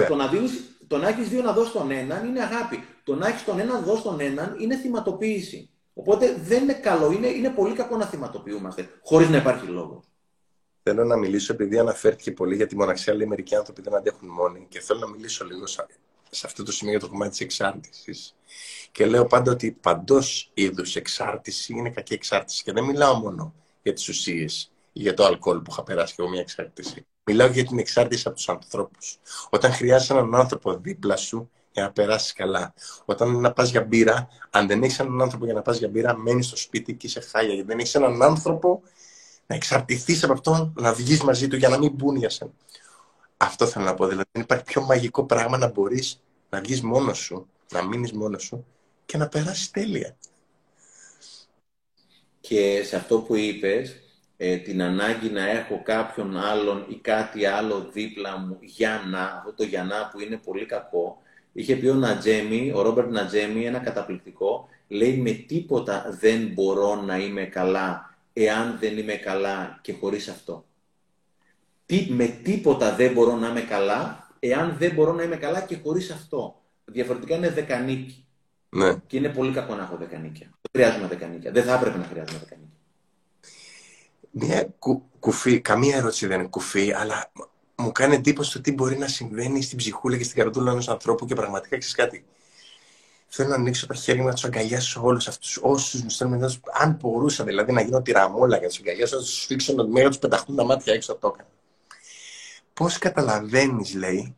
[0.07, 2.83] Το να, δίνεις, το να έχεις δύο να δώσεις τον έναν είναι αγάπη.
[3.03, 5.69] Το να έχεις τον έναν να δώσει τον έναν είναι θυματοποίηση.
[5.93, 10.03] Οπότε δεν είναι καλό, είναι, είναι πολύ κακό να θυματοποιούμαστε, χωρίς να υπάρχει λόγος.
[10.89, 14.65] Θέλω να μιλήσω, επειδή αναφέρθηκε πολύ για τη μοναξιά, λέει μερικοί άνθρωποι δεν αντέχουν μόνοι,
[14.69, 18.35] και θέλω να μιλήσω λίγο σε αυτό το σημείο για το κομμάτι της εξάρτησης.
[18.91, 22.63] Και λέω πάντα ότι παντός είδους εξάρτηση είναι κακή εξάρτηση.
[22.63, 26.21] Και δεν μιλάω μόνο για τις ουσίες ή για το αλκοόλ που είχα περάσει και
[26.21, 27.05] εγώ μια εξάρτηση.
[27.23, 29.19] Μιλάω για την εξάρτηση από τους ανθρώπους.
[29.49, 32.73] Όταν χρειάζεσαι έναν άνθρωπο δίπλα σου για να περάσεις καλά.
[33.05, 36.17] Όταν να πας για μπύρα, αν δεν έχεις έναν άνθρωπο για να πας για μπύρα,
[36.17, 37.53] μένεις στο σπίτι και είσαι χάλια.
[37.53, 38.81] Γιατί δεν έχεις έναν άνθρωπο
[39.47, 42.51] να εξαρτηθείς από αυτόν, να βγεις μαζί του για να μην μπουν για σένα.
[43.37, 44.07] Αυτό θέλω να πω.
[44.07, 48.43] Δηλαδή, δεν υπάρχει πιο μαγικό πράγμα να μπορείς να βγεις μόνος σου, να μείνεις μόνος
[48.43, 48.65] σου
[49.05, 50.15] και να περάσεις τέλεια.
[52.41, 53.99] Και σε αυτό που είπες,
[54.37, 59.53] ε, την ανάγκη να έχω κάποιον άλλον ή κάτι άλλο δίπλα μου για να, αυτό
[59.53, 61.21] το για να που είναι πολύ κακό,
[61.53, 67.17] είχε πει ο Νατζέμι, ο Ρόμπερτ Νατζέμι, ένα καταπληκτικό, λέει με τίποτα δεν μπορώ να
[67.17, 70.65] είμαι καλά εάν δεν είμαι καλά και χωρίς αυτό.
[71.85, 75.77] Τι, με τίποτα δεν μπορώ να είμαι καλά εάν δεν μπορώ να είμαι καλά και
[75.83, 76.61] χωρίς αυτό.
[76.85, 78.25] Διαφορετικά είναι δεκανίκη.
[78.69, 78.95] Ναι.
[79.07, 80.49] Και είναι πολύ κακό να έχω δεκανίκια.
[80.61, 81.51] Δεν χρειάζομαι δεκανίκια.
[81.51, 82.79] Δεν θα έπρεπε να χρειάζομαι δεκανίκια.
[84.31, 87.31] Μια κου, κουφή, καμία ερώτηση δεν είναι κουφή, αλλά
[87.75, 91.25] μου κάνει εντύπωση το τι μπορεί να συμβαίνει στην ψυχούλα και στην καρδούλα ενός ανθρώπου
[91.25, 92.25] και πραγματικά ξέρεις κάτι.
[93.27, 96.59] Θέλω να ανοίξω τα χέρια μου να τους αγκαλιάσω όλους αυτούς όσους μου στέλνουν μετά.
[96.71, 100.19] Αν μπορούσα δηλαδή να γίνω τυραμόλα για τους αγκαλιάσω, να τους σφίξω να τους του
[100.19, 101.49] πεταχτούν τα μάτια έξω, το έκανα.
[102.73, 104.35] Πώς καταλαβαίνεις, λέει,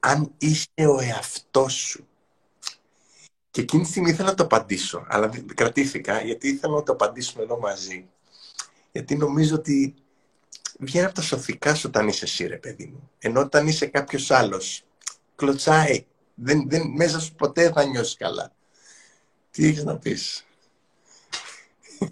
[0.00, 2.06] αν είσαι ο εαυτός σου;
[3.50, 7.42] Και εκείνη τη στιγμή ήθελα να το απαντήσω, αλλά κρατήθηκα γιατί ήθελα να το απαντήσουμε
[7.42, 8.08] εδώ μαζί.
[8.92, 9.94] Γιατί νομίζω ότι
[10.78, 13.10] βγαίνει από τα σωθικά σου όταν είσαι εσύ, ρε παιδί μου.
[13.18, 14.84] Ενώ όταν είσαι κάποιος άλλος,
[15.36, 16.06] κλωτσάει.
[16.38, 18.52] Δεν, δεν, μέσα σου ποτέ θα νιώσεις καλά.
[19.50, 20.46] Τι έχεις να πεις;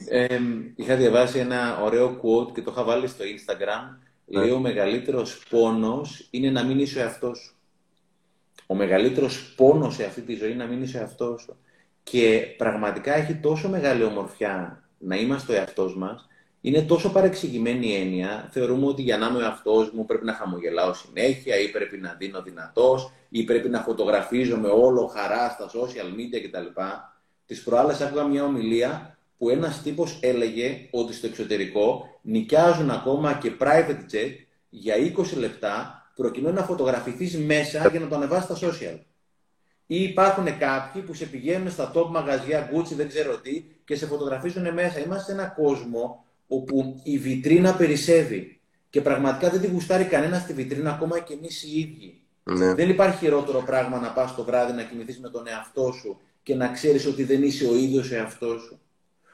[0.09, 0.41] Ε,
[0.77, 3.99] είχα διαβάσει ένα ωραίο quote και το είχα βάλει στο Instagram.
[4.27, 4.41] Ναι.
[4.41, 7.57] Λέει ο μεγαλύτερος πόνος είναι να μην είσαι ο εαυτός σου.
[8.67, 11.57] Ο μεγαλύτερος πόνος σε αυτή τη ζωή είναι να μην είσαι ο εαυτός σου.
[12.03, 16.29] Και πραγματικά έχει τόσο μεγάλη ομορφιά να είμαστε ο εαυτός μας,
[16.67, 18.49] είναι τόσο παρεξηγημένη η έννοια.
[18.53, 22.15] Θεωρούμε ότι για να είμαι ο εαυτός μου πρέπει να χαμογελάω συνέχεια ή πρέπει να
[22.19, 26.81] δίνω δυνατός ή πρέπει να φωτογραφίζομαι όλο χαρά στα social media κτλ.
[27.47, 33.53] Τις προάλλες άκουγα μια ομιλία που ένας τύπος έλεγε ότι στο εξωτερικό νοικιάζουν ακόμα και
[33.61, 34.35] private jet
[34.69, 38.99] για 20 λεπτά προκειμένου να φωτογραφηθείς μέσα για να το ανεβάσεις στα social.
[39.87, 44.07] Ή υπάρχουν κάποιοι που σε πηγαίνουν στα top μαγαζιά, Gucci, δεν ξέρω τι, και σε
[44.07, 44.99] φωτογραφίζουν μέσα.
[44.99, 48.61] Είμαστε σε ένα κόσμο όπου η βιτρίνα περισσεύει
[48.91, 52.19] και πραγματικά δεν τη γουστάρει κανένα στη βιτρίνα, ακόμα και εμείς οι ίδιοι.
[52.43, 52.75] Ναι.
[52.75, 56.55] Δεν υπάρχει χειρότερο πράγμα να πας το βράδυ να κοιμηθείς με τον εαυτό σου και
[56.55, 58.81] να ξέρεις ότι δεν είσαι ο ίδιος εαυτός σου.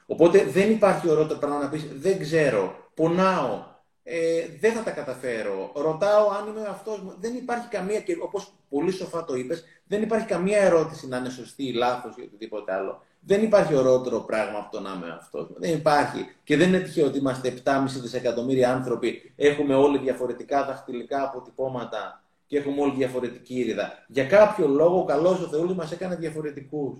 [0.05, 3.63] Οπότε δεν υπάρχει ωραίο πράγμα να πεις: Δεν ξέρω, πονάω,
[4.03, 5.71] ε, δεν θα τα καταφέρω.
[5.75, 7.15] Ρωτάω αν είμαι ο εαυτός μου.
[7.19, 11.29] Δεν υπάρχει καμία, και όπως πολύ σοφά το είπες, δεν υπάρχει καμία ερώτηση να είναι
[11.29, 13.03] σωστή ή λάθος ή οτιδήποτε άλλο.
[13.23, 15.47] Δεν υπάρχει ωραιότερο πράγμα από το να είμαι αυτός.
[15.57, 16.25] Δεν υπάρχει.
[16.43, 22.57] Και δεν είναι τυχαίο ότι είμαστε 7,5 δισεκατομμύρια άνθρωποι, έχουμε όλοι διαφορετικά δαχτυλικά αποτυπώματα και
[22.57, 24.05] έχουμε όλοι διαφορετική ήρυδα.
[24.07, 26.97] Για κάποιο λόγο, καλός ο Θεούλη μας έκανε διαφορετικούς.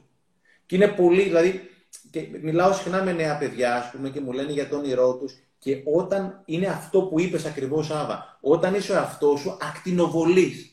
[0.66, 1.70] Και είναι πολύ, δηλαδή,
[2.10, 5.34] και μιλάω συχνά με νέα παιδιά, ας πούμε, και μου λένε για τον όνειρό τους.
[5.60, 10.72] Και όταν είναι αυτό που είπες ακριβώς, Άβα, όταν είσαι ο αυτό σου, ακτινοβολεί.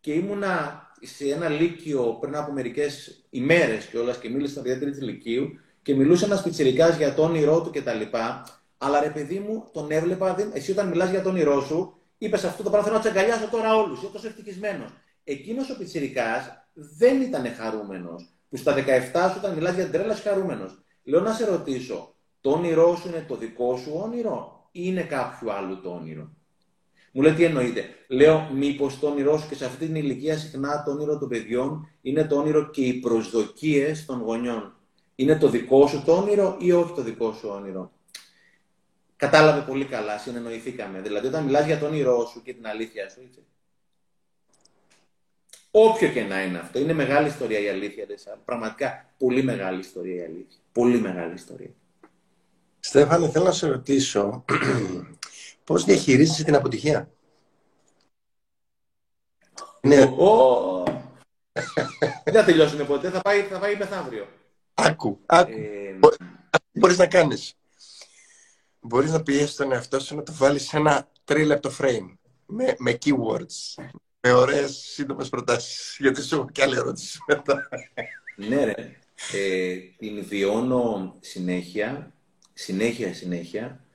[0.00, 5.00] Και ήμουνα σε ένα λύκειο πριν από μερικές ημέρες κιόλας και μίλησα στα παιδιά τρίτη
[5.00, 8.16] λυκείου και μιλούσε ένας πιτσυρικά για το όνειρό του κτλ.
[8.78, 10.50] Αλλά ρε παιδί μου, τον έβλεπα, δεν...
[10.52, 13.76] εσύ όταν μιλάς για το όνειρό σου, είπες αυτό το πράγμα θέλω να τσαγκαλιάσω τώρα
[13.76, 13.98] όλους.
[13.98, 14.90] Είσαι τόσο ευτυχισμένος.
[15.24, 16.24] Εκείνος ο πιτσυρικά
[16.72, 18.30] δεν ήταν χαρούμενος.
[18.48, 18.78] Που στα 17
[19.30, 20.78] σου όταν μιλάς για την τρέλα χαρούμενος.
[21.02, 25.52] Λέω να σε ρωτήσω, το όνειρό σου είναι το δικό σου όνειρο ή είναι κάποιου
[25.52, 26.30] άλλου το όνειρο;
[27.16, 30.82] Μου λέει τι εννοείται; Λέω, μήπως το όνειρό σου και σε αυτή την ηλικία συχνά
[30.82, 34.74] το όνειρο των παιδιών είναι το όνειρο και οι προσδοκίες των γονιών.
[35.14, 37.92] Είναι το δικό σου το όνειρο ή όχι το δικό σου όνειρο;
[39.16, 41.00] Κατάλαβε πολύ καλά, συνεννοηθήκαμε.
[41.00, 43.44] Δηλαδή, όταν μιλάς για το όνειρό σου και την αλήθεια σου, έτσι.
[45.70, 46.78] Όποιο και να είναι αυτό.
[46.78, 48.06] Είναι μεγάλη ιστορία η αλήθεια.
[48.44, 50.58] Πραγματικά πολύ μεγάλη ιστορία η αλήθεια.
[50.72, 51.70] Πολύ μεγάλη ιστορία.
[52.80, 54.44] Στέφανε, θέλω να σε ρωτήσω
[55.66, 57.10] Πώς διαχειρίζεσαι την αποτυχία;
[59.80, 59.96] Ναι.
[62.24, 64.28] Δεν θα τελειώσουμε ποτέ, θα πάει, θα πάει μεθαύριο.
[64.74, 65.50] Άκου, άκου.
[65.50, 65.98] Ε...
[66.72, 67.54] Μπορείς να κάνεις;
[68.80, 72.14] Μπορείς να πιέσεις τον εαυτό σου να το βάλεις σε ένα τρίλεπτο frame
[72.46, 73.84] με, με keywords.
[74.20, 75.96] Με ωραίες σύντομες προτάσεις.
[76.00, 77.68] Γιατί σου έχω και άλλη ερώτηση μετά.
[78.36, 78.96] Ναι ρε.
[79.32, 82.12] Ε, την βιώνω συνέχεια,
[82.52, 83.85] συνέχεια, συνέχεια.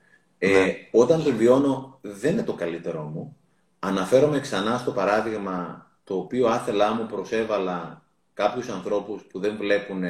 [0.44, 0.76] Ε, ναι.
[0.90, 3.36] Όταν το βιώνω δεν είναι το καλύτερό μου.
[3.78, 8.02] Αναφέρομαι ξανά στο παράδειγμα το οποίο άθελά μου προσέβαλα
[8.34, 10.02] κάποιους ανθρώπους που δεν βλέπουν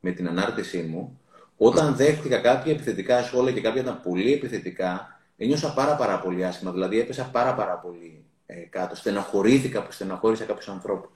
[0.00, 1.20] με την ανάρτησή μου.
[1.56, 6.72] Όταν δέχτηκα κάποια επιθετικά σχόλια και κάποια ήταν πολύ επιθετικά, Ένιωσα πάρα πάρα πολύ άσχημα,
[6.72, 8.96] δηλαδή έπεσα πάρα πάρα πολύ ε, κάτω.
[8.96, 11.10] Στεναχωρήθηκα που στεναχώρησα κάποιους ανθρώπους.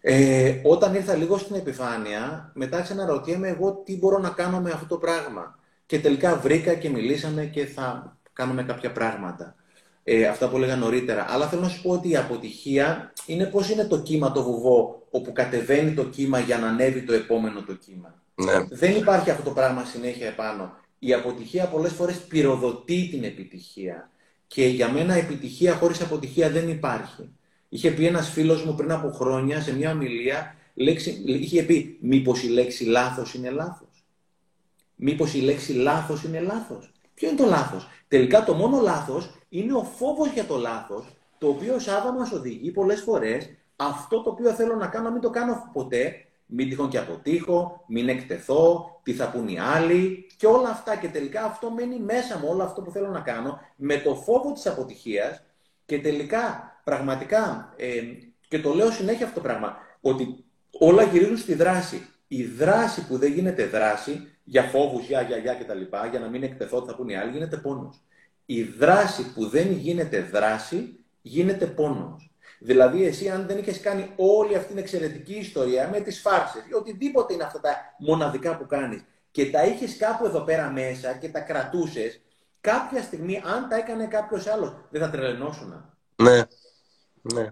[0.00, 4.86] Ε, όταν ήρθα λίγο στην επιφάνεια, μετά ξαναρωτιέμαι εγώ τι μπορώ να κάνω με αυτό
[4.86, 5.58] το πράγμα.
[5.92, 9.54] Και τελικά βρήκα και μιλήσαμε και θα κάνουμε κάποια πράγματα.
[10.04, 11.26] Ε, αυτά που έλεγα νωρίτερα.
[11.28, 15.06] Αλλά θέλω να σου πω ότι η αποτυχία είναι πώς είναι το κύμα το βουβό,
[15.10, 18.22] όπου κατεβαίνει το κύμα για να ανέβει το επόμενο το κύμα.
[18.34, 18.64] Ναι.
[18.70, 20.76] Δεν υπάρχει αυτό το πράγμα συνέχεια επάνω.
[20.98, 24.10] Η αποτυχία πολλές φορές πυροδοτεί την επιτυχία.
[24.46, 27.28] Και για μένα επιτυχία χωρίς αποτυχία δεν υπάρχει.
[27.68, 32.42] Είχε πει ένας φίλος μου πριν από χρόνια σε μια ομιλία, λέξη, είχε πει μήπως
[32.42, 33.91] η λέξη λάθος είναι λάθος.
[35.04, 39.72] Μήπως η λέξη λάθος είναι λάθος; Ποιο είναι το λάθος; Τελικά το μόνο λάθος είναι
[39.72, 41.06] ο φόβος για το λάθος,
[41.38, 45.20] το οποίο Σάβα μας οδηγεί πολλές φορές αυτό το οποίο θέλω να κάνω, να μην
[45.20, 46.14] το κάνω ποτέ,
[46.46, 50.96] μην τυχόν και αποτύχω, μην εκτεθώ, τι θα πούν οι άλλοι και όλα αυτά.
[50.96, 54.52] Και τελικά αυτό μένει μέσα μου, όλο αυτό που θέλω να κάνω, με το φόβο
[54.52, 55.42] της αποτυχίας
[55.86, 58.00] και τελικά πραγματικά, ε,
[58.48, 62.06] και το λέω συνέχεια αυτό το πράγμα, ότι όλα γυρίζουν στη δράση.
[62.28, 66.42] Η δράση που δεν γίνεται δράση, για φόβους, για, για, για κτλ, για να μην
[66.42, 68.02] εκτεθώ, τι θα πούν οι άλλοι, γίνεται πόνος.
[68.46, 72.30] Η δράση που δεν γίνεται δράση, γίνεται πόνος.
[72.58, 76.74] Δηλαδή, εσύ, αν δεν είχες κάνει όλη αυτή την εξαιρετική ιστορία με τις φάρσες ή
[76.74, 81.28] οτιδήποτε είναι αυτά τα μοναδικά που κάνεις και τα είχες κάπου εδώ πέρα μέσα και
[81.28, 82.20] τα κρατούσες,
[82.60, 85.94] κάποια στιγμή, αν τα έκανε κάποιος άλλος, δεν θα τρελαινόσουν.
[86.16, 86.42] Ναι.
[87.22, 87.50] ναι.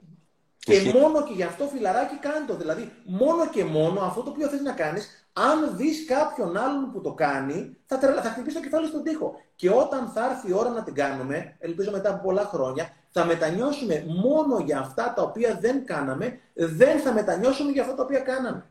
[0.59, 2.57] Και μόνο και γι' αυτό φιλαράκι κάνει το.
[2.57, 7.01] Δηλαδή, μόνο και μόνο αυτό το οποίο θες να κάνεις, αν δεις κάποιον άλλον που
[7.01, 8.23] το κάνει, θα, τρελα...
[8.23, 9.35] θα χτυπήσει το κεφάλι στον τοίχο.
[9.55, 13.25] Και όταν θα έρθει η ώρα να την κάνουμε, ελπίζω μετά από πολλά χρόνια, θα
[13.25, 18.21] μετανιώσουμε μόνο για αυτά τα οποία δεν κάναμε, δεν θα μετανιώσουμε για αυτά τα οποία
[18.21, 18.65] κάναμε.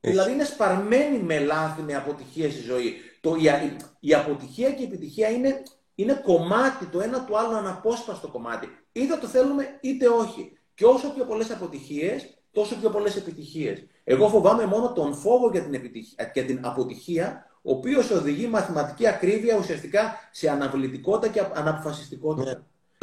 [0.00, 2.94] Δηλαδή είναι σπαρμένη με λάθη, με αποτυχία στη ζωή.
[3.20, 5.62] Το, η, η αποτυχία και η επιτυχία είναι,
[5.94, 8.68] είναι κομμάτι το ένα του άλλου, αναπόσπαστο κομμάτι.
[8.92, 10.58] Είτε το θέλουμε είτε όχι.
[10.74, 13.84] Και όσο πιο πολλές αποτυχίες, τόσο πιο πολλές επιτυχίες.
[14.04, 19.06] Εγώ φοβάμαι μόνο τον φόβο για την, επιτυχία, για την αποτυχία, ο οποίος οδηγεί μαθηματική
[19.06, 22.50] ακρίβεια ουσιαστικά σε αναβλητικότητα και αναποφασιστικότητα.
[22.50, 22.58] Ναι.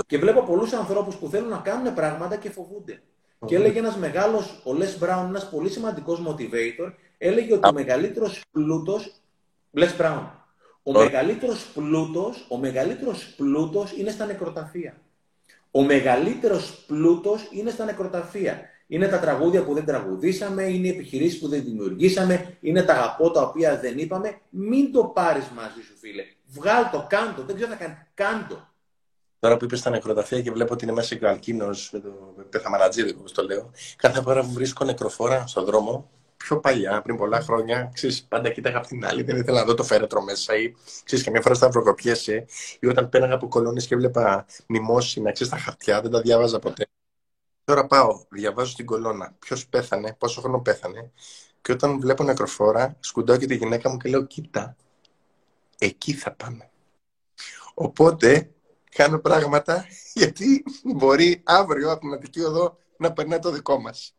[0.07, 3.01] Και βλέπω πολλούς ανθρώπους που θέλουν να κάνουν πράγματα και φοβούνται.
[3.45, 8.43] Και έλεγε ένας μεγάλος, ο Les Brown, ένας πολύ σημαντικός motivator, έλεγε ότι ο μεγαλύτερος
[8.51, 9.21] πλούτος.
[9.73, 10.23] Les Brown.
[10.83, 15.01] Ο μεγαλύτερος πλούτος, ο μεγαλύτερος πλούτος είναι στα νεκροταφεία.
[15.71, 18.61] Ο μεγαλύτερος πλούτος είναι στα νεκροταφεία.
[18.91, 23.31] Είναι τα τραγούδια που δεν τραγουδήσαμε, είναι οι επιχειρήσεις που δεν δημιουργήσαμε, είναι τα αγαπώ
[23.31, 24.39] τα οποία δεν είπαμε.
[24.49, 26.23] Μην το πάρεις μαζί σου, φίλε.
[26.45, 27.43] Βγάλ το, κάντο.
[27.43, 27.97] Δεν ξέρω τι θα κάνει.
[28.13, 28.67] Κάντο.
[29.39, 32.09] Τώρα που είπες στα νεκροταφεία και βλέπω ότι είναι μέσα και ο Αλκίνο με το
[32.49, 33.71] πεθαμανατζίδικο, όπως το λέω.
[33.95, 38.77] Κάθε φορά που βρίσκω νεκροφόρα στον δρόμο, πιο παλιά, πριν πολλά χρόνια, ξέρεις, πάντα κοίταγα
[38.77, 40.73] από την άλλη, δεν ήθελα να δω το φέρετρο μέσα ή
[41.03, 42.45] ξέρεις, καμιά φορά σταυροκοπιέσαι
[42.79, 46.85] ή όταν πέναγα από κολόνες και βλέπα μνημόσυνα, ξέρεις, τα χαρτιά, δεν τα διάβαζα ποτέ.
[47.71, 51.11] Τώρα πάω, διαβάζω την κολόνα, ποιος πέθανε, πόσο χρόνο πέθανε
[51.61, 54.75] και όταν βλέπω νεκροφόρα, σκουντάω και τη γυναίκα μου και λέω, κοίτα,
[55.77, 56.69] εκεί θα πάμε.
[57.73, 58.51] Οπότε,
[58.95, 59.85] κάνω πράγματα
[60.19, 64.15] γιατί μπορεί αύριο από την Αττική Οδό να περνάει το δικό μας.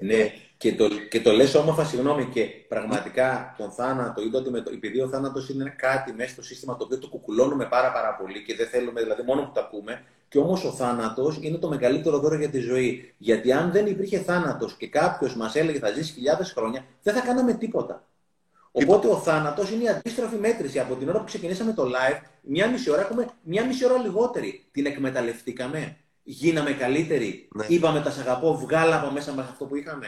[0.00, 4.60] Ναι, και το, και το λες όμορφα, συγγνώμη, και πραγματικά τον θάνατο, ή ότι με
[4.60, 8.14] το, επειδή ο θάνατος είναι κάτι μέσα στο σύστημα το οποίο το κουκουλώνουμε πάρα, πάρα
[8.14, 11.68] πολύ και δεν θέλουμε, δηλαδή μόνο που τα πούμε, και όμως ο θάνατος είναι το
[11.68, 13.14] μεγαλύτερο δώρο για τη ζωή.
[13.18, 17.20] Γιατί αν δεν υπήρχε θάνατος και κάποιος μας έλεγε θα ζήσει χιλιάδες χρόνια, δεν θα
[17.20, 18.04] κάναμε τίποτα.
[18.72, 20.78] Οπότε ο θάνατος είναι η αντίστροφη μέτρηση.
[20.78, 24.64] Από την ώρα που ξεκινήσαμε το live, μια μισή ώρα έχουμε μια μισή ώρα λιγότερη.
[24.72, 25.96] Την εκμεταλλευτήκαμε.
[26.22, 27.48] Γίναμε καλύτεροι.
[27.54, 27.66] Ναι.
[27.68, 30.06] Είπαμε τα αγαπώ, βγάλαμε μέσα μας αυτό που είχαμε.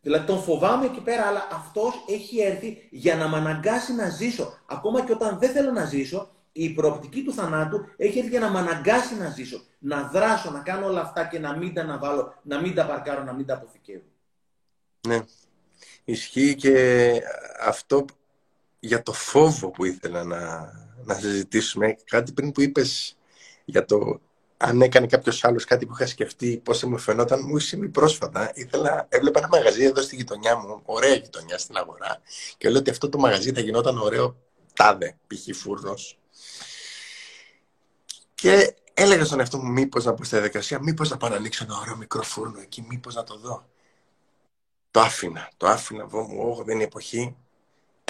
[0.00, 4.58] Δηλαδή τον φοβάμαι εκεί πέρα, αλλά αυτός έχει έρθει για να με αναγκάσει να ζήσω.
[4.66, 6.30] Ακόμα και όταν δεν θέλω να ζήσω,
[6.62, 9.62] η προοπτική του θανάτου έχει έρθει για να με αναγκάσει να ζήσω.
[9.78, 13.22] Να δράσω, να κάνω όλα αυτά και να μην τα αναβάλω, να μην τα παρκάρω,
[13.22, 14.04] να μην τα αποθηκεύω.
[15.08, 15.20] Ναι.
[16.04, 17.12] Ισχύει και
[17.60, 18.04] αυτό
[18.80, 20.72] για το φόβο που ήθελα να,
[21.04, 21.96] να συζητήσουμε.
[22.04, 23.16] Κάτι πριν που είπες
[23.64, 24.20] για το
[24.56, 28.50] αν έκανε κάποιος άλλος κάτι που είχα σκεφτεί πώς θα μου φαινόταν, μου συμβεί πρόσφατα.
[28.54, 32.20] Ήθελα, έβλεπα ένα μαγαζί εδώ στη γειτονιά μου, ωραία γειτονιά στην αγορά,
[32.58, 34.36] και λέω ότι αυτό το μαγαζί θα γινόταν ωραίο
[34.74, 35.56] τάδε, π.χ.
[35.56, 36.18] φούρνος.
[38.34, 41.64] Και έλεγα στον εαυτό μου, μήπως να πω στη διαδικασία, μήπως να πάω να ανοίξω
[41.64, 43.68] ένα ωραίο μικρό φούρνο εκεί, μήπως να το δω.
[44.90, 47.36] Το άφηνα, το άφηνα, βό μου, όχι, δεν είναι εποχή.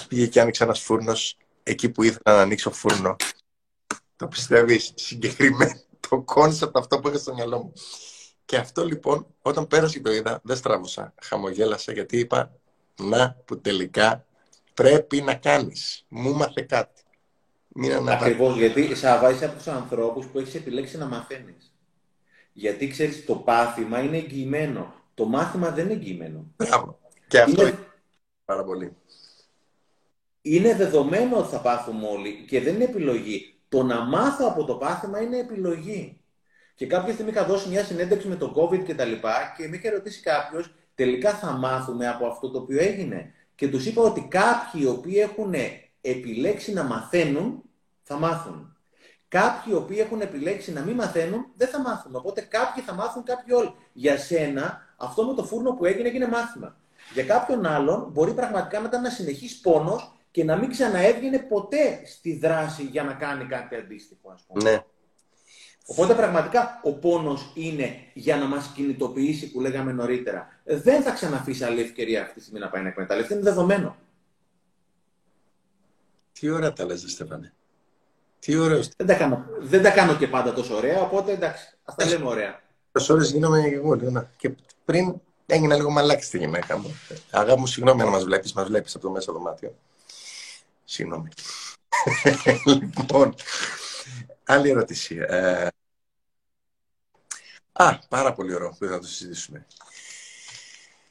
[0.09, 3.16] Πήγε και άνοιξε ένας φούρνος εκεί που ήθελα να ανοίξω φούρνο.
[4.16, 7.72] Το πιστεύεις συγκεκριμένα το concept αυτό που είχα στο μυαλό μου.
[8.44, 11.14] Και αυτό λοιπόν, όταν πέρασε και το είδα, δεν στράβωσα.
[11.22, 12.52] Χαμογέλασα γιατί είπα,
[13.00, 14.26] να που τελικά
[14.74, 16.05] πρέπει να κάνεις.
[16.09, 17.02] Μου 'μαθε κάτι.
[17.69, 21.73] Μην Ακριβώς, γιατί Σάβα είσαι από τους ανθρώπους που έχεις επιλέξει να μαθαίνεις.
[22.53, 24.95] Γιατί ξέρεις, το πάθημα είναι εγγυημένο.
[25.15, 26.47] Το μάθημα δεν είναι εγγυημένο.
[26.57, 26.99] Μπράβο.
[27.27, 27.78] Και αυτό είναι
[28.45, 28.97] πάρα πολύ.
[30.40, 33.55] Είναι δεδομένο ότι θα πάθουμε όλοι και δεν είναι επιλογή.
[33.69, 36.20] Το να μάθω από το πάθημα είναι επιλογή.
[36.74, 39.77] Και κάποια στιγμή είχα δώσει μια συνέντευξη με το COVID και τα λοιπά και με
[39.77, 43.32] είχε ρωτήσει κάποιος, τελικά θα μάθουμε από αυτό το οποίο έγινε.
[43.55, 45.55] Και τους είπα ότι κάποιοι οι οποίοι έχουν
[46.00, 47.62] επιλέξει να μαθαίνουν,
[48.02, 48.76] θα μάθουν.
[49.28, 52.14] Κάποιοι οι οποίοι έχουν επιλέξει να μην μαθαίνουν, δεν θα μάθουν.
[52.14, 53.74] Οπότε κάποιοι θα μάθουν, κάποιοι όλοι.
[53.92, 56.76] Για σένα, αυτό με το φούρνο που έγινε, έγινε μάθημα.
[57.12, 62.00] Για κάποιον άλλον, μπορεί πραγματικά να ήταν ένα συνεχή πόνος και να μην ξαναέβγαινε ποτέ
[62.06, 64.70] στη δράση για να κάνει κάτι αντίστοιχο, ας πούμε.
[64.70, 64.84] Ναι.
[65.86, 70.48] Οπότε πραγματικά ο πόνος είναι για να μας κινητοποιήσει που λέγαμε νωρίτερα.
[70.64, 73.96] Δεν θα ξαναφύσει άλλη ευκαιρία αυτή τη στιγμή να πάει να εκμεταλλευτεί, είναι δεδομένο.
[76.39, 77.52] Τι ωραία τα λες, Στέφανε.
[78.39, 78.89] Τι ωραίος.
[78.97, 82.27] Δεν τα, κάνω, δεν τα κάνω και πάντα τόσο ωραία, οπότε εντάξει, ας τα λέμε
[82.27, 82.60] ωραία.
[82.93, 84.28] Τόσες ώρες γίνομαι και εγώ λίγο.
[84.36, 84.55] Και
[84.85, 87.01] πριν έγινα λίγο μαλάκι στη γυναίκα μου.
[87.31, 89.74] Αγάπη μου, συγγνώμη αν μας βλέπεις, μας βλέπεις από το μέσα δωμάτιο.
[90.85, 91.28] Συγγνώμη.
[92.97, 93.35] λοιπόν,
[94.44, 95.24] άλλη ερώτηση.
[95.28, 95.69] Ε,
[97.73, 99.66] α, πάρα πολύ ωραίο που θα το συζητήσουμε.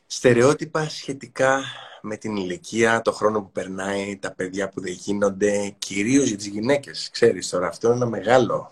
[0.08, 1.64] Στερεότυπα σχετικά
[2.02, 6.48] με την ηλικία, το χρόνο που περνάει, τα παιδιά που δεν γίνονται, κυρίως για τις
[6.48, 7.10] γυναίκες.
[7.12, 8.72] Ξέρεις τώρα, αυτό είναι ένα μεγάλο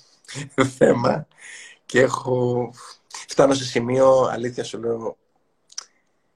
[0.78, 1.26] θέμα
[1.86, 2.70] και έχω...
[3.28, 5.16] Φτάνω σε σημείο, αλήθεια σου λέω,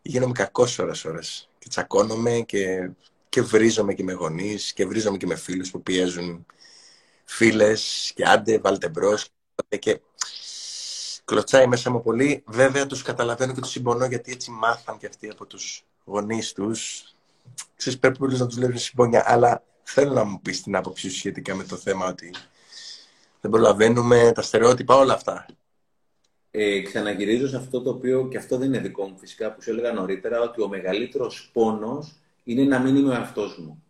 [0.03, 2.91] γίνομαι κακός ώρες ώρες και τσακώνομαι και
[3.35, 6.47] και βρίζομαι και με γονείς και βρίζομαι και με φίλους που πιέζουν
[7.25, 9.29] φίλες και άντε, βάλτε μπρος.
[9.79, 10.01] Και
[11.25, 12.43] κλωτσάει μέσα μου πολύ.
[12.47, 17.05] Βέβαια, τους καταλαβαίνω και τους συμπονώ γιατί έτσι μάθαν και αυτοί από τους γονείς τους.
[17.77, 21.17] Ξέρεις, πρέπει πολύ να τους λέω συμπονιά, αλλά θέλω να μου πεις την άποψή σου
[21.17, 22.35] σχετικά με το θέμα ότι
[23.41, 25.47] δεν προλαβαίνουμε τα στερεότυπα, όλα αυτά.
[26.51, 29.71] Ε, ξαναγυρίζω σε αυτό το οποίο, και αυτό δεν είναι δικό μου φυσικά, που σου
[29.71, 32.15] έλεγα νωρίτερα, ότι ο μεγαλύτερος πόνος
[32.45, 33.84] είναι να μην είμαι ο εαυτός μου.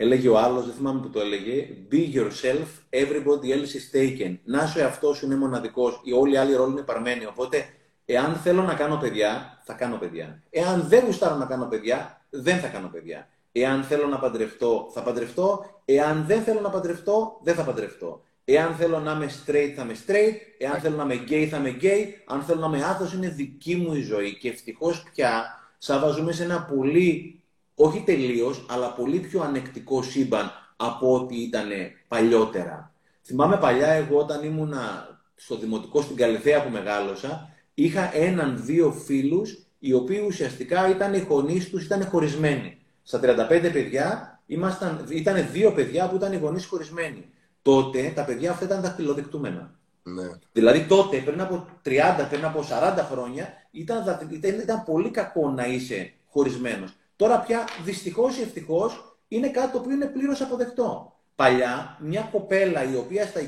[0.00, 4.38] Έλεγε ο άλλος, δεν θυμάμαι που το έλεγε, Be yourself, everybody else is taken.
[4.44, 7.26] Να είσαι ο εαυτός σου είναι μοναδικός, οι όλοι οι άλλοι ρόλοι είναι παρμένοι.
[7.26, 7.64] Οπότε,
[8.04, 10.42] εάν θέλω να κάνω παιδιά, θα κάνω παιδιά.
[10.50, 13.28] Εάν δεν γουστάρω να κάνω παιδιά, δεν θα κάνω παιδιά.
[13.52, 15.64] Εάν θέλω να παντρευτώ, θα παντρευτώ.
[15.84, 18.22] Εάν δεν θέλω να παντρευτώ, δεν θα παντρευτώ.
[18.44, 20.36] Εάν θέλω να είμαι straight, θα είμαι straight.
[20.58, 22.04] Εάν θέλω να είμαι gay, θα είμαι gay.
[22.26, 24.36] Αν θέλω να είμαι άθος, είναι δική μου η ζωή.
[24.36, 25.44] Και ευτυχώς πια,
[25.78, 27.40] σαν ζούμε σε ένα πολύ
[27.80, 31.68] όχι τελείως, αλλά πολύ πιο ανεκτικό σύμπαν από ό,τι ήταν
[32.08, 32.92] παλιότερα.
[33.22, 39.92] Θυμάμαι παλιά, εγώ όταν ήμουνα στο δημοτικό στην Καλυθέα που μεγάλωσα, είχα έναν-δύο φίλους οι
[39.92, 42.78] οποίοι ουσιαστικά ήταν οι γονείς τους ήταν χωρισμένοι.
[43.02, 47.30] Στα 35 παιδιά ήμασταν, ήταν δύο παιδιά που ήταν οι γονείς χωρισμένοι.
[47.62, 49.74] Τότε τα παιδιά αυτά ήταν δαχτυλοδεικτούμενα.
[50.02, 50.28] Ναι.
[50.52, 55.66] Δηλαδή τότε, πριν από 30, πριν από 40 χρόνια, ήταν, ήταν, ήταν πολύ κακό να
[55.66, 56.90] είσαι χωρισμένος.
[57.18, 61.16] Τώρα πια δυστυχώς ή ευτυχώς είναι κάτι το οποίο είναι πλήρως αποδεκτό.
[61.34, 63.40] Παλιά, μια κοπέλα η οποία στα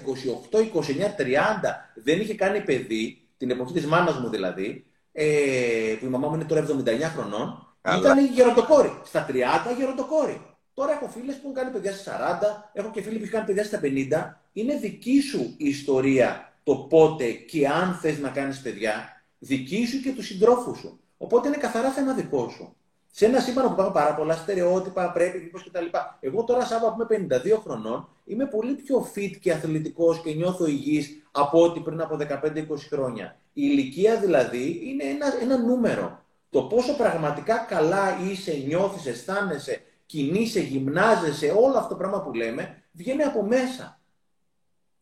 [0.51, 0.63] 28, 29, 30
[1.95, 5.27] δεν είχε κάνει παιδί, την εποχή της μάνας μου δηλαδή, ε,
[6.01, 7.99] που η μαμά μου είναι τώρα 79 χρονών, Αλλά...
[7.99, 9.01] ήταν γεροντοκόρη.
[9.05, 9.33] Στα 30
[9.77, 10.41] γεροντοκόρη.
[10.75, 12.41] Τώρα έχω φίλες που έχουν κάνει παιδιά στα
[12.73, 14.37] 40, έχω και φίλοι που έχουν κάνει παιδιά στα 50.
[14.53, 20.01] Είναι δική σου η ιστορία το πότε και αν θες να κάνεις παιδιά, δική σου
[20.01, 21.01] και τους συντρόφους σου.
[21.19, 22.75] Οπότε είναι καθαρά θέμα δικό σου
[23.11, 25.97] σε ένα σύμπαν που υπάρχουν πάρα πολλά στερεότυπα, πρέπει, μήπω κτλ.
[26.21, 30.67] Εγώ τώρα, Σάβα, που είμαι 52 χρονών, είμαι πολύ πιο fit και αθλητικός και νιώθω
[30.67, 33.37] υγιής από ό,τι πριν από 15-20 χρόνια.
[33.53, 36.23] Η ηλικία δηλαδή είναι ένα, ένα νούμερο.
[36.51, 42.83] Το πόσο πραγματικά καλά είσαι, νιώθεις, αισθάνεσαι, κινείσαι, γυμνάζεσαι, όλο αυτό το πράγμα που λέμε,
[42.93, 44.01] βγαίνει από μέσα.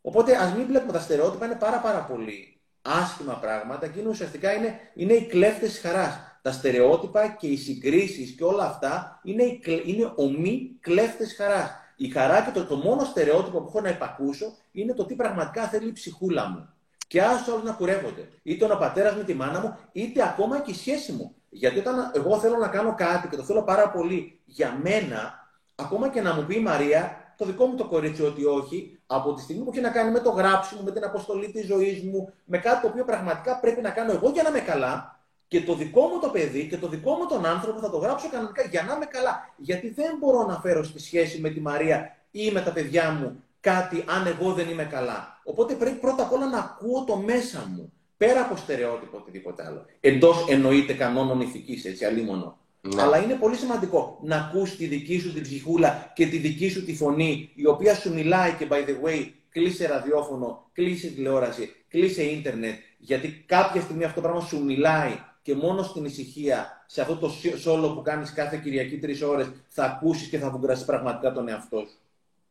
[0.01, 4.53] Οπότε ας μην βλέπουμε τα στερεότυπα, είναι πάρα πάρα πολύ άσχημα πράγματα και είναι ουσιαστικά
[4.53, 9.59] είναι, είναι οι κλέφτες της χαράς τα στερεότυπα και οι συγκρίσεις και όλα αυτά είναι,
[9.85, 11.71] είναι ομοί κλέφτε χαράς.
[11.97, 15.63] Η χαρά και το, το μόνο στερεότυπο που έχω να υπακούσω είναι το τι πραγματικά
[15.63, 16.69] θέλει η ψυχούλα μου.
[17.07, 18.29] Και άσο όλου να κουρεύονται.
[18.43, 21.35] Είτε ο πατέρας με τη μάνα μου, είτε ακόμα και η σχέση μου.
[21.49, 26.09] Γιατί όταν εγώ θέλω να κάνω κάτι και το θέλω πάρα πολύ για μένα, ακόμα
[26.09, 29.43] και να μου πει η Μαρία, το δικό μου το κορίτσι ότι όχι, από τη
[29.43, 32.59] στιγμή που έχει να κάνει με το γράψιμο, με την αποστολή της ζωής μου, με
[32.59, 35.18] κάτι το οποίο πραγματικά πρέπει να κάνω εγώ για να είμαι καλά,
[35.49, 38.29] και το δικό μου το παιδί και το δικό μου τον άνθρωπο θα το γράψω
[38.29, 39.55] κανονικά για να είμαι καλά.
[39.57, 43.43] Γιατί δεν μπορώ να φέρω στη σχέση με τη Μαρία ή με τα παιδιά μου
[43.61, 45.41] κάτι αν εγώ δεν είμαι καλά.
[45.45, 47.93] Οπότε πρέπει πρώτα απ' όλα να ακούω το μέσα μου.
[48.17, 49.87] Πέρα από στερεότυπο οτιδήποτε άλλο.
[50.01, 52.59] Εντός εννοείται κανόνων ηθικής, έτσι, αλίμονο.
[52.81, 53.03] Ναι.
[53.03, 56.85] Αλλά είναι πολύ σημαντικό να ακούσει τη δική σου την ψυχούλα και τη δική σου
[56.85, 62.23] τη φωνή, η οποία σου μιλάει και, by the way, κλείσε ραδιόφωνο, κλείσε τηλεόραση, κλείσε
[62.23, 65.19] ίντερνετ, γιατί κάποια στιγμή αυτό το πράγμα σου μιλάει
[65.49, 69.85] και μόνο στην ησυχία, σε αυτό το σόλο που κάνεις κάθε Κυριακή τρεις ώρες, θα
[69.85, 71.99] ακούσεις και θα βουγκραστείς πραγματικά τον εαυτό σου.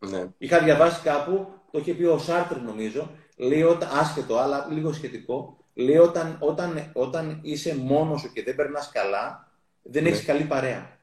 [0.10, 0.26] Ναι.
[0.38, 5.57] Είχα διαβάσει κάπου, το είχε πει ο Σάρτρ νομίζω, λέει όταν, άσχετο, αλλά λίγο σχετικό,
[5.74, 9.52] λέει όταν, όταν, όταν είσαι μόνος σου και δεν περνάς καλά,
[9.82, 10.10] δεν ναι.
[10.10, 10.98] έχεις καλή παρέα.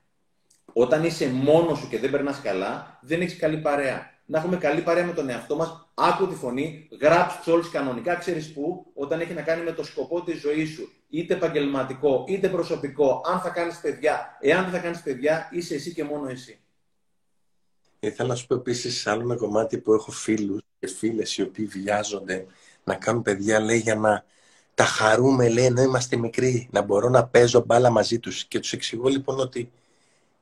[0.72, 4.13] Όταν είσαι μόνος σου και δεν περνάς καλά, δεν έχεις καλή παρέα.
[4.26, 8.14] Να έχουμε καλή παρέα με τον εαυτό μας, άκου τη φωνή, γράψει τους όλους κανονικά,
[8.14, 12.48] ξέρεις πού, όταν έχει να κάνει με το σκοπό της ζωής σου, είτε επαγγελματικό, είτε
[12.48, 16.58] προσωπικό, αν θα κάνεις παιδιά, εάν δεν θα κάνεις παιδιά, είσαι εσύ και μόνο εσύ.
[18.00, 21.64] Ήθελα να σου πω επίσης άλλο ένα κομμάτι που έχω φίλους και φίλες οι οποίοι
[21.64, 22.46] βιάζονται
[22.84, 24.24] να κάνουν παιδιά, λέει, για να
[24.74, 28.44] τα χαρούμε, λέει, ενώ είμαστε μικροί, να μπορώ να παίζω μπάλα μαζί τους.
[28.44, 29.70] Και τους εξηγώ λοιπόν ότι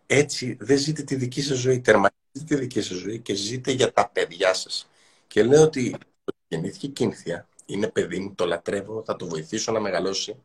[0.07, 3.93] έτσι δεν ζείτε τη δική σας ζωή, τερματίζετε τη δική σας ζωή και ζείτε για
[3.93, 4.89] τα παιδιά σας.
[5.27, 5.97] Και λέω ότι
[6.49, 10.37] γεννήθηκε κίνθια, είναι παιδί μου, το λατρεύω, θα το βοηθήσω να μεγαλώσει,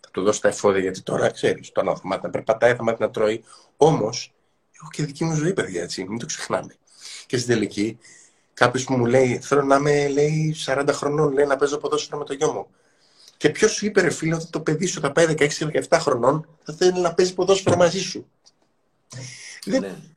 [0.00, 3.10] θα του δώσω τα εφόδια, γιατί τώρα ξέρεις, το να να περπατάει, θα μάθει να
[3.10, 3.44] τρώει.
[3.76, 4.32] Όμως,
[4.72, 6.76] έχω και δική μου ζωή, παιδιά, έτσι, μην το ξεχνάμε.
[7.26, 7.98] Και στην τελική,
[8.54, 12.24] κάποιος που μου λέει, θέλω να είμαι, λέει, 40 χρονών, λέει, να παίζω ποδόσφαιρο με
[12.24, 12.66] το γιο μου.
[13.36, 16.74] Και ποιος σου είπε, ρε φίλε, ότι το παιδί σου θα πάει 16-17 χρονών, θα
[16.74, 18.26] θέλει να παίζει ποδόσφαιρο μαζί σου.
[19.66, 19.78] Ναι.
[19.78, 20.12] Δεν,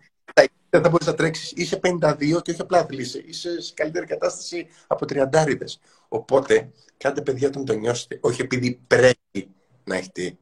[0.76, 1.52] δεν θα μπορείς να τρέξεις.
[1.56, 3.24] Είσαι 52 και όχι απλά αθλείσαι.
[3.26, 5.80] Είσαι σε καλύτερη κατάσταση από τριαντάριδες.
[6.08, 8.18] Οπότε, κάντε παιδιά όταν το νιώσετε.
[8.22, 10.38] Όχι επειδή πρέπει να έχετε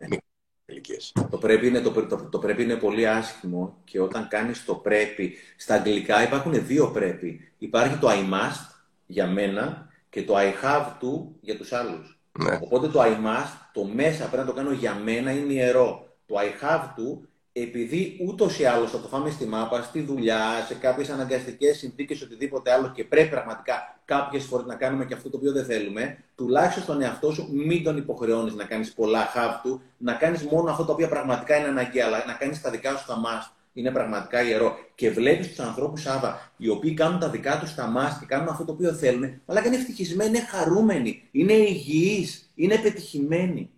[1.30, 5.36] το πρέπει, είναι, το, το, το, πρέπει είναι πολύ άσχημο και όταν κάνεις το πρέπει,
[5.58, 7.52] στα αγγλικά υπάρχουν δύο πρέπει.
[7.58, 12.20] Υπάρχει το I must για μένα και το I have to για τους άλλους.
[12.40, 12.60] Ναι.
[12.62, 16.18] Οπότε το I must, το μέσα πρέπει να το κάνω για μένα είναι ιερό.
[16.26, 20.66] Το I have to επειδή ούτως ή άλλως θα το φάμε στη μάπα, στη δουλειά,
[20.68, 25.30] σε κάποιες αναγκαστικές συνθήκες, οτιδήποτε άλλο και πρέπει πραγματικά κάποιες φορές να κάνουμε και αυτό
[25.30, 29.82] το οποίο δεν θέλουμε, τουλάχιστον στον εαυτό σου μην τον υποχρεώνεις να κάνεις πολλά χάβτου,
[29.98, 33.06] να κάνεις μόνο αυτό το οποίο πραγματικά είναι αναγκαία, αλλά να κάνεις τα δικά σου
[33.06, 33.52] τα μάστ.
[33.76, 34.78] Είναι πραγματικά ιερό.
[34.96, 38.48] Και βλέπεις τους ανθρώπους, Σάβα, οι οποίοι κάνουν τα δικά τους τα μάστ και κάνουν
[38.48, 43.70] αυτό το οποίο θέλουν, αλλά είναι ευτυχισμένοι, είναι χαρούμενοι, είναι υγιείς, είναι πετυχημένοι.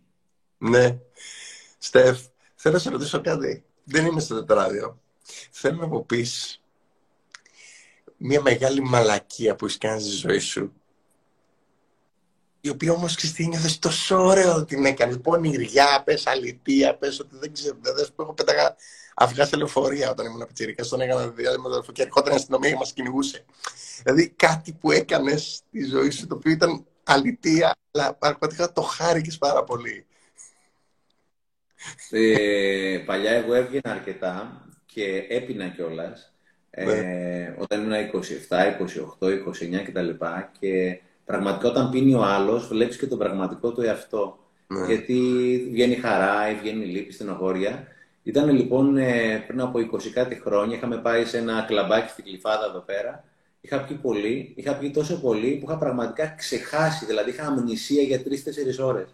[0.57, 0.97] Ναι.
[1.77, 2.19] Στεφ,
[2.67, 3.63] Θέλω να σε ρωτήσω κάτι.
[3.83, 5.01] Δεν είμαι στο τετράδιο.
[5.51, 6.61] Θέλω να μου πεις
[8.17, 10.73] μια μεγάλη μαλακία που έχεις κάνει στη ζωή σου.
[12.61, 15.17] Η οποία όμως ξέρεις νιώθεις τόσο ωραίο ότι την έκανε.
[15.17, 17.77] Πονηριά, πες αλητία, πες ότι δεν ξέρω.
[17.81, 18.75] Δεν που έχω πέταγα
[19.15, 20.85] αυγά σε λεωφορεία όταν ήμουν πιτσίρικα.
[20.85, 23.45] Τον έκανα διάλειμμα το και ερχόταν στην αστυνομία και μας κυνηγούσε.
[24.03, 29.37] Δηλαδή κάτι που έκανες στη ζωή σου το οποίο ήταν αλητία, αλλά πραγματικά το χάρηκες
[29.37, 30.05] πάρα πολύ.
[32.09, 36.33] Ε, παλιά εγώ έβγαινα αρκετά και έπινα κιόλας.
[36.69, 37.55] Ε, ναι.
[37.57, 37.93] όταν ήμουν
[38.49, 38.57] 27,
[39.19, 40.09] 28, 29 κτλ.
[40.59, 44.39] Και πραγματικά όταν πίνει ο άλλος, βλέπεις και τον πραγματικό του εαυτό.
[44.67, 44.85] Ναι.
[44.85, 45.19] Γιατί
[45.71, 47.87] βγαίνει χαρά ή βγαίνει λύπη στην αγόρια.
[48.23, 52.65] Ήταν λοιπόν ε, πριν από 20 κάτι χρόνια, είχαμε πάει σε ένα κλαμπάκι στην κλειφάδα
[52.65, 53.23] εδώ πέρα.
[53.61, 58.21] Είχα πει πολύ, είχα πει τόσο πολύ που είχα πραγματικά ξεχάσει, δηλαδή είχα αμνησία για
[58.81, 59.07] 3-4 ώρες.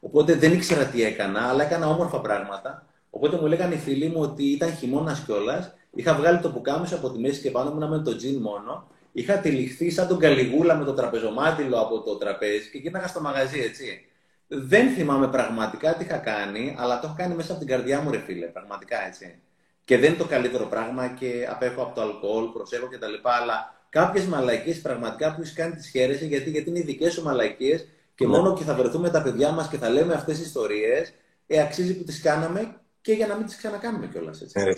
[0.00, 2.86] Οπότε δεν ήξερα τι έκανα, αλλά έκανα όμορφα πράγματα.
[3.10, 5.74] Οπότε μου λέγανε οι φίλοι μου ότι ήταν χειμώνας κιόλας.
[5.94, 8.88] Είχα βγάλει το πουκάμισο από τη μέση και πάνω μου με το τζιν μόνο.
[9.12, 13.60] Είχα τυλιχθεί σαν τον καλιγούλα με το τραπεζομάτιλο από το τραπέζι και γύρναγα στο μαγαζί,
[13.60, 14.04] έτσι.
[14.46, 18.10] Δεν θυμάμαι πραγματικά τι είχα κάνει, αλλά το έχω κάνει μέσα από την καρδιά μου,
[18.10, 18.46] ρε φίλε.
[18.46, 19.38] Πραγματικά έτσι.
[19.84, 23.14] Και δεν είναι το καλύτερο πράγμα και απέχω από το αλκοόλ, προσέχω κτλ.
[23.22, 27.22] Αλλά κάποιες μαλακίες πραγματικά που έχεις κάνει τις χαίρεσαι γιατί, γιατί είναι οι δικές σου
[27.22, 27.86] μαλακίες
[28.20, 28.36] και ναι.
[28.36, 31.12] μόνο και θα βρεθούμε τα παιδιά μας και θα λέμε αυτές τις ιστορίες,
[31.46, 34.42] ε, αξίζει που τις κάναμε και για να μην τις ξανακάνουμε κιόλας.
[34.52, 34.72] Ναι, ρε,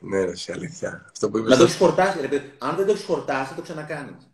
[0.00, 1.06] ναι, ρε, σε αλήθεια.
[1.10, 4.30] Αυτό που να το έχεις χορτάσει, ρε, Αν δεν το έχεις χορτάσει, θα το ξανακάνεις.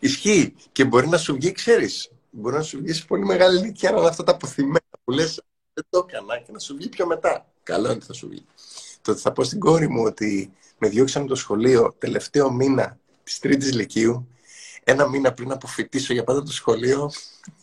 [0.00, 0.54] Ισχύει.
[0.72, 2.10] Και μπορεί να σου βγει, ξέρεις.
[2.30, 5.42] Μπορεί να σου βγει σε πολύ μεγάλη ηλικία να είναι αυτά τα αποθυμένα που λες,
[5.72, 7.46] δεν το έκανα και να σου βγει πιο μετά.
[7.62, 8.44] Καλό είναι ότι θα σου βγει.
[9.02, 13.74] Τότε θα πω στην κόρη μου ότι με διώξαν το σχολείο τελευταίο μήνα της τρίτης
[13.74, 14.28] Λυκείου
[14.84, 17.10] ένα μήνα πριν αποφυτίσω για πάντα το σχολείο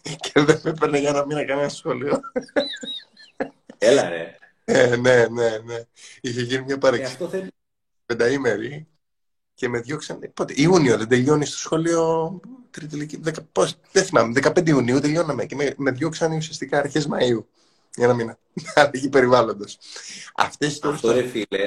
[0.01, 2.19] και δεν με έπαιρνε για ένα μήνα κανένα σχολείο.
[3.77, 4.37] Έλα ρε.
[4.65, 5.83] Ε, ναι, ναι, ναι.
[6.21, 7.37] Είχε γίνει μια παρεξήγηση.
[7.37, 7.47] Ε,
[8.05, 8.87] Πενταήμερη
[9.53, 10.31] και με διώξαν.
[10.33, 12.39] Πότε, Ιούνιο δεν τελειώνει στο σχολείο.
[12.71, 14.39] Τρίτη δεκα, πώς, δεν θυμάμαι.
[14.43, 17.43] 15 Ιουνίου τελειώναμε και με, με διώξαν ουσιαστικά αρχές Μαΐου.
[17.95, 18.37] Για ένα μήνα.
[18.75, 19.77] Αλλαγή περιβάλλοντος.
[20.35, 21.65] Αυτό ρε φίλε.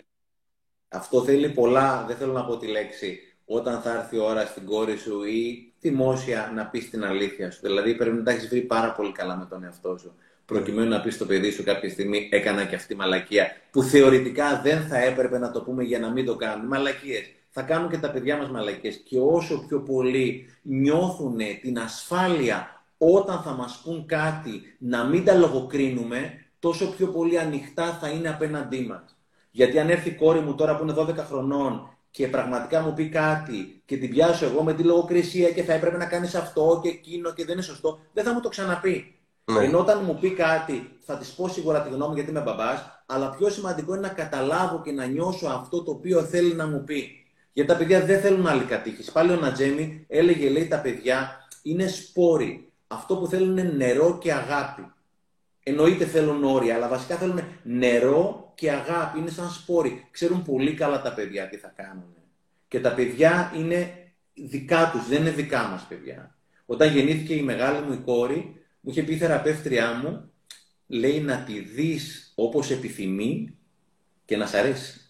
[0.88, 2.04] Αυτό θέλει πολλά.
[2.06, 5.72] Δεν θέλω να πω τη λέξη όταν θα έρθει η ώρα στην κόρη σου ή
[5.80, 7.60] δημόσια να πεις την αλήθεια σου.
[7.62, 10.14] Δηλαδή πρέπει να τα έχεις βρει πάρα πολύ καλά με τον εαυτό σου.
[10.44, 14.82] προκειμένου να πεις στο παιδί σου κάποια στιγμή έκανα και αυτή μαλακία, που θεωρητικά δεν
[14.82, 16.68] θα έπρεπε να το πούμε για να μην το κάνουμε.
[16.68, 17.24] Μαλακίες.
[17.50, 18.96] Θα κάνουν και τα παιδιά μας μαλακίες.
[18.96, 25.34] Και όσο πιο πολύ νιώθουν την ασφάλεια όταν θα μας πούν κάτι να μην τα
[25.34, 29.16] λογοκρίνουμε, τόσο πιο πολύ ανοιχτά θα είναι απέναντί μας.
[29.50, 33.08] Γιατί αν έρθει η κόρη μου τώρα που είναι 12 χρονών και πραγματικά μου πει
[33.08, 36.88] κάτι και την πιάσω εγώ με τη λογοκρισία και θα έπρεπε να κάνεις αυτό και
[36.88, 39.14] εκείνο και δεν είναι σωστό, δεν θα μου το ξαναπεί.
[39.44, 39.64] Ναι.
[39.64, 43.30] Ενώ όταν μου πει κάτι, θα της πω σίγουρα τη γνώμη γιατί είμαι μπαμπάς, αλλά
[43.30, 47.08] πιο σημαντικό είναι να καταλάβω και να νιώσω αυτό το οποίο θέλει να μου πει.
[47.52, 49.12] Γιατί τα παιδιά δεν θέλουν άλλη κατήχηση.
[49.12, 52.72] Πάλι ο Νατζέμι έλεγε, λέει, τα παιδιά είναι σπόροι.
[52.86, 54.92] Αυτό που θέλουν είναι νερό και αγάπη.
[55.62, 59.18] Εννοείται θέλουν όρια, αλλά βασικά θέλουν νερό και αγάπη.
[59.18, 60.06] Είναι σαν σπόροι.
[60.10, 62.14] Ξέρουν πολύ καλά τα παιδιά τι θα κάνουν.
[62.68, 63.94] Και τα παιδιά είναι
[64.34, 66.36] δικά τους, δεν είναι δικά μας παιδιά.
[66.66, 68.36] Όταν γεννήθηκε η μεγάλη μου η κόρη,
[68.80, 70.30] μου είχε πει η θεραπεύτριά μου,
[70.86, 73.56] λέει να τη δεις όπως επιθυμεί
[74.24, 75.00] και να σ' αρέσει.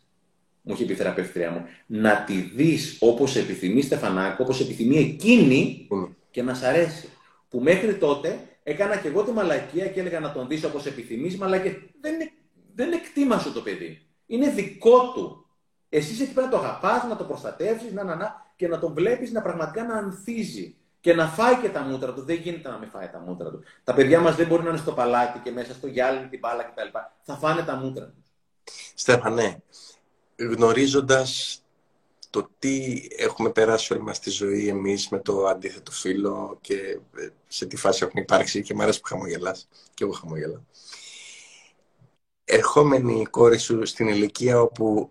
[0.63, 5.89] Μου είχε πει η θεραπεύτριά μου, να τη δεις όπως επιθυμεί Στεφανάκο, όπως επιθυμεί εκείνη
[6.31, 7.09] και να σ' αρέσει.
[7.49, 11.37] Που μέχρι τότε έκανα και εγώ τη μαλακία και έλεγα να τον δεις όπως επιθυμείς,
[11.37, 11.77] μαλακία.
[12.01, 12.33] Δεν, είναι,
[12.75, 14.07] δεν εκτίμα σου το παιδί.
[14.27, 15.47] Είναι δικό του.
[15.89, 18.95] Εσύ εκεί πέρα να το αγαπάς, να το προστατεύσεις, να, να, να, και να τον
[18.95, 22.23] βλέπεις να πραγματικά να ανθίζει και να φάει και τα μούτρα του.
[22.23, 23.63] Δεν γίνεται να μην φάει τα μούτρα του.
[23.85, 26.63] Τα παιδιά μας δεν μπορεί να είναι στο παλάτι και μέσα στο γυάλινο, την μπάλα
[26.63, 26.99] κτλ.
[27.23, 28.25] Θα φάνε τα μούτρα τους.
[28.95, 29.63] Στέφανε,
[30.37, 31.63] γνωρίζοντας
[32.31, 37.29] το τι έχουμε περάσει όλη μας στη ζωή εμείς με το αντίθετο φίλο και ε,
[37.49, 40.61] σε τι φάση έχουν υπάρξει και μου αρέσει που χαμογελάς και εγώ χαμογελάω.
[42.45, 45.11] Ερχόμενη η κόρη σου στην ηλικία όπου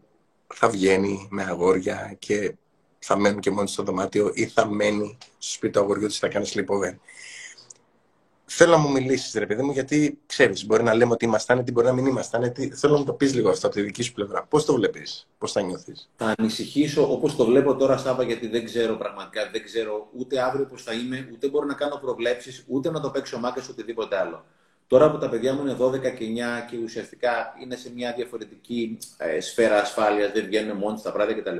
[0.53, 2.55] θα βγαίνει με αγόρια και
[2.99, 6.27] θα μένουν και μόνοι στο δωμάτιο ή θα μένει στο σπίτι του αγοριού της θα
[6.27, 6.95] κάνει sleepover;
[8.53, 11.71] Θέλω να μου μιλήσεις, ρε παιδί μου, γιατί ξέρεις, μπορεί να λέμε ότι ήμασταν, τι
[11.71, 12.53] μπορεί να μην ήμασταν.
[12.53, 12.69] Τι...
[12.69, 14.43] Θέλω να μου το πεις λίγο αυτό από τη δική σου πλευρά.
[14.43, 18.65] Πώς το βλέπεις, πώς θα νιώθεις; Θα ανησυχήσω όπως το βλέπω τώρα, Σάβα, γιατί δεν
[18.65, 22.91] ξέρω πραγματικά, δεν ξέρω ούτε αύριο πώς θα είμαι, ούτε μπορώ να κάνω προβλέψεις, ούτε
[22.91, 24.43] να το παίξω μάκα οτιδήποτε άλλο.
[24.91, 26.25] Τώρα που τα παιδιά μου είναι 12 και
[26.67, 31.35] 9 και ουσιαστικά είναι σε μια διαφορετική ε, σφαίρα ασφάλειας, δεν βγαίνουν μόνοι στα βράδια
[31.35, 31.57] κτλ.,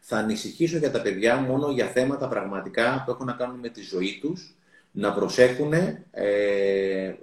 [0.00, 3.82] θα ανησυχήσω για τα παιδιά μόνο για θέματα πραγματικά που έχουν να κάνουν με τη
[3.82, 4.56] ζωή τους,
[4.90, 5.72] να προσέχουν
[6.10, 7.14] ε,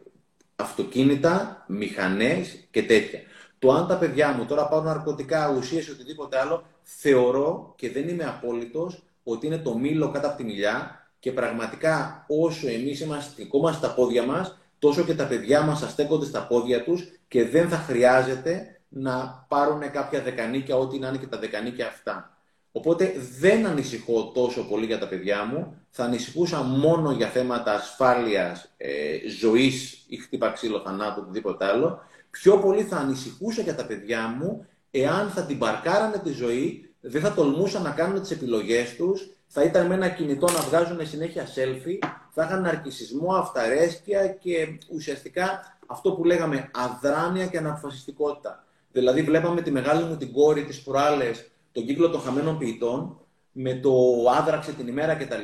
[0.55, 3.19] αυτοκίνητα, μηχανές και τέτοια.
[3.59, 8.07] Το αν τα παιδιά μου τώρα πάρουν ναρκωτικά, ουσίες ή οτιδήποτε άλλο, θεωρώ και δεν
[8.07, 13.41] είμαι απόλυτος ότι είναι το μήλο κάτω από τη μιλιά και πραγματικά όσο εμείς είμαστε
[13.41, 17.45] ακόμα στα πόδια μας, τόσο και τα παιδιά μας θα στέκονται στα πόδια τους και
[17.45, 22.37] δεν θα χρειάζεται να πάρουν κάποια δεκανίκια, ό,τι να είναι και τα δεκανίκια αυτά.
[22.71, 28.73] Οπότε δεν ανησυχώ τόσο πολύ για τα παιδιά μου, θα ανησυχούσα μόνο για θέματα ασφάλειας,
[28.77, 31.99] ε, ζωής ή χτύπα ξύλο θανάτου, οτιδήποτε άλλο.
[32.29, 37.21] Πιο πολύ θα ανησυχούσα για τα παιδιά μου εάν θα την παρκάρανε τη ζωή, δεν
[37.21, 41.45] θα τολμούσαν να κάνουν τις επιλογές τους, θα ήταν με ένα κινητό να βγάζουν συνέχεια
[41.45, 42.07] selfie,
[42.37, 48.63] θα είχαν ναρκισισμό, αυταρέσκεια και ουσιαστικά αυτό που λέγαμε αδράνεια και αναποφασιστικότητα.
[48.91, 53.19] Δηλαδή βλέπαμε τη μεγάλη μου την κόρη τις προάλλες, τον κύκλο των χαμένων ποιητών,
[53.51, 53.93] με το
[54.37, 55.43] άδραξε την ημέρα κτλ.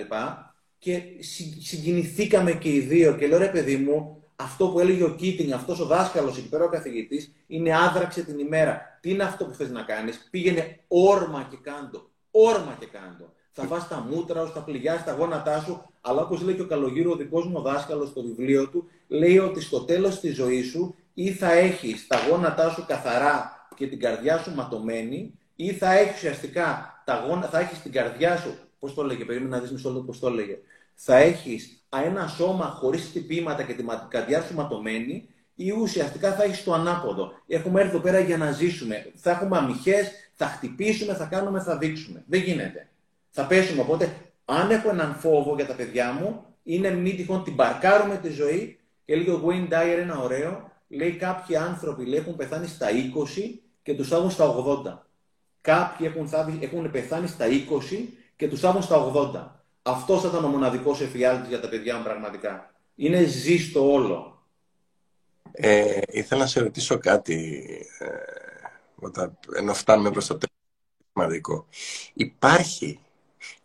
[0.78, 1.02] Και
[1.60, 5.80] συγκινηθήκαμε και οι δύο και λέω ρε παιδί μου, αυτό που έλεγε ο Κίτινγκ, αυτός
[5.80, 9.00] ο δάσκαλος εκεί πέρα ο καθηγητής, είναι άδραξε την ημέρα.
[9.02, 12.10] Τι είναι αυτό που θες να κάνεις, πήγαινε όρμα και κάντο.
[12.32, 15.86] Όρμα και κάντο θα φας τα μούτρα σου, θα πληγιάσεις τα γόνατά σου.
[16.02, 19.62] Αλλά όπως λέει και ο Καλογύρου, ο δικός μου δάσκαλος στο βιβλίο του, λέει ότι
[19.62, 24.38] στο τέλος της ζωής σου ή θα έχεις τα γόνατά σου καθαρά και την καρδιά
[24.38, 28.54] σου ματωμένη, ή θα έχεις ουσιαστικά τα γόνα, θα έχεις την καρδιά σου.
[28.80, 30.58] Πώς το λέγε, περίμενα να δεις μισό λεπτό πώς το λέγε.
[30.96, 36.64] Θα έχεις ένα σώμα χωρίς χτυπήματα και την καρδιά σου ματωμένη, ή ουσιαστικά θα έχεις
[36.64, 37.32] το ανάποδο.
[37.48, 39.12] Έχουμε έρθει εδώ πέρα για να ζήσουμε.
[39.16, 42.24] Θα έχουμε αμυχέ, θα χτυπήσουμε, θα κάνουμε, θα δείξουμε.
[42.28, 42.91] Δεν γίνεται
[43.32, 43.82] θα πέσουμε.
[43.82, 48.30] Οπότε, αν έχω έναν φόβο για τα παιδιά μου, είναι μη τυχόν την παρκάρουμε τη
[48.30, 52.88] ζωή και λέει ο Wayne Dyer ένα ωραίο, λέει κάποιοι άνθρωποι λέει, έχουν πεθάνει στα
[53.38, 54.56] 20 και τους θάβουν στα
[54.86, 54.98] 80.
[55.62, 57.46] Κάποιοι έχουν, θάβει, έχουν πεθάνει στα
[57.92, 59.60] 20 και τους θάβουν στα 80.
[59.82, 62.74] Αυτό θα ήταν ο μοναδικός εφιάλτης για τα παιδιά μου πραγματικά.
[62.96, 64.46] Είναι ζήστο όλο.
[65.52, 67.64] Ε, ήθελα να σε ρωτήσω κάτι,
[68.00, 68.08] ε,
[68.96, 70.56] όταν, ενώ φτάνουμε προς το τέλος
[71.14, 71.68] σημαντικό.
[72.14, 73.00] Υπάρχει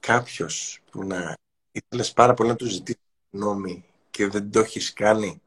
[0.01, 1.35] κάποιος που να
[1.73, 5.41] ήθελες πάρα πολύ να του ζητήσεις γνώμη και δεν το έχεις κάνει;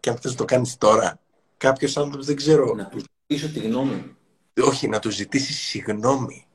[0.00, 1.20] Και αν θες να το κάνεις τώρα,
[1.56, 2.74] κάποιος άνθρωπος δεν ξέρω...
[2.74, 2.98] Να του
[3.28, 4.16] ζητήσω τη γνώμη.
[4.62, 6.46] Όχι, να του ζητήσεις συγγνώμη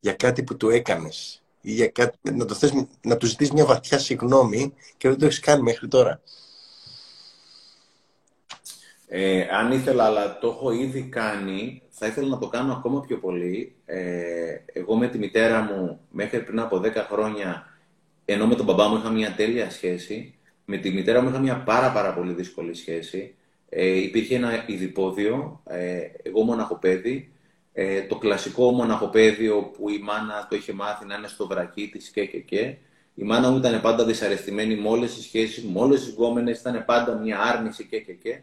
[0.00, 2.72] για κάτι που του έκανες ή για κάτι, να, το θες,
[3.02, 6.20] να του ζητήσεις μια βαθιά συγγνώμη και δεν το έχεις κάνει μέχρι τώρα.
[9.06, 13.16] Ε, αν ήθελα, αλλά το έχω ήδη κάνει, θα ήθελα να το κάνω ακόμα πιο
[13.18, 13.74] πολύ.
[13.84, 17.66] Ε, εγώ με τη μητέρα μου μέχρι πριν από 10 χρόνια,
[18.24, 21.62] ενώ με τον μπαμπά μου είχα μια τέλεια σχέση, με τη μητέρα μου είχα μια
[21.62, 23.34] πάρα πάρα πολύ δύσκολη σχέση.
[23.68, 27.32] Ε, υπήρχε ένα ειδηπόδιο, ε, εγώ μοναχοπέδι,
[27.72, 32.08] ε, το κλασικό μοναχοπέδιο που η μάνα το είχε μάθει να είναι στο βρακί της
[32.08, 32.74] και και και.
[33.14, 36.84] Η μάνα μου ήταν πάντα δυσαρεστημένη με όλες τις σχέσεις, με όλες τις γκόμενες, ήταν
[36.84, 38.40] πάντα μια άρνηση και και και.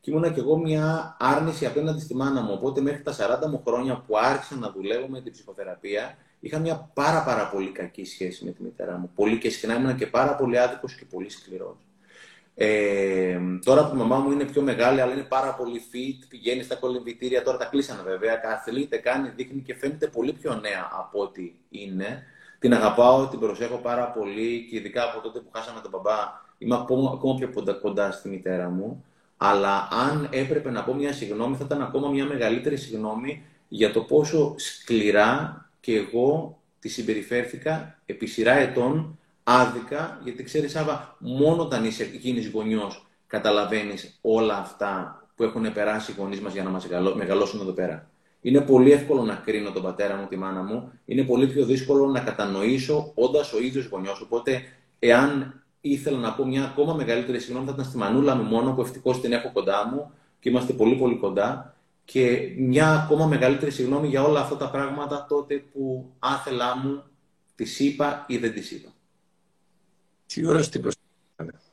[0.00, 2.52] Και ήμουνα κι εγώ μια άρνηση απέναντι στη μάνα μου.
[2.52, 3.12] Οπότε μέχρι τα
[3.44, 7.70] 40 μου χρόνια που άρχισα να δουλεύω με την ψυχοθεραπεία, είχα μια πάρα πάρα πολύ
[7.70, 9.10] κακή σχέση με τη μητέρα μου.
[9.14, 11.76] Πολύ και συχνά ήμουν και πάρα πολύ άδικος και πολύ σκληρός.
[12.60, 16.62] Ε, τώρα που η μαμά μου είναι πιο μεγάλη, αλλά είναι πάρα πολύ fit, πηγαίνει
[16.62, 21.20] στα κολυμβητήρια, τώρα τα κλείσανε βέβαια, καθλείται, κάνει, δείχνει και φαίνεται πολύ πιο νέα από
[21.20, 22.22] ό,τι είναι.
[22.58, 26.16] Την αγαπάω, την προσέχω πάρα πολύ και ειδικά από τότε που χάσαμε τον μπαμπά,
[26.58, 29.04] είμαι ακόμα, ακόμα πιο κοντά, κοντά στη μητέρα μου.
[29.40, 34.00] Αλλά αν έπρεπε να πω μια συγγνώμη, θα ήταν ακόμα μια μεγαλύτερη συγγνώμη για το
[34.00, 41.84] πόσο σκληρά και εγώ τη συμπεριφέρθηκα επί σειρά ετών άδικα, γιατί ξέρεις Άβα, μόνο όταν
[41.84, 46.86] είσαι γίνεις γονιός καταλαβαίνεις όλα αυτά που έχουν περάσει οι γονείς μας για να μας
[47.14, 48.10] μεγαλώσουν εδώ πέρα.
[48.40, 50.92] Είναι πολύ εύκολο να κρίνω τον πατέρα μου, τη μάνα μου.
[51.04, 54.20] Είναι πολύ πιο δύσκολο να κατανοήσω όντας ο ίδιος γονιός.
[54.20, 54.62] Οπότε,
[54.98, 58.80] εάν ήθελα να πω μια ακόμα μεγαλύτερη συγγνώμη, θα ήταν στη μανούλα μου μόνο, που
[58.80, 61.76] ευτυχώς την έχω κοντά μου και είμαστε πολύ πολύ κοντά.
[62.04, 67.02] Και μια ακόμα μεγαλύτερη συγγνώμη για όλα αυτά τα πράγματα τότε που άθελά μου
[67.54, 68.92] τη είπα ή δεν τη είπα.
[70.26, 71.70] Τι ώρα στην προσέγγιση.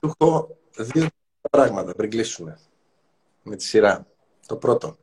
[0.00, 1.06] Του έχω δύο
[1.50, 2.58] πράγματα πριν κλείσουμε
[3.42, 4.06] με τη σειρά.
[4.46, 4.96] Το πρώτο.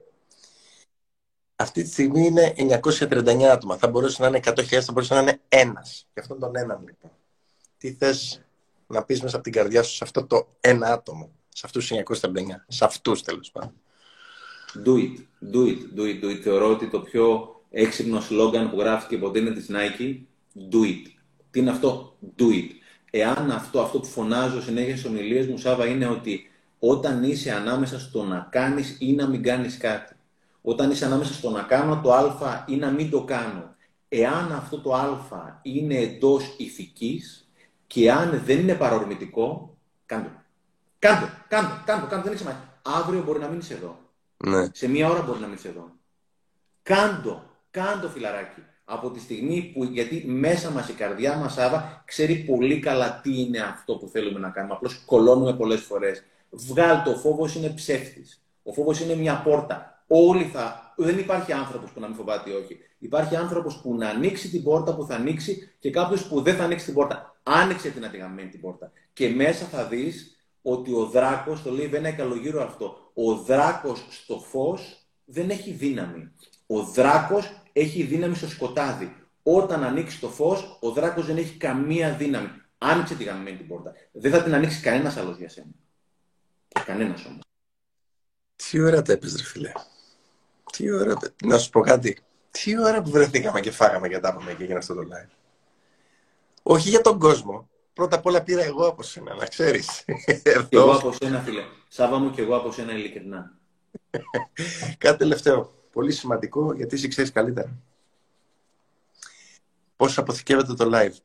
[1.64, 2.54] Αυτή τη στιγμή είναι
[3.00, 3.78] 939 άτομα.
[3.78, 6.08] Θα μπορούσε να είναι 100.000, θα μπορούσε να είναι ένας.
[6.14, 7.12] Και αυτόν τον έναν λοιπόν.
[7.78, 8.42] Τι θες
[8.88, 11.32] να πεις μέσα από την καρδιά σου σε αυτό το ένα άτομο.
[11.50, 12.66] Σε αυτούς τους 939.
[12.68, 13.74] Σε αυτούς τέλος πάντων.
[14.86, 15.18] Do it.
[15.54, 16.00] Do it.
[16.00, 16.24] Do it.
[16.24, 16.40] Do it.
[16.42, 20.20] Θεωρώ ότι το πιο έξυπνο σλόγγαν που γράφτηκε ποτέ είναι της Nike.
[20.72, 21.12] Do it.
[21.52, 22.70] Τι είναι αυτό, do it.
[23.12, 28.00] Εάν αυτό, αυτό που φωνάζω συνέχεια στις ομιλίες μου, Σάβα, είναι ότι όταν είσαι ανάμεσα
[28.00, 30.16] στο να κάνεις ή να μην κάνεις κάτι,
[30.66, 33.76] όταν είσαι ανάμεσα στο να κάνω το α ή να μην το κάνω,
[34.08, 37.48] εάν αυτό το α είναι εντός ηθικής
[37.88, 40.30] και αν δεν είναι παρορμητικό, κάντε.
[41.00, 42.80] Κάντε, κάντε, κάντε, κάντε, δεν έχει σημασία.
[42.82, 44.00] Αύριο μπορεί να μείνεις εδώ.
[44.38, 44.68] Ναι.
[44.72, 45.92] Σε μία ώρα μπορεί να μείνεις εδώ.
[46.84, 52.36] Κάντο, κάντο φιλαράκι από τη στιγμή που, γιατί μέσα μας η καρδιά μας, Άβα, ξέρει
[52.36, 54.74] πολύ καλά τι είναι αυτό που θέλουμε να κάνουμε.
[54.74, 56.24] Απλώς κολώνουμε πολλές φορές.
[56.50, 58.42] Βγάλ το, ο φόβος είναι ψεύτης.
[58.64, 59.93] Ο φόβος είναι μια πόρτα.
[60.16, 60.94] Όλοι θα...
[60.98, 62.78] Δεν υπάρχει άνθρωπος που να μην φοβάται ή όχι.
[63.00, 66.64] Υπάρχει άνθρωπος που να ανοίξει την πόρτα που θα ανοίξει και κάποιος που δεν θα
[66.64, 67.36] ανοίξει την πόρτα.
[67.44, 68.92] Άνοιξε την αδυγαμένη την πόρτα.
[69.14, 74.40] Και μέσα θα δεις ότι ο δράκος, το λέει Βένα Καλογύρω αυτό, ο δράκος στο
[74.40, 76.32] φως δεν έχει δύναμη.
[76.68, 79.16] Ο δράκος έχει δύναμη στο σκοτάδι.
[79.44, 82.50] Όταν ανοίξει το φως, ο δράκος δεν έχει καμία δύναμη.
[82.78, 83.94] Άνοιξε τη γαμμένη την πόρτα.
[84.12, 85.72] Δεν θα την ανοίξει κανένας άλλος για σένα.
[86.86, 87.42] Κανένας όμως.
[88.56, 89.72] Τι ώρα τα έπαιζε, ρε φίλε.
[90.78, 91.18] Τι ώρα.
[91.46, 92.18] Να σου πω κάτι.
[92.52, 95.30] Τι ώρα που βρεθήκαμε και φάγαμε και τα είπαμε και έγινε αυτό το live.
[96.64, 97.70] Όχι για τον κόσμο.
[97.94, 100.06] Πρώτα απ' όλα πήρα εγώ από σένα, να ξέρεις.
[100.70, 101.64] εγώ από σένα, φίλε.
[101.88, 103.58] Σάβα μου και εγώ από σένα, ειλικρινά.
[104.98, 107.78] Κάτι τελευταίο πολύ σημαντικό γιατί εσύ ξέρεις καλύτερα.
[109.96, 111.16] Πώς αποθηκεύεται το live.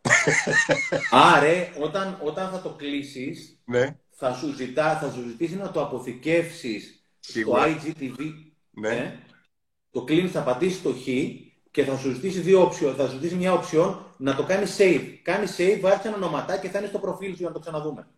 [1.10, 1.48] Άρα,
[1.80, 3.96] όταν, όταν θα το κλείσεις, ναι.
[4.10, 8.45] θα, σου ζητά, θα σου ζητήσει να το αποθηκεύσεις στο IGTV.
[8.80, 8.88] Ναι.
[8.88, 9.18] Ε,
[9.90, 11.04] το κλείνει, θα πατήσει το χ
[11.70, 15.18] και θα σου ζητήσει δύο όψιο, θα σου ζητήσει μια όψιο να το κάνει save.
[15.22, 18.08] Κάνει save, βάζεις ένα ονοματάκι και θα είναι στο προφίλ σου για να το ξαναδούμε.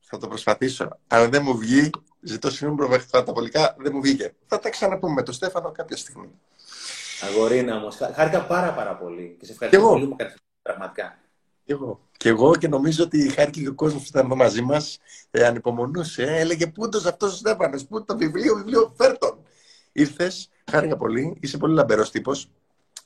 [0.00, 0.98] Θα το προσπαθήσω.
[1.06, 1.90] Αν δεν μου βγει,
[2.20, 4.34] Ζητώ συγγνώμη τα πολικά, δεν μου βγήκε.
[4.46, 6.30] Θα τα ξαναπούμε με τον Στέφανο κάποια στιγμή.
[7.30, 10.16] Αγορίνα όμω, χάρηκα πάρα πάρα πολύ και σε ευχαριστώ πολύ που
[10.62, 11.18] πραγματικά.
[11.64, 12.08] Και εγώ.
[12.16, 14.98] Και εγώ και νομίζω ότι χάρηκε και ο κόσμος που ήταν εδώ μαζί μας,
[15.30, 16.22] ε, ανυπομονούσε.
[16.22, 19.37] Ε, έλεγε Πού είναι αυτός ο Στέφανος, Πού το βιβλίο, βιβλίο, φέρτον.
[19.98, 22.50] Ήρθες, χάρηκα πολύ, είσαι πολύ λαμπερός τύπος.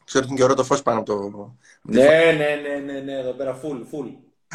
[0.04, 1.56] Ξέρω ότι είναι και ωραίο το φως πάνω από το.
[1.82, 4.12] Ναι, ναι, ναι, ναι, ναι, εδώ πέρα, full, full.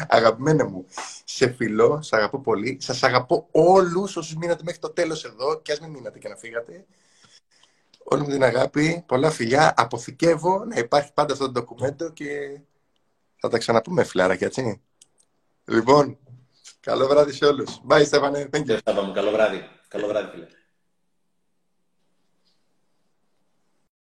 [0.08, 0.86] Αγαπημένα μου,
[1.24, 2.78] σε φιλώ, σε αγαπώ πολύ.
[2.80, 6.36] Σας αγαπώ όλους όσους μείνατε μέχρι το τέλος εδώ, και ας μην μείνατε και να
[6.36, 6.84] φύγατε.
[8.04, 9.74] Όλη μου την αγάπη, πολλά φιλιά.
[9.76, 12.60] Αποθηκεύω να υπάρχει πάντα αυτό το ντοκουμέντο και
[13.36, 14.80] θα τα ξαναπούμε, φιλάρακια, έτσι.
[15.64, 16.18] Λοιπόν,
[16.80, 17.80] καλό βράδυ σε όλους.
[17.88, 18.48] Bye, Στέφανε.
[18.52, 18.78] Thank you.
[19.14, 19.68] Καλό βράδυ.
[19.88, 20.46] Καλό βράδυ, φίλε.